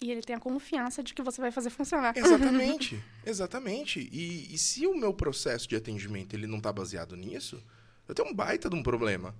E 0.00 0.10
ele 0.10 0.22
tem 0.22 0.36
a 0.36 0.40
confiança 0.40 1.02
de 1.02 1.14
que 1.14 1.22
você 1.22 1.40
vai 1.40 1.50
fazer 1.50 1.70
funcionar. 1.70 2.16
Exatamente, 2.16 3.02
exatamente. 3.24 4.08
E, 4.12 4.54
e 4.54 4.58
se 4.58 4.86
o 4.86 4.94
meu 4.94 5.12
processo 5.12 5.68
de 5.68 5.74
atendimento 5.74 6.34
ele 6.34 6.46
não 6.46 6.58
está 6.58 6.72
baseado 6.72 7.16
nisso, 7.16 7.62
eu 8.06 8.14
tenho 8.14 8.28
um 8.28 8.34
baita 8.34 8.68
de 8.68 8.76
um 8.76 8.82
problema. 8.82 9.34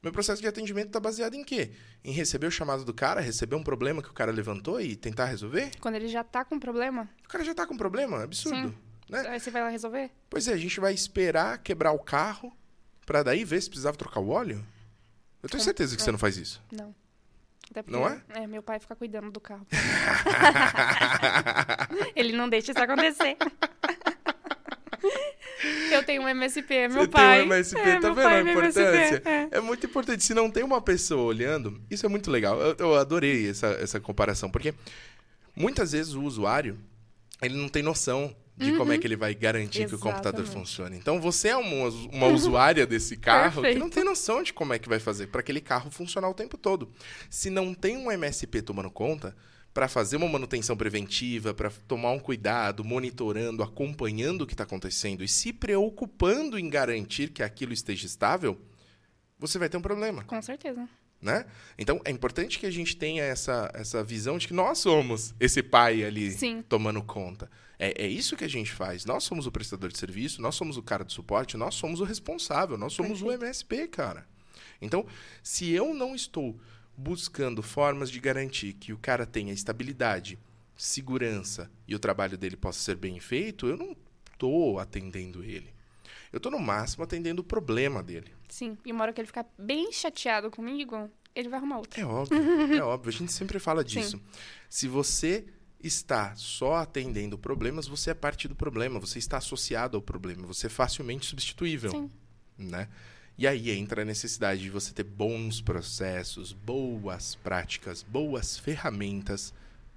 Meu 0.00 0.12
processo 0.12 0.40
de 0.40 0.46
atendimento 0.46 0.88
está 0.88 1.00
baseado 1.00 1.34
em 1.34 1.42
quê? 1.42 1.72
Em 2.04 2.12
receber 2.12 2.46
o 2.46 2.50
chamado 2.50 2.84
do 2.84 2.94
cara, 2.94 3.20
receber 3.20 3.56
um 3.56 3.64
problema 3.64 4.00
que 4.00 4.08
o 4.08 4.12
cara 4.12 4.30
levantou 4.30 4.80
e 4.80 4.94
tentar 4.94 5.24
resolver? 5.24 5.72
Quando 5.80 5.96
ele 5.96 6.06
já 6.06 6.20
está 6.20 6.44
com 6.44 6.58
problema? 6.58 7.08
O 7.24 7.28
cara 7.28 7.42
já 7.42 7.50
está 7.50 7.66
com 7.66 7.76
problema, 7.76 8.22
absurdo. 8.22 8.68
Sim. 8.68 8.74
Né? 9.10 9.26
Aí 9.28 9.40
você 9.40 9.50
vai 9.50 9.62
lá 9.62 9.68
resolver? 9.68 10.10
Pois 10.30 10.46
é, 10.46 10.52
a 10.52 10.56
gente 10.56 10.78
vai 10.78 10.94
esperar 10.94 11.58
quebrar 11.58 11.92
o 11.92 11.98
carro 11.98 12.56
para 13.04 13.24
daí 13.24 13.44
ver 13.44 13.60
se 13.60 13.68
precisava 13.68 13.96
trocar 13.96 14.20
o 14.20 14.28
óleo? 14.28 14.64
Eu 15.42 15.48
tenho 15.48 15.62
certeza 15.62 15.96
que 15.96 16.02
é. 16.02 16.04
você 16.04 16.12
não 16.12 16.18
faz 16.18 16.36
isso. 16.36 16.62
Não. 16.70 16.94
Porque, 17.72 17.90
não 17.90 18.06
é? 18.08 18.22
É, 18.30 18.46
meu 18.46 18.62
pai 18.62 18.78
fica 18.78 18.94
cuidando 18.94 19.30
do 19.32 19.40
carro. 19.40 19.66
ele 22.14 22.32
não 22.32 22.48
deixa 22.48 22.70
isso 22.70 22.80
acontecer. 22.80 23.36
Eu 25.92 26.04
tenho 26.04 26.22
um 26.22 26.28
MSP, 26.28 26.74
é 26.74 26.88
meu 26.88 27.02
Você 27.02 27.08
pai. 27.08 27.38
Tem 27.40 27.48
um 27.48 27.52
MSP, 27.52 27.80
é, 27.80 28.00
tá 28.00 28.10
vendo 28.10 28.26
a 28.26 28.34
é 28.34 28.40
importância? 28.40 29.22
É. 29.24 29.48
é. 29.50 29.60
muito 29.60 29.86
importante. 29.86 30.22
Se 30.22 30.32
não 30.32 30.50
tem 30.50 30.62
uma 30.62 30.80
pessoa 30.80 31.22
olhando, 31.22 31.80
isso 31.90 32.06
é 32.06 32.08
muito 32.08 32.30
legal. 32.30 32.60
Eu, 32.60 32.76
eu 32.78 32.94
adorei 32.94 33.48
essa, 33.48 33.66
essa 33.68 33.98
comparação, 33.98 34.50
porque 34.50 34.72
muitas 35.56 35.92
vezes 35.92 36.14
o 36.14 36.22
usuário 36.22 36.78
ele 37.42 37.56
não 37.56 37.68
tem 37.68 37.82
noção 37.82 38.34
de 38.56 38.72
uhum. 38.72 38.78
como 38.78 38.92
é 38.92 38.94
uhum. 38.96 39.00
que 39.00 39.06
ele 39.06 39.16
vai 39.16 39.34
garantir 39.34 39.82
Exatamente. 39.82 39.88
que 39.88 39.94
o 39.94 39.98
computador 39.98 40.46
funcione. 40.46 40.96
Então 40.96 41.20
você 41.20 41.48
é 41.48 41.56
uma, 41.56 41.88
uma 42.12 42.26
usuária 42.26 42.84
desse 42.86 43.16
carro 43.16 43.62
que 43.62 43.74
não 43.74 43.88
tem 43.88 44.02
noção 44.02 44.42
de 44.42 44.52
como 44.52 44.72
é 44.74 44.78
que 44.78 44.88
vai 44.88 44.98
fazer 44.98 45.28
para 45.28 45.40
aquele 45.40 45.60
carro 45.60 45.90
funcionar 45.90 46.28
o 46.28 46.34
tempo 46.34 46.58
todo. 46.58 46.90
Se 47.30 47.50
não 47.50 47.72
tem 47.72 47.96
um 47.96 48.10
MSP 48.10 48.62
tomando 48.62 48.90
conta, 48.90 49.34
para 49.78 49.86
fazer 49.86 50.16
uma 50.16 50.26
manutenção 50.26 50.76
preventiva, 50.76 51.54
para 51.54 51.70
tomar 51.86 52.10
um 52.10 52.18
cuidado, 52.18 52.82
monitorando, 52.82 53.62
acompanhando 53.62 54.42
o 54.42 54.46
que 54.46 54.52
está 54.52 54.64
acontecendo 54.64 55.22
e 55.22 55.28
se 55.28 55.52
preocupando 55.52 56.58
em 56.58 56.68
garantir 56.68 57.28
que 57.28 57.44
aquilo 57.44 57.72
esteja 57.72 58.04
estável, 58.04 58.60
você 59.38 59.56
vai 59.56 59.68
ter 59.68 59.76
um 59.76 59.80
problema. 59.80 60.24
Com 60.24 60.42
certeza. 60.42 60.88
Né? 61.22 61.46
Então 61.78 62.00
é 62.04 62.10
importante 62.10 62.58
que 62.58 62.66
a 62.66 62.72
gente 62.72 62.96
tenha 62.96 63.22
essa, 63.22 63.70
essa 63.72 64.02
visão 64.02 64.36
de 64.36 64.48
que 64.48 64.52
nós 64.52 64.78
somos 64.78 65.32
esse 65.38 65.62
pai 65.62 66.02
ali 66.02 66.32
Sim. 66.32 66.60
tomando 66.68 67.00
conta. 67.00 67.48
É, 67.78 68.02
é 68.02 68.08
isso 68.08 68.36
que 68.36 68.44
a 68.44 68.50
gente 68.50 68.72
faz. 68.72 69.04
Nós 69.04 69.22
somos 69.22 69.46
o 69.46 69.52
prestador 69.52 69.92
de 69.92 69.98
serviço, 69.98 70.42
nós 70.42 70.56
somos 70.56 70.76
o 70.76 70.82
cara 70.82 71.04
de 71.04 71.12
suporte, 71.12 71.56
nós 71.56 71.76
somos 71.76 72.00
o 72.00 72.04
responsável, 72.04 72.76
nós 72.76 72.94
somos 72.94 73.20
Perfeito. 73.20 73.42
o 73.42 73.46
MSP, 73.46 73.86
cara. 73.86 74.26
Então, 74.82 75.06
se 75.40 75.70
eu 75.70 75.94
não 75.94 76.16
estou 76.16 76.58
buscando 76.98 77.62
formas 77.62 78.10
de 78.10 78.18
garantir 78.18 78.72
que 78.72 78.92
o 78.92 78.98
cara 78.98 79.24
tenha 79.24 79.52
estabilidade, 79.52 80.36
segurança 80.76 81.70
e 81.86 81.94
o 81.94 81.98
trabalho 81.98 82.36
dele 82.36 82.56
possa 82.56 82.80
ser 82.80 82.96
bem 82.96 83.20
feito, 83.20 83.68
eu 83.68 83.76
não 83.76 83.96
estou 84.32 84.80
atendendo 84.80 85.44
ele. 85.44 85.72
Eu 86.32 86.38
estou 86.38 86.50
no 86.50 86.58
máximo 86.58 87.04
atendendo 87.04 87.40
o 87.40 87.44
problema 87.44 88.02
dele. 88.02 88.34
Sim, 88.48 88.76
e 88.84 88.90
uma 88.90 89.04
hora 89.04 89.12
que 89.12 89.20
ele 89.20 89.28
ficar 89.28 89.46
bem 89.56 89.92
chateado 89.92 90.50
comigo, 90.50 91.08
ele 91.34 91.48
vai 91.48 91.60
arrumar 91.60 91.78
outro. 91.78 92.00
É 92.00 92.04
óbvio, 92.04 92.36
é 92.74 92.82
óbvio. 92.82 93.10
A 93.10 93.12
gente 93.12 93.32
sempre 93.32 93.60
fala 93.60 93.84
disso. 93.84 94.18
Sim. 94.18 94.22
Se 94.68 94.88
você 94.88 95.46
está 95.80 96.34
só 96.34 96.76
atendendo 96.76 97.38
problemas, 97.38 97.86
você 97.86 98.10
é 98.10 98.14
parte 98.14 98.48
do 98.48 98.56
problema, 98.56 98.98
você 98.98 99.20
está 99.20 99.36
associado 99.36 99.96
ao 99.96 100.02
problema, 100.02 100.44
você 100.46 100.66
é 100.66 100.70
facilmente 100.70 101.26
substituível. 101.26 101.92
Sim. 101.92 102.10
Né? 102.58 102.88
E 103.38 103.46
aí 103.46 103.70
entra 103.70 104.02
a 104.02 104.04
necessidade 104.04 104.62
de 104.62 104.68
você 104.68 104.92
ter 104.92 105.04
bons 105.04 105.60
processos, 105.60 106.52
boas 106.52 107.36
práticas, 107.36 108.02
boas 108.02 108.58
ferramentas. 108.58 109.54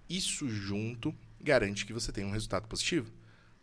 Isso 0.07 0.47
junto 0.47 1.11
garante 1.39 1.83
que 1.83 1.91
você 1.91 2.11
tenha 2.11 2.27
um 2.27 2.31
resultado 2.31 2.67
positivo. 2.67 3.11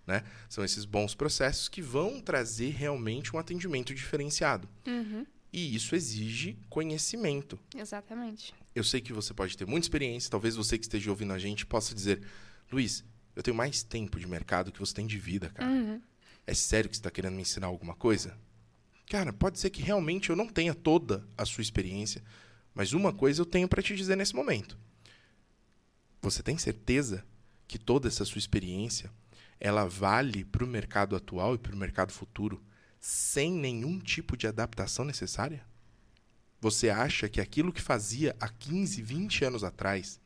Né? 0.04 0.24
São 0.48 0.64
esses 0.64 0.84
bons 0.84 1.14
processos 1.14 1.68
que 1.68 1.80
vão 1.80 2.20
trazer 2.20 2.70
realmente 2.70 3.36
um 3.36 3.38
atendimento 3.38 3.94
diferenciado. 3.94 4.68
Uhum. 4.84 5.24
E 5.52 5.76
isso 5.76 5.94
exige 5.94 6.58
conhecimento. 6.68 7.56
Exatamente. 7.76 8.52
Eu 8.74 8.82
sei 8.82 9.00
que 9.00 9.12
você 9.12 9.32
pode 9.32 9.56
ter 9.56 9.64
muita 9.66 9.84
experiência, 9.84 10.28
talvez 10.28 10.56
você 10.56 10.76
que 10.76 10.84
esteja 10.84 11.08
ouvindo 11.10 11.32
a 11.32 11.38
gente 11.38 11.64
possa 11.64 11.94
dizer: 11.94 12.20
Luiz, 12.70 13.04
eu 13.36 13.42
tenho 13.42 13.56
mais 13.56 13.82
tempo 13.82 14.18
de 14.18 14.26
mercado 14.26 14.72
que 14.72 14.80
você 14.80 14.92
tem 14.92 15.06
de 15.06 15.18
vida, 15.18 15.50
cara. 15.50 15.70
Uhum. 15.70 16.02
É 16.46 16.54
sério 16.54 16.90
que 16.90 16.96
você 16.96 17.00
está 17.00 17.10
querendo 17.10 17.34
me 17.34 17.42
ensinar 17.42 17.68
alguma 17.68 17.94
coisa? 17.94 18.36
Cara, 19.08 19.32
pode 19.32 19.58
ser 19.58 19.70
que 19.70 19.82
realmente 19.82 20.28
eu 20.28 20.36
não 20.36 20.46
tenha 20.46 20.74
toda 20.74 21.26
a 21.36 21.46
sua 21.46 21.62
experiência, 21.62 22.22
mas 22.74 22.92
uma 22.92 23.12
coisa 23.12 23.40
eu 23.40 23.46
tenho 23.46 23.66
para 23.66 23.82
te 23.82 23.96
dizer 23.96 24.16
nesse 24.16 24.36
momento. 24.36 24.78
Você 26.20 26.42
tem 26.42 26.58
certeza 26.58 27.24
que 27.66 27.78
toda 27.78 28.06
essa 28.06 28.24
sua 28.24 28.38
experiência 28.38 29.10
ela 29.58 29.86
vale 29.86 30.44
para 30.44 30.62
o 30.62 30.68
mercado 30.68 31.16
atual 31.16 31.54
e 31.54 31.58
para 31.58 31.74
o 31.74 31.78
mercado 31.78 32.12
futuro 32.12 32.62
sem 33.00 33.50
nenhum 33.50 33.98
tipo 33.98 34.36
de 34.36 34.46
adaptação 34.46 35.04
necessária? 35.04 35.64
Você 36.60 36.90
acha 36.90 37.28
que 37.28 37.40
aquilo 37.40 37.72
que 37.72 37.80
fazia 37.80 38.36
há 38.38 38.48
15, 38.48 39.00
20 39.00 39.44
anos 39.44 39.64
atrás 39.64 40.20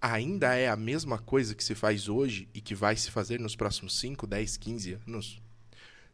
ainda 0.00 0.54
é 0.54 0.68
a 0.68 0.76
mesma 0.76 1.18
coisa 1.18 1.54
que 1.54 1.64
se 1.64 1.74
faz 1.74 2.08
hoje 2.08 2.48
e 2.54 2.60
que 2.60 2.74
vai 2.74 2.94
se 2.94 3.10
fazer 3.10 3.40
nos 3.40 3.56
próximos 3.56 3.98
5, 3.98 4.26
10, 4.26 4.56
15 4.58 4.92
anos? 5.08 5.42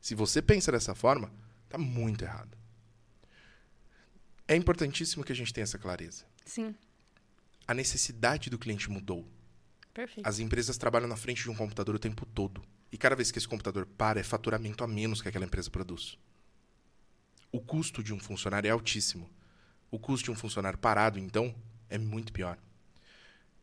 Se 0.01 0.15
você 0.15 0.41
pensa 0.41 0.73
dessa 0.73 0.95
forma, 0.95 1.31
Está 1.69 1.77
muito 1.77 2.25
errado. 2.25 2.57
É 4.49 4.57
importantíssimo 4.57 5.23
que 5.23 5.33
a 5.33 5.35
gente 5.35 5.53
tenha 5.53 5.65
essa 5.65 5.79
clareza. 5.79 6.25
Sim. 6.47 6.75
A 7.67 7.75
necessidade 7.75 8.49
do 8.49 8.59
cliente 8.59 8.91
mudou. 8.91 9.29
Perfeito. 9.93 10.27
As 10.27 10.39
empresas 10.39 10.79
trabalham 10.79 11.07
na 11.07 11.17
frente 11.17 11.43
de 11.43 11.51
um 11.51 11.55
computador 11.55 11.95
o 11.95 11.99
tempo 11.99 12.25
todo. 12.25 12.65
E 12.91 12.97
cada 12.97 13.15
vez 13.15 13.31
que 13.31 13.37
esse 13.37 13.47
computador 13.47 13.85
para, 13.85 14.19
é 14.19 14.23
faturamento 14.23 14.83
a 14.83 14.89
menos 14.89 15.21
que 15.21 15.29
aquela 15.29 15.45
empresa 15.45 15.71
produz. 15.71 16.19
O 17.53 17.61
custo 17.61 18.03
de 18.03 18.15
um 18.15 18.19
funcionário 18.19 18.67
é 18.67 18.71
altíssimo. 18.71 19.29
O 19.91 19.99
custo 19.99 20.25
de 20.25 20.31
um 20.31 20.35
funcionário 20.35 20.79
parado, 20.79 21.19
então, 21.19 21.55
é 21.91 21.99
muito 21.99 22.33
pior. 22.33 22.59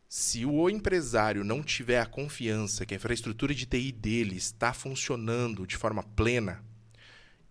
Se 0.08 0.46
o 0.46 0.70
empresário 0.70 1.44
não 1.44 1.64
tiver 1.64 2.00
a 2.00 2.06
confiança 2.06 2.86
que 2.86 2.94
a 2.94 2.98
infraestrutura 2.98 3.56
de 3.56 3.66
TI 3.66 3.92
dele 3.92 4.36
está 4.36 4.74
funcionando 4.74 5.66
de 5.66 5.76
forma 5.76 6.04
plena, 6.04 6.64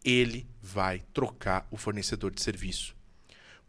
ele 0.05 0.47
vai 0.61 1.03
trocar 1.13 1.67
o 1.71 1.77
fornecedor 1.77 2.31
de 2.31 2.43
serviço. 2.43 2.95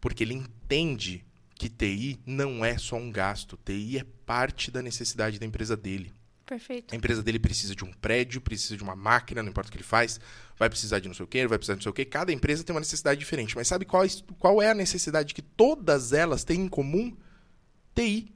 Porque 0.00 0.22
ele 0.22 0.34
entende 0.34 1.24
que 1.54 1.70
TI 1.70 2.20
não 2.26 2.62
é 2.64 2.76
só 2.76 2.96
um 2.96 3.10
gasto, 3.10 3.58
TI 3.64 3.98
é 3.98 4.04
parte 4.26 4.70
da 4.70 4.82
necessidade 4.82 5.38
da 5.38 5.46
empresa 5.46 5.76
dele. 5.76 6.12
Perfeito. 6.44 6.94
A 6.94 6.96
empresa 6.96 7.22
dele 7.22 7.40
precisa 7.40 7.74
de 7.74 7.84
um 7.84 7.92
prédio, 7.92 8.40
precisa 8.40 8.76
de 8.76 8.82
uma 8.82 8.94
máquina, 8.94 9.42
não 9.42 9.50
importa 9.50 9.68
o 9.68 9.72
que 9.72 9.78
ele 9.78 9.84
faz, 9.84 10.20
vai 10.56 10.68
precisar 10.68 11.00
de 11.00 11.08
não 11.08 11.14
sei 11.14 11.24
o 11.24 11.26
quê, 11.26 11.46
vai 11.46 11.58
precisar 11.58 11.74
de 11.74 11.78
não 11.78 11.82
sei 11.82 11.90
o 11.90 11.94
quê. 11.94 12.04
Cada 12.04 12.32
empresa 12.32 12.62
tem 12.62 12.74
uma 12.74 12.80
necessidade 12.80 13.18
diferente. 13.18 13.56
Mas 13.56 13.66
sabe 13.66 13.84
qual, 13.84 14.04
é, 14.04 14.08
qual 14.38 14.62
é 14.62 14.70
a 14.70 14.74
necessidade 14.74 15.34
que 15.34 15.42
todas 15.42 16.12
elas 16.12 16.44
têm 16.44 16.60
em 16.60 16.68
comum? 16.68 17.16
TI. 17.94 18.32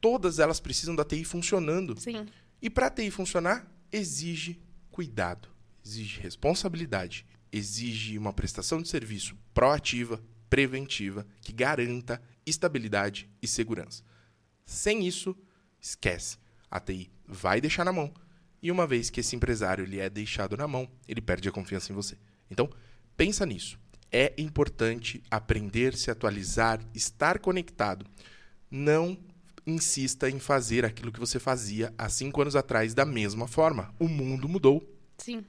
Todas 0.00 0.38
elas 0.38 0.58
precisam 0.58 0.96
da 0.96 1.04
TI 1.04 1.24
funcionando. 1.24 2.00
Sim. 2.00 2.26
E 2.60 2.68
para 2.68 2.86
a 2.86 2.90
TI 2.90 3.10
funcionar, 3.10 3.70
exige 3.92 4.58
cuidado 4.90 5.48
exige 5.88 6.20
responsabilidade, 6.20 7.24
exige 7.50 8.18
uma 8.18 8.32
prestação 8.32 8.82
de 8.82 8.88
serviço 8.88 9.34
proativa, 9.54 10.22
preventiva, 10.50 11.26
que 11.40 11.52
garanta 11.52 12.20
estabilidade 12.44 13.28
e 13.40 13.48
segurança. 13.48 14.02
Sem 14.66 15.06
isso, 15.06 15.36
esquece. 15.80 16.36
A 16.70 16.78
TI 16.78 17.10
vai 17.26 17.60
deixar 17.60 17.84
na 17.84 17.92
mão. 17.92 18.12
E 18.62 18.70
uma 18.70 18.86
vez 18.86 19.08
que 19.08 19.20
esse 19.20 19.34
empresário 19.34 19.84
ele 19.84 19.98
é 19.98 20.10
deixado 20.10 20.56
na 20.56 20.68
mão, 20.68 20.90
ele 21.06 21.20
perde 21.20 21.48
a 21.48 21.52
confiança 21.52 21.90
em 21.90 21.94
você. 21.94 22.18
Então, 22.50 22.68
pensa 23.16 23.46
nisso. 23.46 23.78
É 24.10 24.34
importante 24.38 25.22
aprender, 25.30 25.94
se 25.96 26.10
atualizar, 26.10 26.80
estar 26.94 27.38
conectado. 27.38 28.06
Não 28.70 29.18
insista 29.66 30.28
em 30.28 30.38
fazer 30.38 30.84
aquilo 30.84 31.12
que 31.12 31.20
você 31.20 31.38
fazia 31.38 31.94
há 31.96 32.08
cinco 32.08 32.40
anos 32.40 32.56
atrás 32.56 32.94
da 32.94 33.04
mesma 33.04 33.46
forma. 33.46 33.94
O 33.98 34.08
mundo 34.08 34.48
mudou. 34.48 34.82
Sim. 35.18 35.44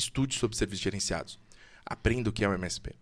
Estude 0.00 0.38
sobre 0.38 0.56
serviços 0.56 0.82
gerenciados. 0.82 1.38
Aprenda 1.84 2.30
o 2.30 2.32
que 2.32 2.42
é 2.42 2.48
o 2.48 2.54
MSP. 2.54 2.94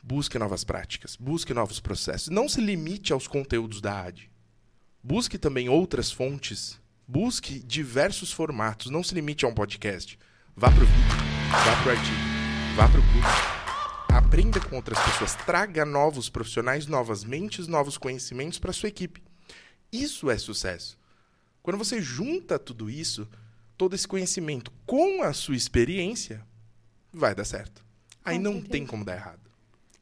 Busque 0.00 0.38
novas 0.38 0.62
práticas, 0.62 1.16
busque 1.16 1.52
novos 1.52 1.80
processos. 1.80 2.28
Não 2.28 2.48
se 2.48 2.60
limite 2.60 3.12
aos 3.12 3.26
conteúdos 3.26 3.80
da 3.80 4.02
AD. 4.02 4.30
Busque 5.02 5.36
também 5.36 5.68
outras 5.68 6.12
fontes. 6.12 6.80
Busque 7.08 7.58
diversos 7.58 8.30
formatos. 8.30 8.88
Não 8.88 9.02
se 9.02 9.16
limite 9.16 9.44
a 9.44 9.48
um 9.48 9.54
podcast. 9.54 10.16
Vá 10.54 10.70
para 10.70 10.84
o 10.84 10.86
vídeo, 10.86 11.16
vá 11.50 11.82
para 11.82 11.88
o 11.88 11.96
artigo, 11.96 12.76
vá 12.76 12.88
para 12.88 13.00
o 13.00 13.12
curso. 13.12 13.58
Aprenda 14.16 14.60
com 14.60 14.76
outras 14.76 14.98
pessoas. 15.00 15.34
Traga 15.34 15.84
novos 15.84 16.28
profissionais, 16.28 16.86
novas 16.86 17.24
mentes, 17.24 17.66
novos 17.66 17.98
conhecimentos 17.98 18.60
para 18.60 18.72
sua 18.72 18.88
equipe. 18.88 19.20
Isso 19.90 20.30
é 20.30 20.38
sucesso. 20.38 20.96
Quando 21.62 21.78
você 21.78 22.00
junta 22.00 22.60
tudo 22.60 22.88
isso, 22.88 23.28
todo 23.78 23.94
esse 23.94 24.06
conhecimento 24.06 24.72
com 24.84 25.22
a 25.22 25.32
sua 25.32 25.54
experiência, 25.56 26.44
vai 27.12 27.34
dar 27.34 27.44
certo. 27.44 27.84
Aí 28.24 28.36
com 28.36 28.42
não 28.42 28.52
certeza. 28.54 28.72
tem 28.72 28.84
como 28.84 29.04
dar 29.04 29.14
errado. 29.14 29.48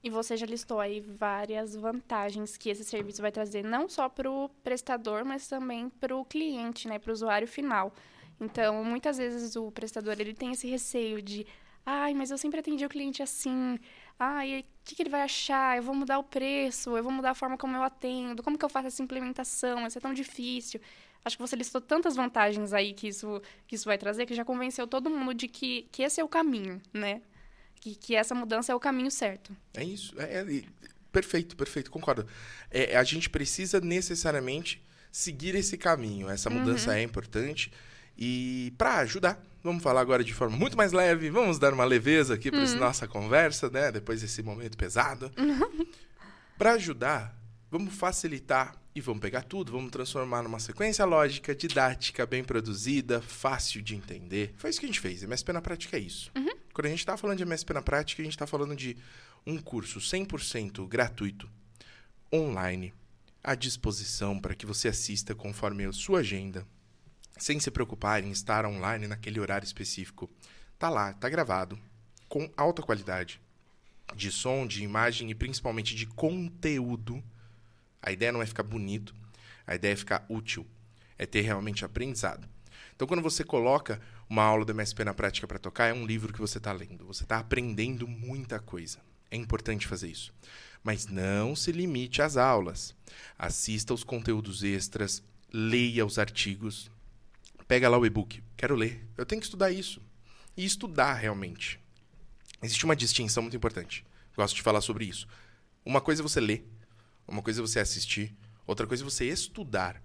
E 0.03 0.09
você 0.09 0.37
já 0.37 0.47
listou 0.47 0.81
aí 0.81 1.01
várias 1.01 1.77
vantagens 1.77 2.57
que 2.57 2.71
esse 2.71 2.85
serviço 2.85 3.21
vai 3.21 3.31
trazer, 3.31 3.63
não 3.63 3.89
só 3.89 4.09
para 4.09 4.31
o 4.31 4.49
prestador, 4.65 5.25
mas 5.25 5.47
também 5.47 5.91
para 5.91 6.17
o 6.17 6.25
cliente, 6.25 6.89
né, 6.89 6.99
para 6.99 7.11
o 7.11 7.13
usuário 7.13 7.47
final. 7.47 7.93
Então, 8.41 8.85
muitas 8.85 9.19
vezes 9.19 9.57
o 9.57 9.71
prestador 9.71 10.17
ele 10.19 10.33
tem 10.33 10.53
esse 10.53 10.67
receio 10.69 11.21
de, 11.21 11.47
ai, 11.85 12.15
mas 12.15 12.31
eu 12.31 12.39
sempre 12.39 12.61
atendi 12.61 12.85
o 12.85 12.89
cliente 12.89 13.23
assim, 13.23 13.79
ai, 14.19 14.61
o 14.61 14.65
que, 14.85 14.95
que 14.95 15.03
ele 15.03 15.11
vai 15.11 15.23
achar? 15.23 15.77
Eu 15.77 15.83
vou 15.83 15.95
mudar 15.95 16.19
o 16.19 16.25
preço, 16.25 16.97
eu 16.97 17.03
vou 17.03 17.13
mudar 17.13 17.31
a 17.31 17.35
forma 17.35 17.59
como 17.59 17.77
eu 17.77 17.83
atendo, 17.83 18.43
como 18.43 18.57
que 18.57 18.65
eu 18.65 18.69
faço 18.69 18.87
essa 18.87 19.03
implementação? 19.03 19.81
Vai 19.81 19.91
ser 19.91 20.01
tão 20.01 20.15
difícil. 20.15 20.81
Acho 21.27 21.37
que 21.37 21.43
você 21.43 21.57
listou 21.57 21.81
tantas 21.81 22.15
vantagens 22.15 22.73
aí 22.73 22.95
que 22.95 23.09
isso, 23.09 23.43
que 23.67 23.75
isso 23.75 23.85
vai 23.85 23.99
trazer, 23.99 24.25
que 24.25 24.35
já 24.35 24.45
convenceu 24.45 24.87
todo 24.87 25.11
mundo 25.11 25.35
de 25.35 25.49
que, 25.49 25.89
que 25.91 26.03
esse 26.03 26.21
é 26.21 26.25
o 26.25 26.29
caminho, 26.29 26.81
né? 26.95 27.21
que, 27.81 27.95
que 27.95 28.15
essa 28.17 28.35
mudança 28.35 28.73
é 28.73 28.75
o 28.75 28.81
caminho 28.81 29.11
certo. 29.11 29.57
É 29.75 29.85
isso. 29.85 30.15
É, 30.19 30.41
é, 30.41 30.63
perfeito, 31.13 31.57
perfeito, 31.57 31.91
concordo. 31.91 32.27
É, 32.71 32.97
a 32.97 33.05
gente 33.05 33.31
precisa 33.31 33.81
necessariamente 33.81 34.83
seguir 35.13 35.55
esse 35.55 35.77
caminho. 35.77 36.29
Essa 36.29 36.51
mudança 36.51 36.91
uhum. 36.91 36.97
é 36.97 37.03
importante. 37.03 37.73
E 38.19 38.73
para 38.77 38.97
ajudar, 38.99 39.41
vamos 39.63 39.83
falar 39.83 40.01
agora 40.01 40.25
de 40.25 40.35
forma 40.35 40.57
muito 40.57 40.77
mais 40.77 40.93
leve, 40.93 41.31
vamos 41.31 41.59
dar 41.59 41.73
uma 41.73 41.85
leveza 41.85 42.35
aqui 42.35 42.51
para 42.51 42.61
uhum. 42.61 42.79
nossa 42.79 43.07
conversa, 43.07 43.71
né? 43.71 43.93
Depois 43.93 44.21
desse 44.21 44.43
momento 44.43 44.77
pesado. 44.77 45.31
Uhum. 45.39 45.87
Para 46.59 46.73
ajudar, 46.73 47.37
vamos 47.71 47.95
facilitar 47.95 48.75
e 48.95 49.01
vamos 49.01 49.21
pegar 49.21 49.43
tudo, 49.43 49.73
vamos 49.73 49.91
transformar 49.91 50.43
numa 50.43 50.59
sequência 50.59 51.05
lógica, 51.05 51.55
didática, 51.55 52.25
bem 52.25 52.43
produzida, 52.43 53.21
fácil 53.21 53.83
de 53.83 53.95
entender. 53.95 54.55
Foi 54.57 54.71
isso 54.71 54.81
que 54.81 54.87
a 54.87 54.89
gente 54.89 55.01
fez. 55.01 55.23
MSP 55.23 55.53
na 55.53 55.61
prática 55.61 55.97
é 55.97 56.01
isso. 56.01 56.31
Uhum. 56.35 56.57
Quando 56.73 56.87
a 56.87 56.91
gente 56.91 57.01
está 57.01 57.17
falando 57.17 57.39
de 57.39 57.43
MSP 57.43 57.75
na 57.75 57.83
prática, 57.83 58.23
a 58.23 58.25
gente 58.25 58.35
está 58.35 58.47
falando 58.47 58.75
de 58.75 58.97
um 59.47 59.59
curso 59.59 59.99
100% 60.01 60.87
gratuito, 60.89 61.49
online, 62.33 62.93
à 63.45 63.55
disposição 63.55 64.41
para 64.41 64.55
que 64.55 64.67
você 64.67 64.89
assista 64.89 65.35
conforme 65.35 65.85
a 65.85 65.93
sua 65.93 66.21
agenda, 66.21 66.67
sem 67.39 67.61
se 67.61 67.71
preocupar 67.71 68.25
em 68.25 68.31
estar 68.31 68.65
online 68.65 69.07
naquele 69.07 69.39
horário 69.39 69.67
específico. 69.67 70.31
Tá 70.79 70.89
lá, 70.89 71.13
tá 71.13 71.29
gravado, 71.29 71.79
com 72.29 72.51
alta 72.57 72.83
qualidade 72.83 73.41
de 74.15 74.31
som, 74.31 74.67
de 74.67 74.83
imagem 74.83 75.31
e 75.31 75.35
principalmente 75.35 75.95
de 75.95 76.07
conteúdo 76.07 77.23
a 78.03 78.13
ideia 78.13 78.33
não 78.33 78.43
é 78.43 78.47
ficar 78.47 78.63
bonito, 78.63 79.15
a 79.67 79.75
ideia 79.75 79.93
é 79.93 79.97
ficar 79.97 80.25
útil, 80.29 80.67
é 81.19 81.27
ter 81.27 81.41
realmente 81.41 81.85
aprendizado. 81.85 82.49
Então, 82.95 83.07
quando 83.07 83.23
você 83.23 83.45
coloca 83.45 84.01
uma 84.29 84.43
aula 84.43 84.65
do 84.65 84.73
MSP 84.73 85.05
na 85.05 85.13
prática 85.13 85.47
para 85.47 85.59
tocar, 85.59 85.89
é 85.89 85.93
um 85.93 86.07
livro 86.07 86.33
que 86.33 86.41
você 86.41 86.59
está 86.59 86.73
lendo. 86.73 87.07
Você 87.07 87.25
está 87.25 87.39
aprendendo 87.39 88.09
muita 88.09 88.59
coisa. 88.59 88.99
É 89.31 89.37
importante 89.37 89.87
fazer 89.87 90.09
isso. 90.09 90.33
Mas 90.83 91.07
não 91.07 91.55
se 91.55 91.73
limite 91.73 92.23
às 92.23 92.37
aulas. 92.37 92.95
Assista 93.39 93.93
os 93.93 94.03
conteúdos 94.03 94.63
extras, 94.63 95.23
leia 95.53 96.07
os 96.07 96.19
artigos. 96.19 96.91
Pega 97.69 97.89
lá 97.89 97.99
o 97.99 98.07
e-book. 98.07 98.43
Quero 98.57 98.75
ler. 98.75 99.07
Eu 99.17 99.27
tenho 99.27 99.41
que 99.41 99.47
estudar 99.47 99.71
isso. 99.71 100.01
E 100.57 100.65
estudar 100.65 101.15
realmente. 101.15 101.79
Existe 102.63 102.85
uma 102.85 102.97
distinção 102.97 103.43
muito 103.43 103.57
importante. 103.57 104.07
Gosto 104.35 104.55
de 104.57 104.63
falar 104.63 104.81
sobre 104.81 105.05
isso. 105.05 105.29
Uma 105.85 106.01
coisa 106.01 106.23
é 106.23 106.25
você 106.25 106.41
ler, 106.41 106.67
uma 107.27 107.43
coisa 107.43 107.61
é 107.61 107.63
você 107.63 107.81
assistir, 107.81 108.35
outra 108.67 108.87
coisa 108.87 109.03
é 109.03 109.05
você 109.05 109.27
estudar. 109.27 110.03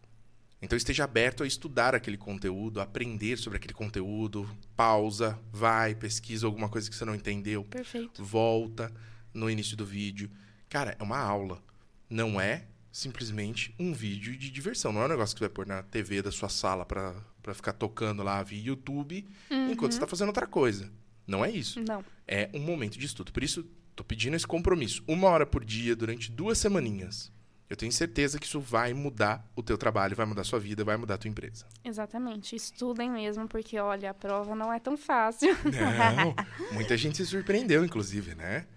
Então 0.61 0.77
esteja 0.77 1.03
aberto 1.03 1.43
a 1.43 1.47
estudar 1.47 1.95
aquele 1.95 2.17
conteúdo, 2.17 2.79
a 2.79 2.83
aprender 2.83 3.37
sobre 3.37 3.57
aquele 3.57 3.73
conteúdo, 3.73 4.47
pausa, 4.75 5.39
vai, 5.51 5.95
pesquisa 5.95 6.45
alguma 6.45 6.69
coisa 6.69 6.89
que 6.89 6.95
você 6.95 7.03
não 7.03 7.15
entendeu, 7.15 7.63
Perfeito. 7.63 8.23
volta 8.23 8.91
no 9.33 9.49
início 9.49 9.75
do 9.75 9.85
vídeo. 9.85 10.29
Cara, 10.69 10.95
é 10.99 11.03
uma 11.03 11.17
aula. 11.17 11.61
Não 12.07 12.39
é 12.39 12.67
simplesmente 12.91 13.73
um 13.79 13.93
vídeo 13.93 14.37
de 14.37 14.51
diversão. 14.51 14.91
Não 14.91 15.01
é 15.01 15.05
um 15.05 15.09
negócio 15.09 15.33
que 15.35 15.39
você 15.39 15.45
vai 15.45 15.53
pôr 15.53 15.65
na 15.65 15.81
TV 15.81 16.21
da 16.21 16.31
sua 16.31 16.49
sala 16.49 16.85
para 16.85 17.53
ficar 17.53 17.73
tocando 17.73 18.21
lá 18.21 18.43
via 18.43 18.61
YouTube 18.61 19.27
uhum. 19.49 19.71
enquanto 19.71 19.93
você 19.93 19.97
está 19.97 20.07
fazendo 20.07 20.27
outra 20.27 20.45
coisa. 20.45 20.91
Não 21.25 21.43
é 21.43 21.49
isso. 21.49 21.81
Não. 21.81 22.03
É 22.27 22.49
um 22.53 22.59
momento 22.59 22.99
de 22.99 23.05
estudo. 23.05 23.31
Por 23.31 23.43
isso, 23.43 23.65
Tô 23.95 24.03
pedindo 24.03 24.35
esse 24.35 24.47
compromisso. 24.47 25.03
Uma 25.07 25.27
hora 25.29 25.45
por 25.45 25.63
dia, 25.63 25.95
durante 25.95 26.31
duas 26.31 26.57
semaninhas. 26.57 27.31
Eu 27.69 27.77
tenho 27.77 27.91
certeza 27.91 28.37
que 28.37 28.45
isso 28.45 28.59
vai 28.59 28.93
mudar 28.93 29.49
o 29.55 29.63
teu 29.63 29.77
trabalho, 29.77 30.13
vai 30.13 30.25
mudar 30.25 30.41
a 30.41 30.43
sua 30.43 30.59
vida, 30.59 30.83
vai 30.83 30.97
mudar 30.97 31.13
a 31.15 31.17
tua 31.17 31.29
empresa. 31.29 31.65
Exatamente. 31.85 32.53
Estudem 32.53 33.09
mesmo, 33.09 33.47
porque, 33.47 33.79
olha, 33.79 34.09
a 34.09 34.13
prova 34.13 34.53
não 34.53 34.73
é 34.73 34.79
tão 34.79 34.97
fácil. 34.97 35.55
Não. 35.63 36.35
Muita 36.73 36.97
gente 36.97 37.15
se 37.15 37.25
surpreendeu, 37.25 37.85
inclusive, 37.85 38.35
né? 38.35 38.67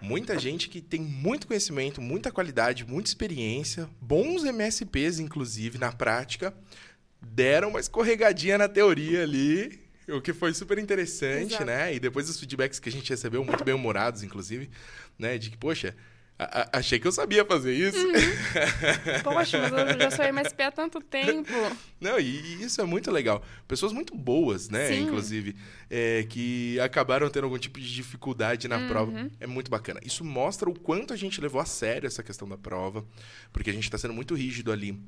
Muita 0.00 0.36
gente 0.36 0.68
que 0.68 0.80
tem 0.80 1.00
muito 1.00 1.46
conhecimento, 1.46 2.00
muita 2.00 2.32
qualidade, 2.32 2.84
muita 2.84 3.08
experiência, 3.08 3.88
bons 4.00 4.42
MSPs, 4.42 5.20
inclusive, 5.20 5.78
na 5.78 5.92
prática, 5.92 6.52
deram 7.22 7.70
uma 7.70 7.80
escorregadinha 7.80 8.58
na 8.58 8.68
teoria 8.68 9.22
ali 9.22 9.79
o 10.08 10.20
que 10.20 10.32
foi 10.32 10.52
super 10.54 10.78
interessante, 10.78 11.54
Exato. 11.54 11.64
né? 11.64 11.94
E 11.94 12.00
depois 12.00 12.28
os 12.28 12.38
feedbacks 12.38 12.78
que 12.78 12.88
a 12.88 12.92
gente 12.92 13.10
recebeu, 13.10 13.44
muito 13.44 13.64
bem 13.64 13.74
humorados, 13.74 14.22
inclusive, 14.22 14.70
né? 15.18 15.38
De 15.38 15.50
que, 15.50 15.56
poxa, 15.56 15.94
a, 16.40 16.62
a, 16.62 16.78
achei 16.78 16.98
que 16.98 17.06
eu 17.06 17.12
sabia 17.12 17.44
fazer 17.44 17.74
isso. 17.74 17.98
Uhum. 17.98 18.12
Poxa, 19.22 19.58
mas 19.58 19.72
eu 19.72 20.00
já 20.00 20.10
sou 20.10 20.24
MSP 20.24 20.62
há 20.62 20.70
tanto 20.70 20.98
tempo. 21.02 21.52
Não, 22.00 22.18
e, 22.18 22.24
e 22.24 22.62
isso 22.62 22.80
é 22.80 22.84
muito 22.84 23.10
legal. 23.10 23.44
Pessoas 23.68 23.92
muito 23.92 24.16
boas, 24.16 24.70
né? 24.70 24.88
Sim. 24.88 25.02
Inclusive, 25.02 25.54
é, 25.90 26.24
que 26.26 26.80
acabaram 26.80 27.28
tendo 27.28 27.44
algum 27.44 27.58
tipo 27.58 27.78
de 27.78 27.94
dificuldade 27.94 28.68
na 28.68 28.78
uhum. 28.78 28.88
prova. 28.88 29.30
É 29.38 29.46
muito 29.46 29.70
bacana. 29.70 30.00
Isso 30.02 30.24
mostra 30.24 30.70
o 30.70 30.78
quanto 30.78 31.12
a 31.12 31.16
gente 31.16 31.42
levou 31.42 31.60
a 31.60 31.66
sério 31.66 32.06
essa 32.06 32.22
questão 32.22 32.48
da 32.48 32.56
prova, 32.56 33.04
porque 33.52 33.68
a 33.68 33.72
gente 33.74 33.84
está 33.84 33.98
sendo 33.98 34.14
muito 34.14 34.34
rígido 34.34 34.72
ali 34.72 34.98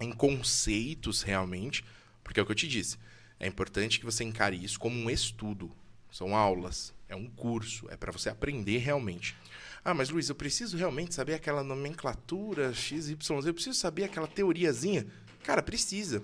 em 0.00 0.12
conceitos 0.12 1.22
realmente, 1.22 1.84
porque 2.22 2.38
é 2.38 2.42
o 2.44 2.46
que 2.46 2.52
eu 2.52 2.56
te 2.56 2.68
disse. 2.68 2.96
É 3.38 3.46
importante 3.46 3.98
que 3.98 4.04
você 4.04 4.24
encare 4.24 4.62
isso 4.62 4.78
como 4.78 4.96
um 4.96 5.10
estudo. 5.10 5.70
São 6.10 6.34
aulas, 6.34 6.94
é 7.08 7.14
um 7.14 7.28
curso, 7.28 7.86
é 7.90 7.96
para 7.96 8.12
você 8.12 8.28
aprender 8.28 8.78
realmente. 8.78 9.36
Ah, 9.84 9.94
mas 9.94 10.08
Luiz, 10.08 10.28
eu 10.28 10.34
preciso 10.34 10.76
realmente 10.76 11.14
saber 11.14 11.34
aquela 11.34 11.62
nomenclatura 11.62 12.72
XYZ, 12.72 13.16
eu 13.44 13.54
preciso 13.54 13.78
saber 13.78 14.04
aquela 14.04 14.26
teoriazinha. 14.26 15.06
Cara, 15.44 15.62
precisa. 15.62 16.22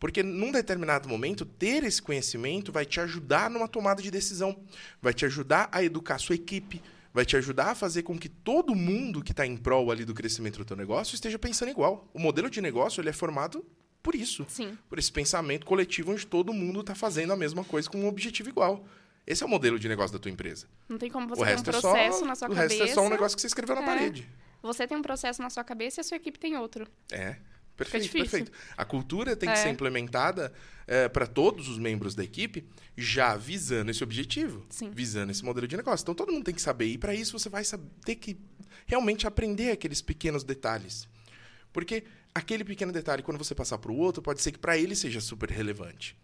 Porque 0.00 0.22
num 0.22 0.50
determinado 0.50 1.08
momento, 1.08 1.44
ter 1.44 1.84
esse 1.84 2.00
conhecimento 2.00 2.72
vai 2.72 2.86
te 2.86 3.00
ajudar 3.00 3.50
numa 3.50 3.68
tomada 3.68 4.00
de 4.00 4.10
decisão, 4.10 4.56
vai 5.02 5.12
te 5.12 5.24
ajudar 5.26 5.68
a 5.70 5.82
educar 5.82 6.14
a 6.14 6.18
sua 6.18 6.36
equipe, 6.36 6.80
vai 7.12 7.24
te 7.24 7.36
ajudar 7.36 7.70
a 7.70 7.74
fazer 7.74 8.02
com 8.02 8.18
que 8.18 8.28
todo 8.28 8.74
mundo 8.74 9.22
que 9.22 9.32
está 9.32 9.44
em 9.44 9.56
prol 9.56 9.90
ali 9.90 10.04
do 10.04 10.14
crescimento 10.14 10.58
do 10.58 10.64
teu 10.64 10.76
negócio 10.76 11.14
esteja 11.14 11.38
pensando 11.38 11.70
igual. 11.70 12.08
O 12.14 12.18
modelo 12.18 12.48
de 12.48 12.60
negócio 12.60 13.00
ele 13.00 13.10
é 13.10 13.12
formado 13.12 13.64
por 14.08 14.14
isso. 14.14 14.46
Sim. 14.48 14.78
Por 14.88 14.98
esse 14.98 15.12
pensamento 15.12 15.66
coletivo 15.66 16.12
onde 16.12 16.26
todo 16.26 16.50
mundo 16.50 16.80
está 16.80 16.94
fazendo 16.94 17.30
a 17.30 17.36
mesma 17.36 17.62
coisa 17.62 17.90
com 17.90 17.98
um 17.98 18.08
objetivo 18.08 18.48
igual. 18.48 18.82
Esse 19.26 19.42
é 19.42 19.46
o 19.46 19.48
modelo 19.50 19.78
de 19.78 19.86
negócio 19.86 20.14
da 20.14 20.18
tua 20.18 20.30
empresa. 20.30 20.66
Não 20.88 20.96
tem 20.96 21.10
como 21.10 21.28
você 21.28 21.44
ter 21.44 21.60
um 21.60 21.62
processo 21.62 21.94
é 21.94 22.12
só, 22.12 22.24
na 22.24 22.34
sua 22.34 22.48
o 22.48 22.54
cabeça. 22.54 22.74
O 22.74 22.78
resto 22.78 22.90
é 22.90 22.94
só 22.94 23.02
um 23.02 23.10
negócio 23.10 23.36
que 23.36 23.42
você 23.42 23.48
escreveu 23.48 23.76
na 23.76 23.82
é. 23.82 23.84
parede. 23.84 24.26
Você 24.62 24.86
tem 24.86 24.96
um 24.96 25.02
processo 25.02 25.42
na 25.42 25.50
sua 25.50 25.62
cabeça 25.62 26.00
e 26.00 26.02
a 26.02 26.04
sua 26.04 26.16
equipe 26.16 26.38
tem 26.38 26.56
outro. 26.56 26.88
É. 27.12 27.36
Perfeito, 27.76 28.10
perfeito. 28.10 28.50
A 28.78 28.84
cultura 28.86 29.36
tem 29.36 29.46
é. 29.46 29.52
que 29.52 29.58
ser 29.58 29.68
implementada 29.68 30.54
é, 30.86 31.06
para 31.06 31.26
todos 31.26 31.68
os 31.68 31.78
membros 31.78 32.14
da 32.14 32.24
equipe, 32.24 32.66
já 32.96 33.36
visando 33.36 33.90
esse 33.90 34.02
objetivo, 34.02 34.64
Sim. 34.70 34.88
visando 34.88 35.32
esse 35.32 35.44
modelo 35.44 35.68
de 35.68 35.76
negócio. 35.76 36.02
Então 36.02 36.14
todo 36.14 36.32
mundo 36.32 36.44
tem 36.44 36.54
que 36.54 36.62
saber. 36.62 36.86
E 36.86 36.96
para 36.96 37.14
isso 37.14 37.38
você 37.38 37.50
vai 37.50 37.62
ter 38.06 38.14
que 38.14 38.38
realmente 38.86 39.26
aprender 39.26 39.70
aqueles 39.70 40.00
pequenos 40.00 40.44
detalhes. 40.44 41.06
Porque 41.74 42.04
aquele 42.34 42.64
pequeno 42.64 42.92
detalhe, 42.92 43.22
quando 43.22 43.38
você 43.38 43.54
passar 43.54 43.78
para 43.78 43.92
o 43.92 43.96
outro, 43.96 44.22
pode 44.22 44.42
ser 44.42 44.52
que 44.52 44.58
para 44.58 44.76
ele 44.76 44.94
seja 44.94 45.20
super 45.20 45.50
relevante. 45.50 46.16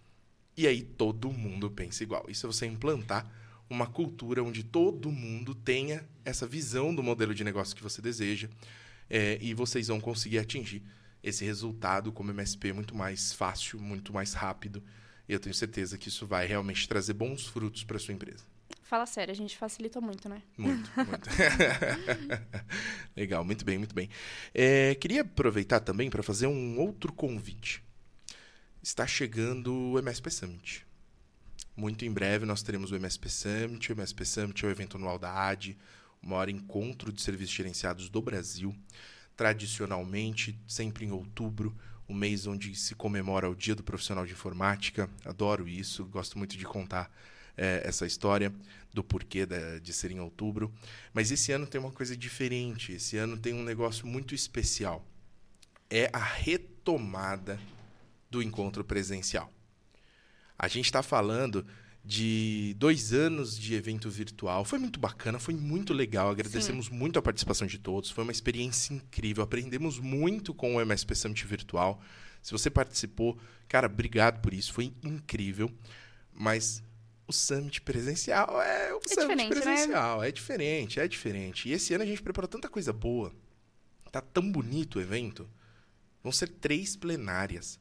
E 0.57 0.67
aí 0.67 0.83
todo 0.83 1.33
mundo 1.33 1.71
pensa 1.71 2.03
igual. 2.03 2.27
Isso 2.29 2.47
é 2.47 2.53
você 2.53 2.67
implantar 2.67 3.31
uma 3.69 3.87
cultura 3.87 4.43
onde 4.43 4.63
todo 4.63 5.11
mundo 5.11 5.55
tenha 5.55 6.07
essa 6.25 6.47
visão 6.47 6.95
do 6.95 7.03
modelo 7.03 7.35
de 7.35 7.43
negócio 7.43 7.75
que 7.75 7.83
você 7.83 8.01
deseja 8.01 8.49
é, 9.09 9.39
e 9.41 9.55
vocês 9.55 9.89
vão 9.89 10.01
conseguir 10.01 10.39
atingir 10.39 10.83
esse 11.23 11.45
resultado 11.45 12.13
como 12.13 12.31
MSP 12.31 12.73
muito 12.73 12.95
mais 12.95 13.33
fácil, 13.33 13.81
muito 13.81 14.13
mais 14.13 14.35
rápido. 14.35 14.83
E 15.29 15.33
eu 15.33 15.41
tenho 15.41 15.55
certeza 15.55 15.97
que 15.97 16.09
isso 16.09 16.27
vai 16.27 16.47
realmente 16.47 16.87
trazer 16.87 17.15
bons 17.15 17.47
frutos 17.47 17.83
para 17.83 17.99
sua 17.99 18.15
empresa. 18.15 18.45
Fala 18.83 19.07
sério, 19.07 19.33
a 19.33 19.35
gente 19.35 19.57
facilita 19.57 20.01
muito, 20.01 20.29
né? 20.29 20.43
Muito, 20.57 20.91
muito. 20.97 21.29
Legal, 23.17 23.45
muito 23.45 23.65
bem, 23.65 23.79
muito 23.79 23.95
bem. 23.95 24.09
É, 24.55 24.95
queria 24.95 25.23
aproveitar 25.23 25.81
também 25.81 26.11
para 26.11 26.23
fazer 26.23 26.47
um 26.47 26.79
outro 26.79 27.13
convite. 27.13 27.83
Está 28.83 29.07
chegando 29.07 29.75
o 29.75 29.99
MSP 29.99 30.31
Summit. 30.31 30.87
Muito 31.77 32.05
em 32.05 32.13
breve 32.13 32.47
nós 32.47 32.63
teremos 32.63 32.93
o 32.93 32.97
MSP 32.97 33.29
Summit. 33.29 33.91
O 33.91 33.95
MSP 33.95 34.25
Summit 34.25 34.65
é 34.65 34.69
o 34.69 34.71
evento 34.71 34.97
anual 34.97 35.19
da 35.19 35.33
AD, 35.33 35.77
o 36.23 36.29
maior 36.29 36.49
encontro 36.49 37.13
de 37.13 37.21
serviços 37.21 37.55
gerenciados 37.55 38.09
do 38.09 38.23
Brasil. 38.23 38.75
Tradicionalmente, 39.37 40.57
sempre 40.69 41.05
em 41.05 41.11
outubro, 41.11 41.77
o 42.07 42.15
mês 42.15 42.47
onde 42.47 42.75
se 42.77 42.95
comemora 42.95 43.51
o 43.51 43.57
Dia 43.57 43.75
do 43.75 43.83
Profissional 43.83 44.25
de 44.25 44.33
Informática. 44.33 45.11
Adoro 45.25 45.67
isso, 45.67 46.05
gosto 46.05 46.39
muito 46.39 46.57
de 46.57 46.65
contar 46.65 47.11
é, 47.57 47.83
essa 47.85 48.07
história 48.07 48.53
do 48.93 49.03
porquê 49.03 49.45
da, 49.45 49.79
de 49.79 49.93
ser 49.93 50.11
em 50.11 50.21
outubro. 50.21 50.73
Mas 51.13 51.31
esse 51.31 51.53
ano 51.53 51.67
tem 51.67 51.81
uma 51.81 51.91
coisa 51.91 52.17
diferente. 52.17 52.93
Esse 52.93 53.17
ano 53.17 53.37
tem 53.37 53.53
um 53.53 53.65
negócio 53.65 54.07
muito 54.07 54.35
especial. 54.35 55.05
É 55.91 56.09
a 56.13 56.23
retomada 56.23 57.59
do 58.31 58.43
encontro 58.43 58.85
presencial. 58.85 59.53
A 60.59 60.69
gente 60.69 60.87
está 60.87 61.03
falando 61.03 61.67
de 62.05 62.75
dois 62.79 63.13
anos 63.13 63.59
de 63.59 63.75
evento 63.75 64.11
virtual. 64.11 64.65
Foi 64.65 64.79
muito 64.79 65.01
bacana, 65.01 65.39
foi 65.39 65.55
muito 65.55 65.95
legal. 65.95 66.31
Agradecemos 66.31 66.87
Sim. 66.87 66.95
muito 66.95 67.19
a 67.19 67.23
participação 67.23 67.67
de 67.67 67.79
todos. 67.79 68.11
Foi 68.11 68.23
uma 68.23 68.33
experiência 68.33 68.93
incrível. 68.93 69.43
Aprendemos 69.43 69.99
muito 69.99 70.53
com 70.53 70.77
o 70.77 70.81
MSP 70.81 71.15
Summit 71.15 71.47
Virtual. 71.47 72.01
Se 72.43 72.53
você 72.53 72.69
participou, 72.69 73.39
cara, 73.67 73.87
obrigado 73.87 74.41
por 74.41 74.53
isso. 74.53 74.73
Foi 74.73 74.93
incrível. 75.03 75.73
Mas 76.33 76.83
o 77.27 77.33
Summit 77.33 77.81
presencial 77.81 78.61
é 78.61 78.95
o 78.95 78.99
é 78.99 79.15
Summit 79.15 79.37
né? 79.37 79.49
presencial. 79.49 80.21
Né? 80.21 80.29
É 80.29 80.33
diferente, 80.33 81.01
é 81.01 81.09
diferente. 81.09 81.69
E 81.69 81.73
esse 81.73 81.95
ano 81.95 82.05
a 82.05 82.07
gente 82.07 82.23
preparou 82.23 82.49
tanta 82.49 82.69
coisa 82.69 82.93
boa. 82.93 83.33
Tá 84.11 84.21
tão 84.21 84.51
bonito 84.51 84.99
o 84.99 85.01
evento. 85.01 85.49
Vão 86.23 86.33
ser 86.33 86.49
três 86.49 86.97
plenárias 86.97 87.79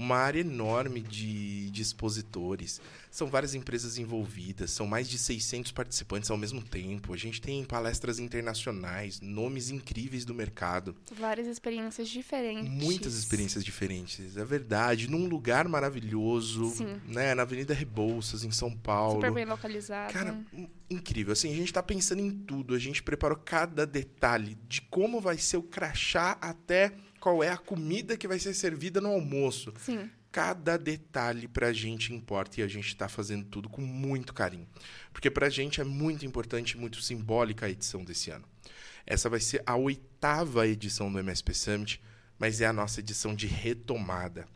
uma 0.00 0.16
área 0.16 0.40
enorme 0.40 1.02
de, 1.02 1.70
de 1.70 1.82
expositores. 1.82 2.80
São 3.10 3.26
várias 3.26 3.54
empresas 3.54 3.98
envolvidas, 3.98 4.70
são 4.70 4.86
mais 4.86 5.06
de 5.06 5.18
600 5.18 5.72
participantes 5.72 6.30
ao 6.30 6.38
mesmo 6.38 6.62
tempo. 6.62 7.12
A 7.12 7.18
gente 7.18 7.38
tem 7.38 7.62
palestras 7.64 8.18
internacionais, 8.18 9.20
nomes 9.20 9.68
incríveis 9.68 10.24
do 10.24 10.32
mercado. 10.32 10.96
Várias 11.18 11.46
experiências 11.46 12.08
diferentes. 12.08 12.70
Muitas 12.70 13.14
experiências 13.14 13.62
diferentes, 13.62 14.38
é 14.38 14.44
verdade. 14.44 15.10
Num 15.10 15.28
lugar 15.28 15.68
maravilhoso, 15.68 16.70
Sim. 16.70 16.98
né? 17.06 17.34
Na 17.34 17.42
Avenida 17.42 17.74
Rebouças, 17.74 18.42
em 18.42 18.50
São 18.50 18.74
Paulo. 18.74 19.16
Super 19.16 19.32
bem 19.32 19.44
localizado. 19.44 20.14
Cara, 20.14 20.40
incrível. 20.88 21.34
Assim, 21.34 21.52
a 21.52 21.56
gente 21.56 21.66
está 21.66 21.82
pensando 21.82 22.22
em 22.22 22.30
tudo. 22.30 22.74
A 22.74 22.78
gente 22.78 23.02
preparou 23.02 23.36
cada 23.36 23.86
detalhe 23.86 24.56
de 24.66 24.80
como 24.80 25.20
vai 25.20 25.36
ser 25.36 25.58
o 25.58 25.62
crachá 25.62 26.38
até 26.40 26.94
qual 27.20 27.44
é 27.44 27.50
a 27.50 27.58
comida 27.58 28.16
que 28.16 28.26
vai 28.26 28.38
ser 28.38 28.54
servida 28.54 29.00
no 29.00 29.10
almoço. 29.10 29.72
Sim. 29.78 30.10
Cada 30.32 30.76
detalhe 30.76 31.46
pra 31.46 31.72
gente 31.72 32.14
importa 32.14 32.60
e 32.60 32.62
a 32.62 32.68
gente 32.68 32.88
está 32.88 33.08
fazendo 33.08 33.44
tudo 33.44 33.68
com 33.68 33.82
muito 33.82 34.32
carinho. 34.32 34.66
Porque 35.12 35.30
pra 35.30 35.50
gente 35.50 35.80
é 35.80 35.84
muito 35.84 36.24
importante, 36.24 36.78
muito 36.78 37.02
simbólica 37.02 37.66
a 37.66 37.70
edição 37.70 38.02
desse 38.02 38.30
ano. 38.30 38.44
Essa 39.06 39.28
vai 39.28 39.40
ser 39.40 39.62
a 39.66 39.76
oitava 39.76 40.66
edição 40.66 41.12
do 41.12 41.18
MSP 41.18 41.52
Summit, 41.52 42.02
mas 42.38 42.60
é 42.60 42.66
a 42.66 42.72
nossa 42.72 43.00
edição 43.00 43.34
de 43.34 43.46
retomada. 43.46 44.46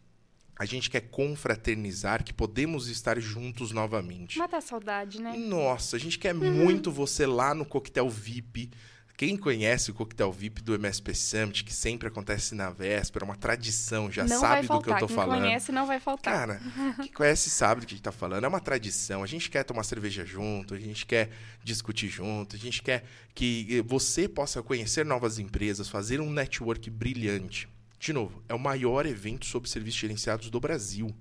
A 0.56 0.64
gente 0.64 0.88
quer 0.88 1.00
confraternizar, 1.00 2.22
que 2.22 2.32
podemos 2.32 2.86
estar 2.86 3.18
juntos 3.18 3.72
novamente. 3.72 4.38
Mata 4.38 4.58
a 4.58 4.60
saudade, 4.60 5.20
né? 5.20 5.36
Nossa, 5.36 5.96
a 5.96 5.98
gente 5.98 6.16
quer 6.16 6.34
uhum. 6.34 6.52
muito 6.52 6.92
você 6.92 7.26
lá 7.26 7.52
no 7.52 7.66
Coquetel 7.66 8.08
VIP, 8.08 8.70
quem 9.16 9.36
conhece 9.36 9.92
o 9.92 9.94
coquetel 9.94 10.32
VIP 10.32 10.60
do 10.60 10.74
MSP 10.74 11.14
Summit, 11.14 11.62
que 11.62 11.72
sempre 11.72 12.08
acontece 12.08 12.52
na 12.54 12.70
véspera, 12.70 13.24
uma 13.24 13.36
tradição, 13.36 14.10
já 14.10 14.24
não 14.24 14.40
sabe 14.40 14.66
do 14.66 14.80
que 14.80 14.90
eu 14.90 14.98
tô 14.98 15.06
Quem 15.06 15.16
falando. 15.16 15.34
Quem 15.34 15.42
conhece 15.42 15.70
não 15.70 15.86
vai 15.86 16.00
faltar. 16.00 16.34
Cara, 16.34 16.60
quem 16.96 17.12
conhece 17.12 17.48
sabe 17.48 17.80
do 17.80 17.86
que 17.86 17.94
a 17.94 17.96
gente 17.96 18.04
tá 18.04 18.10
falando. 18.10 18.44
É 18.44 18.48
uma 18.48 18.58
tradição. 18.58 19.22
A 19.22 19.26
gente 19.26 19.48
quer 19.48 19.62
tomar 19.62 19.84
cerveja 19.84 20.26
junto, 20.26 20.74
a 20.74 20.78
gente 20.78 21.06
quer 21.06 21.30
discutir 21.62 22.08
junto, 22.08 22.56
a 22.56 22.58
gente 22.58 22.82
quer 22.82 23.04
que 23.32 23.80
você 23.86 24.28
possa 24.28 24.60
conhecer 24.64 25.06
novas 25.06 25.38
empresas, 25.38 25.88
fazer 25.88 26.20
um 26.20 26.30
network 26.30 26.90
brilhante. 26.90 27.68
De 28.00 28.12
novo, 28.12 28.42
é 28.48 28.54
o 28.54 28.58
maior 28.58 29.06
evento 29.06 29.46
sobre 29.46 29.70
serviços 29.70 30.00
gerenciados 30.00 30.50
do 30.50 30.58
Brasil. 30.58 31.14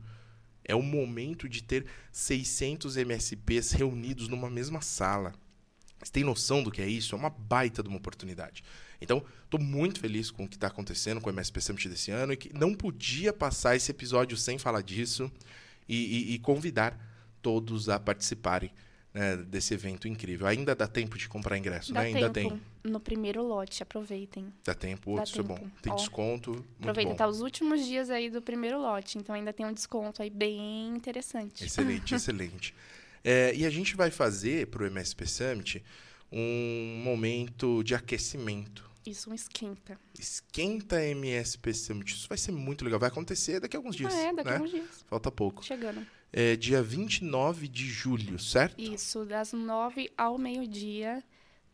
É 0.65 0.73
o 0.73 0.81
momento 0.81 1.47
de 1.47 1.61
ter 1.61 1.85
600 2.11 2.97
MSPs 2.97 3.71
reunidos 3.73 4.27
numa 4.27 4.49
mesma 4.49 4.81
sala. 4.81 5.33
Você 6.03 6.11
tem 6.11 6.23
noção 6.23 6.61
do 6.61 6.71
que 6.71 6.81
é 6.81 6.87
isso? 6.87 7.15
É 7.15 7.17
uma 7.17 7.29
baita 7.29 7.81
de 7.81 7.89
uma 7.89 7.97
oportunidade. 7.97 8.63
Então, 9.01 9.23
estou 9.43 9.59
muito 9.59 9.99
feliz 9.99 10.31
com 10.31 10.45
o 10.45 10.47
que 10.47 10.55
está 10.55 10.67
acontecendo 10.67 11.19
com 11.19 11.29
o 11.29 11.33
MSP 11.33 11.61
Summit 11.61 11.89
desse 11.89 12.11
ano 12.11 12.33
e 12.33 12.37
que 12.37 12.53
não 12.57 12.73
podia 12.73 13.33
passar 13.33 13.75
esse 13.75 13.91
episódio 13.91 14.37
sem 14.37 14.57
falar 14.57 14.81
disso 14.81 15.31
e, 15.87 16.31
e, 16.31 16.33
e 16.35 16.39
convidar 16.39 16.97
todos 17.41 17.89
a 17.89 17.99
participarem 17.99 18.71
né, 19.13 19.37
desse 19.37 19.73
evento 19.73 20.07
incrível. 20.07 20.47
Ainda 20.47 20.73
dá 20.73 20.87
tempo 20.87 21.17
de 21.17 21.29
comprar 21.29 21.57
ingresso, 21.57 21.93
dá 21.93 22.01
né? 22.01 22.07
Ainda 22.07 22.29
tempo. 22.29 22.51
tem. 22.51 22.91
No 22.91 22.99
primeiro 22.99 23.43
lote, 23.43 23.83
aproveitem. 23.83 24.51
Dá 24.63 24.73
tempo, 24.73 25.15
dá 25.15 25.23
isso 25.23 25.33
tempo. 25.33 25.53
é 25.53 25.57
bom. 25.57 25.67
Tem 25.81 25.93
Ó, 25.93 25.95
desconto. 25.95 26.65
Aproveita, 26.79 27.15
tá 27.15 27.27
os 27.27 27.41
últimos 27.41 27.85
dias 27.85 28.09
aí 28.09 28.29
do 28.29 28.41
primeiro 28.41 28.81
lote, 28.81 29.17
então 29.17 29.35
ainda 29.35 29.53
tem 29.53 29.65
um 29.65 29.73
desconto 29.73 30.21
aí 30.21 30.29
bem 30.29 30.87
interessante. 30.89 31.63
Excelente, 31.63 32.15
excelente. 32.15 32.73
É, 33.23 33.53
e 33.55 33.65
a 33.65 33.69
gente 33.69 33.95
vai 33.95 34.11
fazer 34.11 34.67
para 34.67 34.83
o 34.83 34.85
MSP 34.85 35.25
Summit 35.25 35.83
um 36.31 37.01
momento 37.03 37.83
de 37.83 37.95
aquecimento. 37.95 38.91
Isso, 39.05 39.29
um 39.29 39.33
esquenta. 39.33 39.99
Esquenta 40.17 41.01
MSP 41.03 41.73
Summit. 41.73 42.13
Isso 42.13 42.27
vai 42.27 42.37
ser 42.37 42.51
muito 42.51 42.83
legal. 42.85 42.99
Vai 42.99 43.09
acontecer 43.09 43.59
daqui 43.59 43.75
a 43.75 43.79
alguns 43.79 43.95
dias. 43.95 44.13
Ah, 44.13 44.19
é, 44.19 44.33
daqui 44.33 44.49
né? 44.49 44.51
a 44.51 44.57
alguns 44.57 44.71
dias. 44.71 45.05
Falta 45.07 45.31
pouco. 45.31 45.63
Chegando. 45.63 46.05
É 46.31 46.55
dia 46.55 46.81
29 46.81 47.67
de 47.67 47.87
julho, 47.87 48.39
certo? 48.39 48.81
Isso, 48.81 49.25
das 49.25 49.53
9 49.53 50.11
ao 50.17 50.37
meio-dia, 50.37 51.23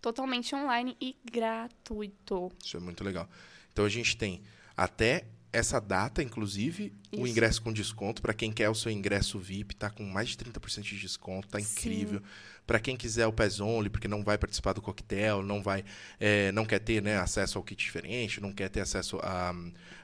totalmente 0.02 0.54
online 0.54 0.98
e 1.00 1.16
gratuito. 1.24 2.52
Isso 2.64 2.76
é 2.76 2.80
muito 2.80 3.04
legal. 3.04 3.30
Então 3.72 3.86
a 3.86 3.90
gente 3.90 4.18
tem 4.18 4.42
até 4.76 5.26
essa 5.52 5.80
data, 5.80 6.22
inclusive, 6.22 6.94
Isso. 7.12 7.22
o 7.22 7.28
ingresso 7.28 7.62
com 7.62 7.74
desconto. 7.74 8.22
Para 8.22 8.34
quem 8.34 8.52
quer 8.52 8.70
o 8.70 8.76
seu 8.76 8.92
ingresso 8.92 9.40
VIP, 9.40 9.76
tá 9.76 9.90
com 9.90 10.04
mais 10.04 10.30
de 10.30 10.38
30% 10.38 10.82
de 10.84 11.00
desconto, 11.00 11.48
tá 11.48 11.60
incrível. 11.60 12.22
Para 12.68 12.80
quem 12.80 12.96
quiser 12.96 13.26
o 13.26 13.34
PES 13.34 13.60
Only, 13.60 13.90
porque 13.90 14.08
não 14.08 14.24
vai 14.24 14.38
participar 14.38 14.74
do 14.74 14.82
coquetel, 14.82 15.42
não 15.42 15.62
vai, 15.62 15.84
é, 16.20 16.52
não 16.52 16.66
quer 16.66 16.80
ter 16.80 17.02
né, 17.02 17.18
acesso 17.18 17.58
ao 17.58 17.64
kit 17.64 17.84
diferente, 17.84 18.40
não 18.40 18.54
quer 18.54 18.70
ter 18.70 18.82
acesso 18.82 19.18
à 19.24 19.56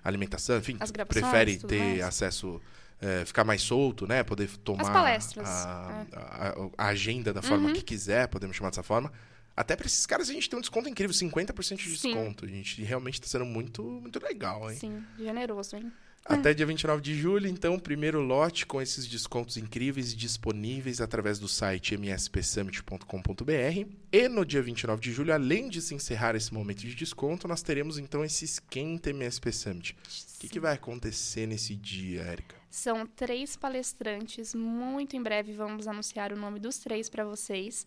alimentação, 0.03 0.57
enfim, 0.57 0.77
prefere 1.07 1.57
ter 1.57 2.01
acesso. 2.01 2.61
É, 3.01 3.25
ficar 3.25 3.43
mais 3.43 3.61
solto, 3.61 4.07
né? 4.07 4.23
Poder 4.23 4.47
tomar 4.63 4.89
a, 4.95 5.11
é. 5.11 6.15
a, 6.15 6.55
a, 6.77 6.87
agenda 6.87 7.33
da 7.33 7.41
forma 7.41 7.67
uhum. 7.67 7.73
que 7.73 7.81
quiser, 7.81 8.25
podemos 8.29 8.55
chamar 8.55 8.69
dessa 8.69 8.83
forma. 8.83 9.11
Até 9.55 9.75
para 9.75 9.87
esses 9.87 10.05
caras 10.05 10.29
a 10.29 10.33
gente 10.33 10.49
tem 10.49 10.57
um 10.57 10.61
desconto 10.61 10.89
incrível, 10.89 11.15
50% 11.15 11.77
de 11.77 11.89
desconto. 11.89 12.45
A 12.45 12.47
gente 12.47 12.83
realmente 12.83 13.15
está 13.15 13.27
sendo 13.27 13.45
muito, 13.45 13.81
muito 13.83 14.21
legal, 14.21 14.69
hein? 14.69 14.77
Sim, 14.77 15.03
generoso, 15.17 15.77
hein? 15.77 15.91
Até 16.27 16.55
dia 16.55 16.65
29 16.65 17.03
de 17.03 17.13
julho, 17.13 17.47
então, 17.47 17.77
primeiro 17.77 18.19
lote 18.19 18.65
com 18.65 18.81
esses 18.81 19.05
descontos 19.05 19.57
incríveis 19.57 20.15
disponíveis 20.15 20.99
através 20.99 21.37
do 21.37 21.47
site 21.47 21.93
mspsummit.com.br. 21.93 23.87
E 24.11 24.27
no 24.27 24.43
dia 24.43 24.63
29 24.63 24.99
de 24.99 25.11
julho, 25.11 25.31
além 25.31 25.69
de 25.69 25.79
se 25.83 25.93
encerrar 25.93 26.35
esse 26.35 26.51
momento 26.51 26.79
de 26.79 26.95
desconto, 26.95 27.47
nós 27.47 27.61
teremos 27.61 27.99
então 27.99 28.25
esse 28.25 28.43
esquenta 28.43 29.11
MSP 29.11 29.51
Summit. 29.51 29.95
O 30.35 30.39
que, 30.39 30.49
que 30.49 30.59
vai 30.59 30.73
acontecer 30.73 31.45
nesse 31.45 31.75
dia, 31.75 32.23
Érica? 32.23 32.55
São 32.71 33.05
três 33.05 33.55
palestrantes. 33.55 34.55
Muito 34.55 35.15
em 35.15 35.21
breve 35.21 35.53
vamos 35.53 35.87
anunciar 35.87 36.33
o 36.33 36.35
nome 36.35 36.59
dos 36.59 36.79
três 36.79 37.07
para 37.07 37.23
vocês. 37.23 37.85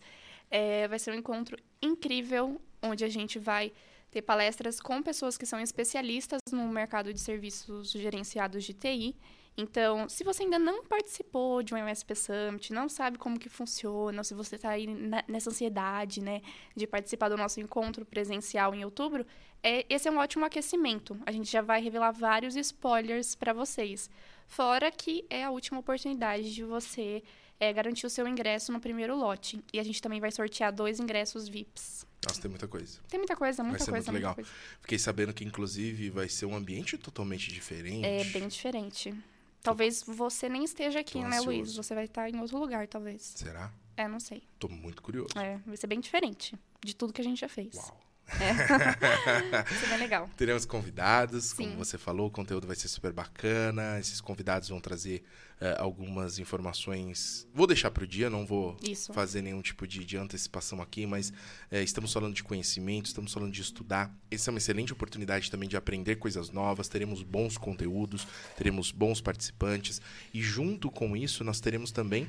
É, 0.49 0.87
vai 0.87 0.99
ser 0.99 1.11
um 1.11 1.15
encontro 1.15 1.57
incrível, 1.81 2.59
onde 2.81 3.03
a 3.03 3.09
gente 3.09 3.37
vai 3.37 3.71
ter 4.11 4.21
palestras 4.21 4.79
com 4.79 5.01
pessoas 5.01 5.37
que 5.37 5.45
são 5.45 5.59
especialistas 5.59 6.39
no 6.51 6.67
mercado 6.67 7.13
de 7.13 7.19
serviços 7.19 7.91
gerenciados 7.91 8.63
de 8.63 8.73
TI. 8.73 9.15
Então, 9.57 10.07
se 10.07 10.23
você 10.23 10.43
ainda 10.43 10.57
não 10.57 10.85
participou 10.85 11.61
de 11.61 11.73
um 11.73 11.77
MSP 11.77 12.15
Summit, 12.15 12.71
não 12.71 12.87
sabe 12.87 13.17
como 13.17 13.37
que 13.37 13.49
funciona, 13.49 14.23
se 14.23 14.33
você 14.33 14.55
está 14.55 14.69
aí 14.69 14.87
nessa 15.27 15.49
ansiedade, 15.49 16.21
né, 16.21 16.41
de 16.75 16.87
participar 16.87 17.27
do 17.27 17.35
nosso 17.35 17.59
encontro 17.59 18.05
presencial 18.05 18.73
em 18.73 18.85
outubro, 18.85 19.25
é, 19.61 19.85
esse 19.89 20.07
é 20.07 20.11
um 20.11 20.17
ótimo 20.17 20.45
aquecimento. 20.45 21.19
A 21.25 21.31
gente 21.31 21.51
já 21.51 21.61
vai 21.61 21.81
revelar 21.81 22.11
vários 22.11 22.55
spoilers 22.55 23.35
para 23.35 23.51
vocês. 23.51 24.09
Fora 24.47 24.89
que 24.89 25.25
é 25.29 25.43
a 25.43 25.51
última 25.51 25.79
oportunidade 25.79 26.53
de 26.53 26.63
você 26.63 27.21
é, 27.59 27.73
garantir 27.73 28.05
o 28.05 28.09
seu 28.09 28.27
ingresso 28.27 28.71
no 28.71 28.79
primeiro 28.79 29.15
lote. 29.15 29.63
E 29.73 29.79
a 29.79 29.83
gente 29.83 30.01
também 30.01 30.19
vai 30.19 30.31
sortear 30.31 30.71
dois 30.71 30.99
ingressos 30.99 31.47
VIPs. 31.47 32.07
Nossa, 32.25 32.41
tem 32.41 32.49
muita 32.49 32.67
coisa. 32.67 32.99
Tem 33.07 33.19
muita 33.19 33.35
coisa, 33.35 33.63
muita 33.63 33.79
vai 33.79 33.85
ser 33.85 33.91
coisa. 33.91 34.11
Muito 34.11 34.21
legal. 34.21 34.35
Coisa. 34.35 34.49
Fiquei 34.81 34.99
sabendo 34.99 35.33
que, 35.33 35.43
inclusive, 35.43 36.09
vai 36.09 36.27
ser 36.27 36.45
um 36.45 36.55
ambiente 36.55 36.97
totalmente 36.97 37.51
diferente. 37.51 38.05
É, 38.05 38.23
bem 38.25 38.47
diferente. 38.47 39.13
Talvez 39.61 40.03
você 40.03 40.47
nem 40.47 40.63
esteja 40.63 40.99
aqui, 40.99 41.19
né, 41.21 41.39
Luiz? 41.41 41.75
Você 41.75 41.93
vai 41.93 42.05
estar 42.05 42.29
em 42.29 42.39
outro 42.39 42.57
lugar, 42.57 42.87
talvez. 42.87 43.33
Será? 43.35 43.71
É, 43.95 44.07
não 44.07 44.19
sei. 44.19 44.43
Tô 44.57 44.69
muito 44.69 45.01
curioso. 45.01 45.37
É, 45.37 45.59
vai 45.65 45.75
ser 45.75 45.87
bem 45.87 45.99
diferente 45.99 46.55
de 46.83 46.95
tudo 46.95 47.11
que 47.11 47.19
a 47.19 47.23
gente 47.23 47.39
já 47.39 47.49
fez. 47.49 47.75
Uau. 47.75 48.09
É. 48.39 49.65
Isso 49.73 49.85
é 49.85 49.89
bem 49.89 49.97
legal. 49.97 50.29
Teremos 50.37 50.65
convidados, 50.65 51.45
Sim. 51.45 51.71
como 51.71 51.83
você 51.83 51.97
falou, 51.97 52.27
o 52.27 52.31
conteúdo 52.31 52.67
vai 52.67 52.75
ser 52.75 52.87
super 52.87 53.11
bacana. 53.11 53.99
Esses 53.99 54.21
convidados 54.21 54.69
vão 54.69 54.79
trazer 54.79 55.23
uh, 55.61 55.81
algumas 55.81 56.39
informações. 56.39 57.47
Vou 57.53 57.67
deixar 57.67 57.91
para 57.91 58.03
o 58.03 58.07
dia, 58.07 58.29
não 58.29 58.45
vou 58.45 58.77
Isso. 58.83 59.13
fazer 59.13 59.41
nenhum 59.41 59.61
tipo 59.61 59.87
de, 59.87 60.03
de 60.03 60.17
antecipação 60.17 60.81
aqui, 60.81 61.05
mas 61.05 61.29
uh, 61.29 61.75
estamos 61.75 62.11
falando 62.11 62.33
de 62.33 62.43
conhecimento, 62.43 63.07
estamos 63.07 63.33
falando 63.33 63.51
de 63.51 63.61
estudar. 63.61 64.13
Essa 64.31 64.49
é 64.49 64.51
uma 64.51 64.57
excelente 64.57 64.93
oportunidade 64.93 65.51
também 65.51 65.67
de 65.67 65.77
aprender 65.77 66.15
coisas 66.15 66.49
novas. 66.49 66.87
Teremos 66.87 67.23
bons 67.23 67.57
conteúdos, 67.57 68.27
teremos 68.57 68.91
bons 68.91 69.21
participantes 69.21 70.01
e 70.33 70.41
junto 70.41 70.89
com 70.89 71.15
isso 71.15 71.43
nós 71.43 71.59
teremos 71.59 71.91
também 71.91 72.27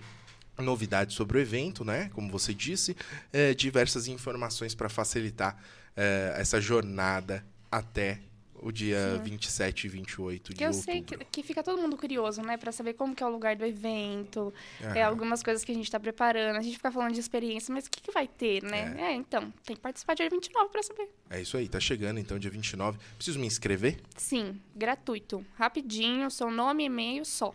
novidades 0.58 1.14
sobre 1.14 1.38
o 1.38 1.40
evento, 1.40 1.84
né? 1.84 2.10
Como 2.12 2.30
você 2.30 2.52
disse, 2.52 2.96
é, 3.32 3.54
diversas 3.54 4.06
informações 4.08 4.74
para 4.74 4.88
facilitar 4.88 5.56
é, 5.96 6.34
essa 6.36 6.60
jornada 6.60 7.44
até 7.70 8.20
o 8.62 8.70
dia 8.70 9.16
Sim. 9.16 9.22
27 9.22 9.86
e 9.86 9.88
28 9.88 10.50
de 10.50 10.58
que 10.58 10.64
eu 10.64 10.68
outubro. 10.68 10.92
sei 10.92 11.02
que, 11.02 11.16
que, 11.24 11.42
fica 11.42 11.62
todo 11.62 11.80
mundo 11.80 11.96
curioso, 11.96 12.42
né? 12.42 12.56
Para 12.56 12.72
saber 12.72 12.94
como 12.94 13.14
que 13.14 13.22
é 13.22 13.26
o 13.26 13.30
lugar 13.30 13.56
do 13.56 13.64
evento, 13.64 14.52
é, 14.94 15.02
algumas 15.02 15.42
coisas 15.42 15.64
que 15.64 15.72
a 15.72 15.74
gente 15.74 15.84
está 15.84 15.98
preparando. 15.98 16.56
A 16.56 16.62
gente 16.62 16.76
fica 16.76 16.90
falando 16.90 17.14
de 17.14 17.20
experiência, 17.20 17.72
mas 17.72 17.86
o 17.86 17.90
que, 17.90 18.00
que 18.00 18.12
vai 18.12 18.28
ter, 18.28 18.62
né? 18.62 18.94
É. 18.98 19.02
é. 19.04 19.12
então, 19.14 19.52
tem 19.64 19.76
que 19.76 19.82
participar 19.82 20.14
dia 20.14 20.28
29 20.28 20.70
para 20.70 20.82
saber. 20.82 21.08
É 21.30 21.40
isso 21.40 21.56
aí, 21.56 21.68
tá 21.68 21.80
chegando 21.80 22.18
então 22.18 22.38
dia 22.38 22.50
29. 22.50 22.98
Preciso 23.16 23.38
me 23.38 23.46
inscrever? 23.46 24.00
Sim, 24.16 24.60
gratuito. 24.74 25.44
Rapidinho, 25.54 26.30
seu 26.30 26.50
nome 26.50 26.82
e 26.84 26.86
e-mail 26.86 27.24
só. 27.24 27.54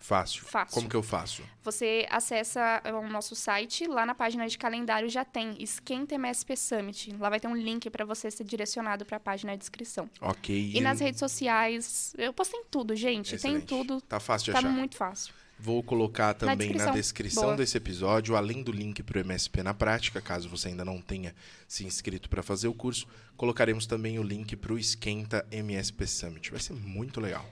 Fácil. 0.00 0.44
Fácil. 0.44 0.74
Como 0.74 0.88
que 0.88 0.96
eu 0.96 1.02
faço? 1.02 1.42
Você 1.62 2.06
acessa 2.10 2.82
o 2.86 3.06
nosso 3.06 3.36
site, 3.36 3.86
lá 3.86 4.06
na 4.06 4.14
página 4.14 4.48
de 4.48 4.56
calendário 4.56 5.10
já 5.10 5.26
tem 5.26 5.62
Esquenta 5.62 6.14
MSP 6.14 6.56
Summit. 6.56 7.14
Lá 7.18 7.28
vai 7.28 7.38
ter 7.38 7.46
um 7.46 7.54
link 7.54 7.90
para 7.90 8.06
você 8.06 8.30
ser 8.30 8.44
direcionado 8.44 9.04
para 9.04 9.18
a 9.18 9.20
página 9.20 9.54
de 9.56 9.62
inscrição. 9.62 10.08
Ok. 10.18 10.56
E, 10.56 10.78
e 10.78 10.80
nas 10.80 11.00
redes 11.00 11.20
sociais, 11.20 12.14
eu 12.16 12.32
postei 12.32 12.58
em 12.58 12.64
tudo, 12.70 12.96
gente. 12.96 13.34
Excelente. 13.34 13.66
Tem 13.66 13.78
tudo. 13.78 14.00
Tá 14.00 14.18
fácil 14.18 14.46
de 14.46 14.52
tá 14.52 14.58
achar. 14.58 14.68
Tá 14.68 14.74
muito 14.74 14.96
fácil. 14.96 15.34
Vou 15.62 15.82
colocar 15.82 16.32
também 16.32 16.72
na 16.72 16.86
descrição, 16.86 16.86
na 16.86 16.92
descrição 16.94 17.56
desse 17.56 17.76
episódio, 17.76 18.34
além 18.34 18.62
do 18.62 18.72
link 18.72 19.02
para 19.02 19.18
o 19.18 19.20
MSP 19.20 19.62
na 19.62 19.74
prática, 19.74 20.18
caso 20.18 20.48
você 20.48 20.68
ainda 20.68 20.86
não 20.86 21.02
tenha 21.02 21.34
se 21.68 21.84
inscrito 21.84 22.30
para 22.30 22.42
fazer 22.42 22.68
o 22.68 22.72
curso, 22.72 23.06
colocaremos 23.36 23.84
também 23.84 24.18
o 24.18 24.22
link 24.22 24.56
para 24.56 24.72
o 24.72 24.78
Esquenta 24.78 25.46
MSP 25.50 26.06
Summit. 26.06 26.50
Vai 26.50 26.60
ser 26.60 26.72
muito 26.72 27.20
legal. 27.20 27.44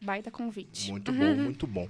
Baita 0.00 0.30
convite. 0.30 0.90
Muito 0.90 1.10
bom, 1.10 1.34
muito 1.34 1.66
bom. 1.66 1.88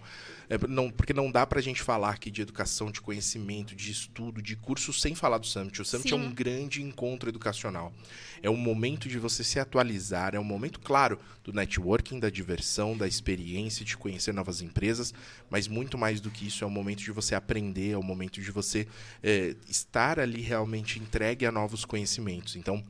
É, 0.48 0.56
não, 0.68 0.90
porque 0.90 1.12
não 1.12 1.30
dá 1.30 1.44
pra 1.44 1.60
gente 1.60 1.82
falar 1.82 2.10
aqui 2.10 2.30
de 2.30 2.40
educação, 2.40 2.90
de 2.90 3.00
conhecimento, 3.00 3.74
de 3.74 3.90
estudo, 3.90 4.40
de 4.40 4.54
curso 4.54 4.92
sem 4.92 5.14
falar 5.14 5.38
do 5.38 5.46
Summit. 5.46 5.82
O 5.82 5.84
Summit 5.84 6.10
Sim. 6.10 6.14
é 6.14 6.18
um 6.18 6.32
grande 6.32 6.80
encontro 6.82 7.28
educacional. 7.28 7.92
É 8.40 8.48
um 8.48 8.56
momento 8.56 9.08
de 9.08 9.18
você 9.18 9.42
se 9.42 9.58
atualizar, 9.58 10.36
é 10.36 10.38
um 10.38 10.44
momento, 10.44 10.78
claro, 10.78 11.18
do 11.42 11.52
networking, 11.52 12.20
da 12.20 12.30
diversão, 12.30 12.96
da 12.96 13.08
experiência, 13.08 13.84
de 13.84 13.96
conhecer 13.96 14.32
novas 14.32 14.62
empresas, 14.62 15.12
mas 15.50 15.66
muito 15.66 15.98
mais 15.98 16.20
do 16.20 16.30
que 16.30 16.46
isso, 16.46 16.62
é 16.62 16.66
um 16.66 16.70
momento 16.70 17.00
de 17.00 17.10
você 17.10 17.34
aprender, 17.34 17.90
é 17.90 17.98
um 17.98 18.02
momento 18.02 18.40
de 18.40 18.50
você 18.52 18.86
é, 19.20 19.56
estar 19.68 20.20
ali 20.20 20.42
realmente 20.42 21.00
entregue 21.00 21.44
a 21.44 21.50
novos 21.50 21.84
conhecimentos. 21.84 22.54
Então, 22.54 22.84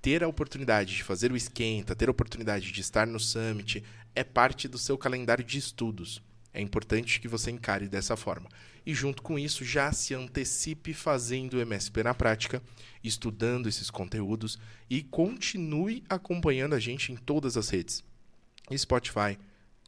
ter 0.00 0.22
a 0.22 0.28
oportunidade 0.28 0.94
de 0.94 1.02
fazer 1.02 1.32
o 1.32 1.36
esquenta, 1.36 1.94
ter 1.94 2.08
a 2.08 2.10
oportunidade 2.10 2.70
de 2.70 2.80
estar 2.80 3.06
no 3.06 3.18
summit, 3.18 3.82
é 4.18 4.24
parte 4.24 4.66
do 4.66 4.78
seu 4.78 4.98
calendário 4.98 5.44
de 5.44 5.58
estudos. 5.58 6.20
É 6.52 6.60
importante 6.60 7.20
que 7.20 7.28
você 7.28 7.52
encare 7.52 7.86
dessa 7.86 8.16
forma. 8.16 8.48
E 8.84 8.92
junto 8.92 9.22
com 9.22 9.38
isso, 9.38 9.64
já 9.64 9.92
se 9.92 10.12
antecipe 10.12 10.92
fazendo 10.92 11.54
o 11.54 11.60
MSP 11.60 12.02
na 12.02 12.12
prática, 12.12 12.60
estudando 13.04 13.68
esses 13.68 13.90
conteúdos 13.90 14.58
e 14.90 15.04
continue 15.04 16.02
acompanhando 16.08 16.74
a 16.74 16.80
gente 16.80 17.12
em 17.12 17.16
todas 17.16 17.56
as 17.56 17.68
redes: 17.68 18.02
Spotify, 18.76 19.38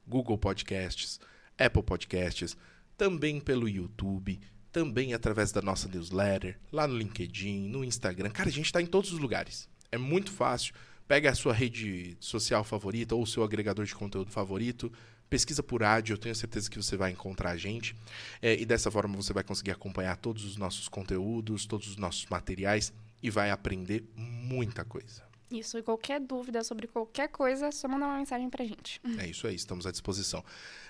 Google 0.06 0.38
Podcasts, 0.38 1.18
Apple 1.58 1.82
Podcasts, 1.82 2.56
também 2.96 3.40
pelo 3.40 3.68
YouTube, 3.68 4.38
também 4.70 5.12
através 5.12 5.50
da 5.50 5.60
nossa 5.60 5.88
newsletter, 5.88 6.56
lá 6.70 6.86
no 6.86 6.96
LinkedIn, 6.96 7.68
no 7.68 7.82
Instagram. 7.82 8.30
Cara, 8.30 8.48
a 8.48 8.52
gente 8.52 8.66
está 8.66 8.80
em 8.80 8.86
todos 8.86 9.12
os 9.12 9.18
lugares. 9.18 9.68
É 9.90 9.98
muito 9.98 10.30
fácil. 10.30 10.72
Pega 11.10 11.28
a 11.28 11.34
sua 11.34 11.52
rede 11.52 12.16
social 12.20 12.62
favorita 12.62 13.16
ou 13.16 13.22
o 13.24 13.26
seu 13.26 13.42
agregador 13.42 13.84
de 13.84 13.92
conteúdo 13.92 14.30
favorito, 14.30 14.92
pesquisa 15.28 15.60
por 15.60 15.82
áudio, 15.82 16.12
eu 16.12 16.16
tenho 16.16 16.36
certeza 16.36 16.70
que 16.70 16.80
você 16.80 16.96
vai 16.96 17.10
encontrar 17.10 17.50
a 17.50 17.56
gente. 17.56 17.96
É, 18.40 18.54
e 18.54 18.64
dessa 18.64 18.92
forma 18.92 19.16
você 19.16 19.32
vai 19.32 19.42
conseguir 19.42 19.72
acompanhar 19.72 20.16
todos 20.16 20.44
os 20.44 20.56
nossos 20.56 20.88
conteúdos, 20.88 21.66
todos 21.66 21.88
os 21.88 21.96
nossos 21.96 22.26
materiais 22.26 22.92
e 23.20 23.28
vai 23.28 23.50
aprender 23.50 24.04
muita 24.14 24.84
coisa. 24.84 25.24
Isso, 25.50 25.76
e 25.78 25.82
qualquer 25.82 26.20
dúvida 26.20 26.62
sobre 26.62 26.86
qualquer 26.86 27.26
coisa, 27.26 27.66
é 27.66 27.72
só 27.72 27.88
mandar 27.88 28.06
uma 28.06 28.18
mensagem 28.18 28.48
pra 28.48 28.64
gente. 28.64 29.00
É 29.18 29.26
isso 29.26 29.48
aí, 29.48 29.56
estamos 29.56 29.86
à 29.86 29.90
disposição. 29.90 30.44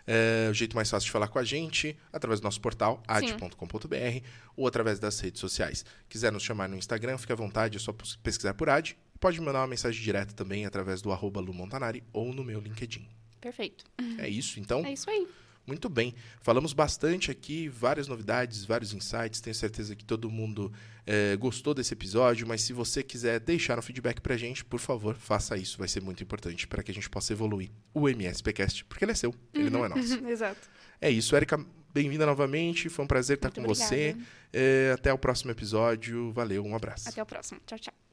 É, 0.07 0.49
o 0.51 0.53
jeito 0.53 0.77
mais 0.77 0.91
fácil 0.91 1.07
de 1.07 1.13
falar 1.13 1.29
com 1.29 1.39
a 1.39 1.45
gente, 1.45 1.97
através 2.13 2.41
do 2.41 2.45
nosso 2.45 2.61
portal, 2.61 3.03
ad.com.br, 3.09 4.27
ou 4.55 4.67
através 4.67 4.99
das 4.99 5.19
redes 5.19 5.41
sociais. 5.41 5.83
Quiser 6.11 6.31
nos 6.31 6.43
chamar 6.43 6.69
no 6.69 6.77
Instagram, 6.77 7.17
fique 7.17 7.33
à 7.33 7.37
vontade, 7.37 7.79
é 7.79 7.81
só 7.81 7.95
pesquisar 8.23 8.53
por 8.53 8.69
ad. 8.69 8.95
Pode 9.21 9.41
mandar 9.41 9.61
uma 9.61 9.67
mensagem 9.67 10.03
direta 10.03 10.33
também 10.33 10.65
através 10.65 11.03
do 11.03 11.13
arroba 11.13 11.41
Lu 11.41 11.53
Montanari 11.53 12.03
ou 12.13 12.33
no 12.33 12.43
meu 12.43 12.59
LinkedIn. 12.59 13.07
Perfeito. 13.41 13.85
É 14.19 14.29
isso, 14.29 14.59
então? 14.59 14.85
É 14.85 14.93
isso 14.93 15.09
aí. 15.09 15.29
Muito 15.67 15.89
bem. 15.89 16.15
Falamos 16.41 16.73
bastante 16.73 17.31
aqui, 17.31 17.69
várias 17.69 18.09
novidades, 18.09 18.65
vários 18.65 18.93
insights. 18.93 19.41
Tenho 19.41 19.55
certeza 19.55 19.95
que 19.95 20.05
todo 20.05 20.31
mundo 20.31 20.73
é, 21.07 21.37
gostou 21.37 21.75
desse 21.75 21.93
episódio, 21.93 22.47
mas 22.47 22.63
se 22.63 22.73
você 22.73 23.03
quiser 23.03 23.39
deixar 23.39 23.79
um 23.79 23.83
feedback 23.83 24.21
pra 24.21 24.37
gente, 24.37 24.65
por 24.65 24.81
favor, 24.81 25.15
faça 25.15 25.57
isso. 25.57 25.79
Vai 25.79 25.87
ser 25.87 26.03
muito 26.03 26.23
importante 26.23 26.67
para 26.67 26.83
que 26.83 26.91
a 26.91 26.95
gente 26.95 27.09
possa 27.09 27.33
evoluir 27.33 27.71
o 27.95 28.09
MSPcast, 28.09 28.85
porque 28.87 29.05
ele 29.05 29.13
é 29.13 29.15
seu, 29.15 29.35
ele 29.55 29.65
uhum, 29.65 29.71
não 29.71 29.85
é 29.85 29.89
nosso. 29.91 30.15
Exato. 30.27 30.69
É 31.01 31.11
isso, 31.11 31.37
Erika. 31.37 31.65
Bem-vinda 31.93 32.25
novamente. 32.25 32.89
Foi 32.89 33.05
um 33.05 33.09
prazer 33.09 33.37
estar 33.37 33.49
muito 33.49 33.57
com 33.57 33.71
obrigada. 33.71 33.89
você. 33.89 34.17
É, 34.53 34.93
até 34.95 35.13
o 35.13 35.19
próximo 35.19 35.51
episódio. 35.51 36.33
Valeu, 36.33 36.65
um 36.65 36.75
abraço. 36.75 37.09
Até 37.09 37.23
o 37.23 37.27
próximo. 37.27 37.61
Tchau, 37.67 37.79
tchau. 37.79 38.10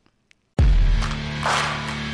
you 1.44 2.07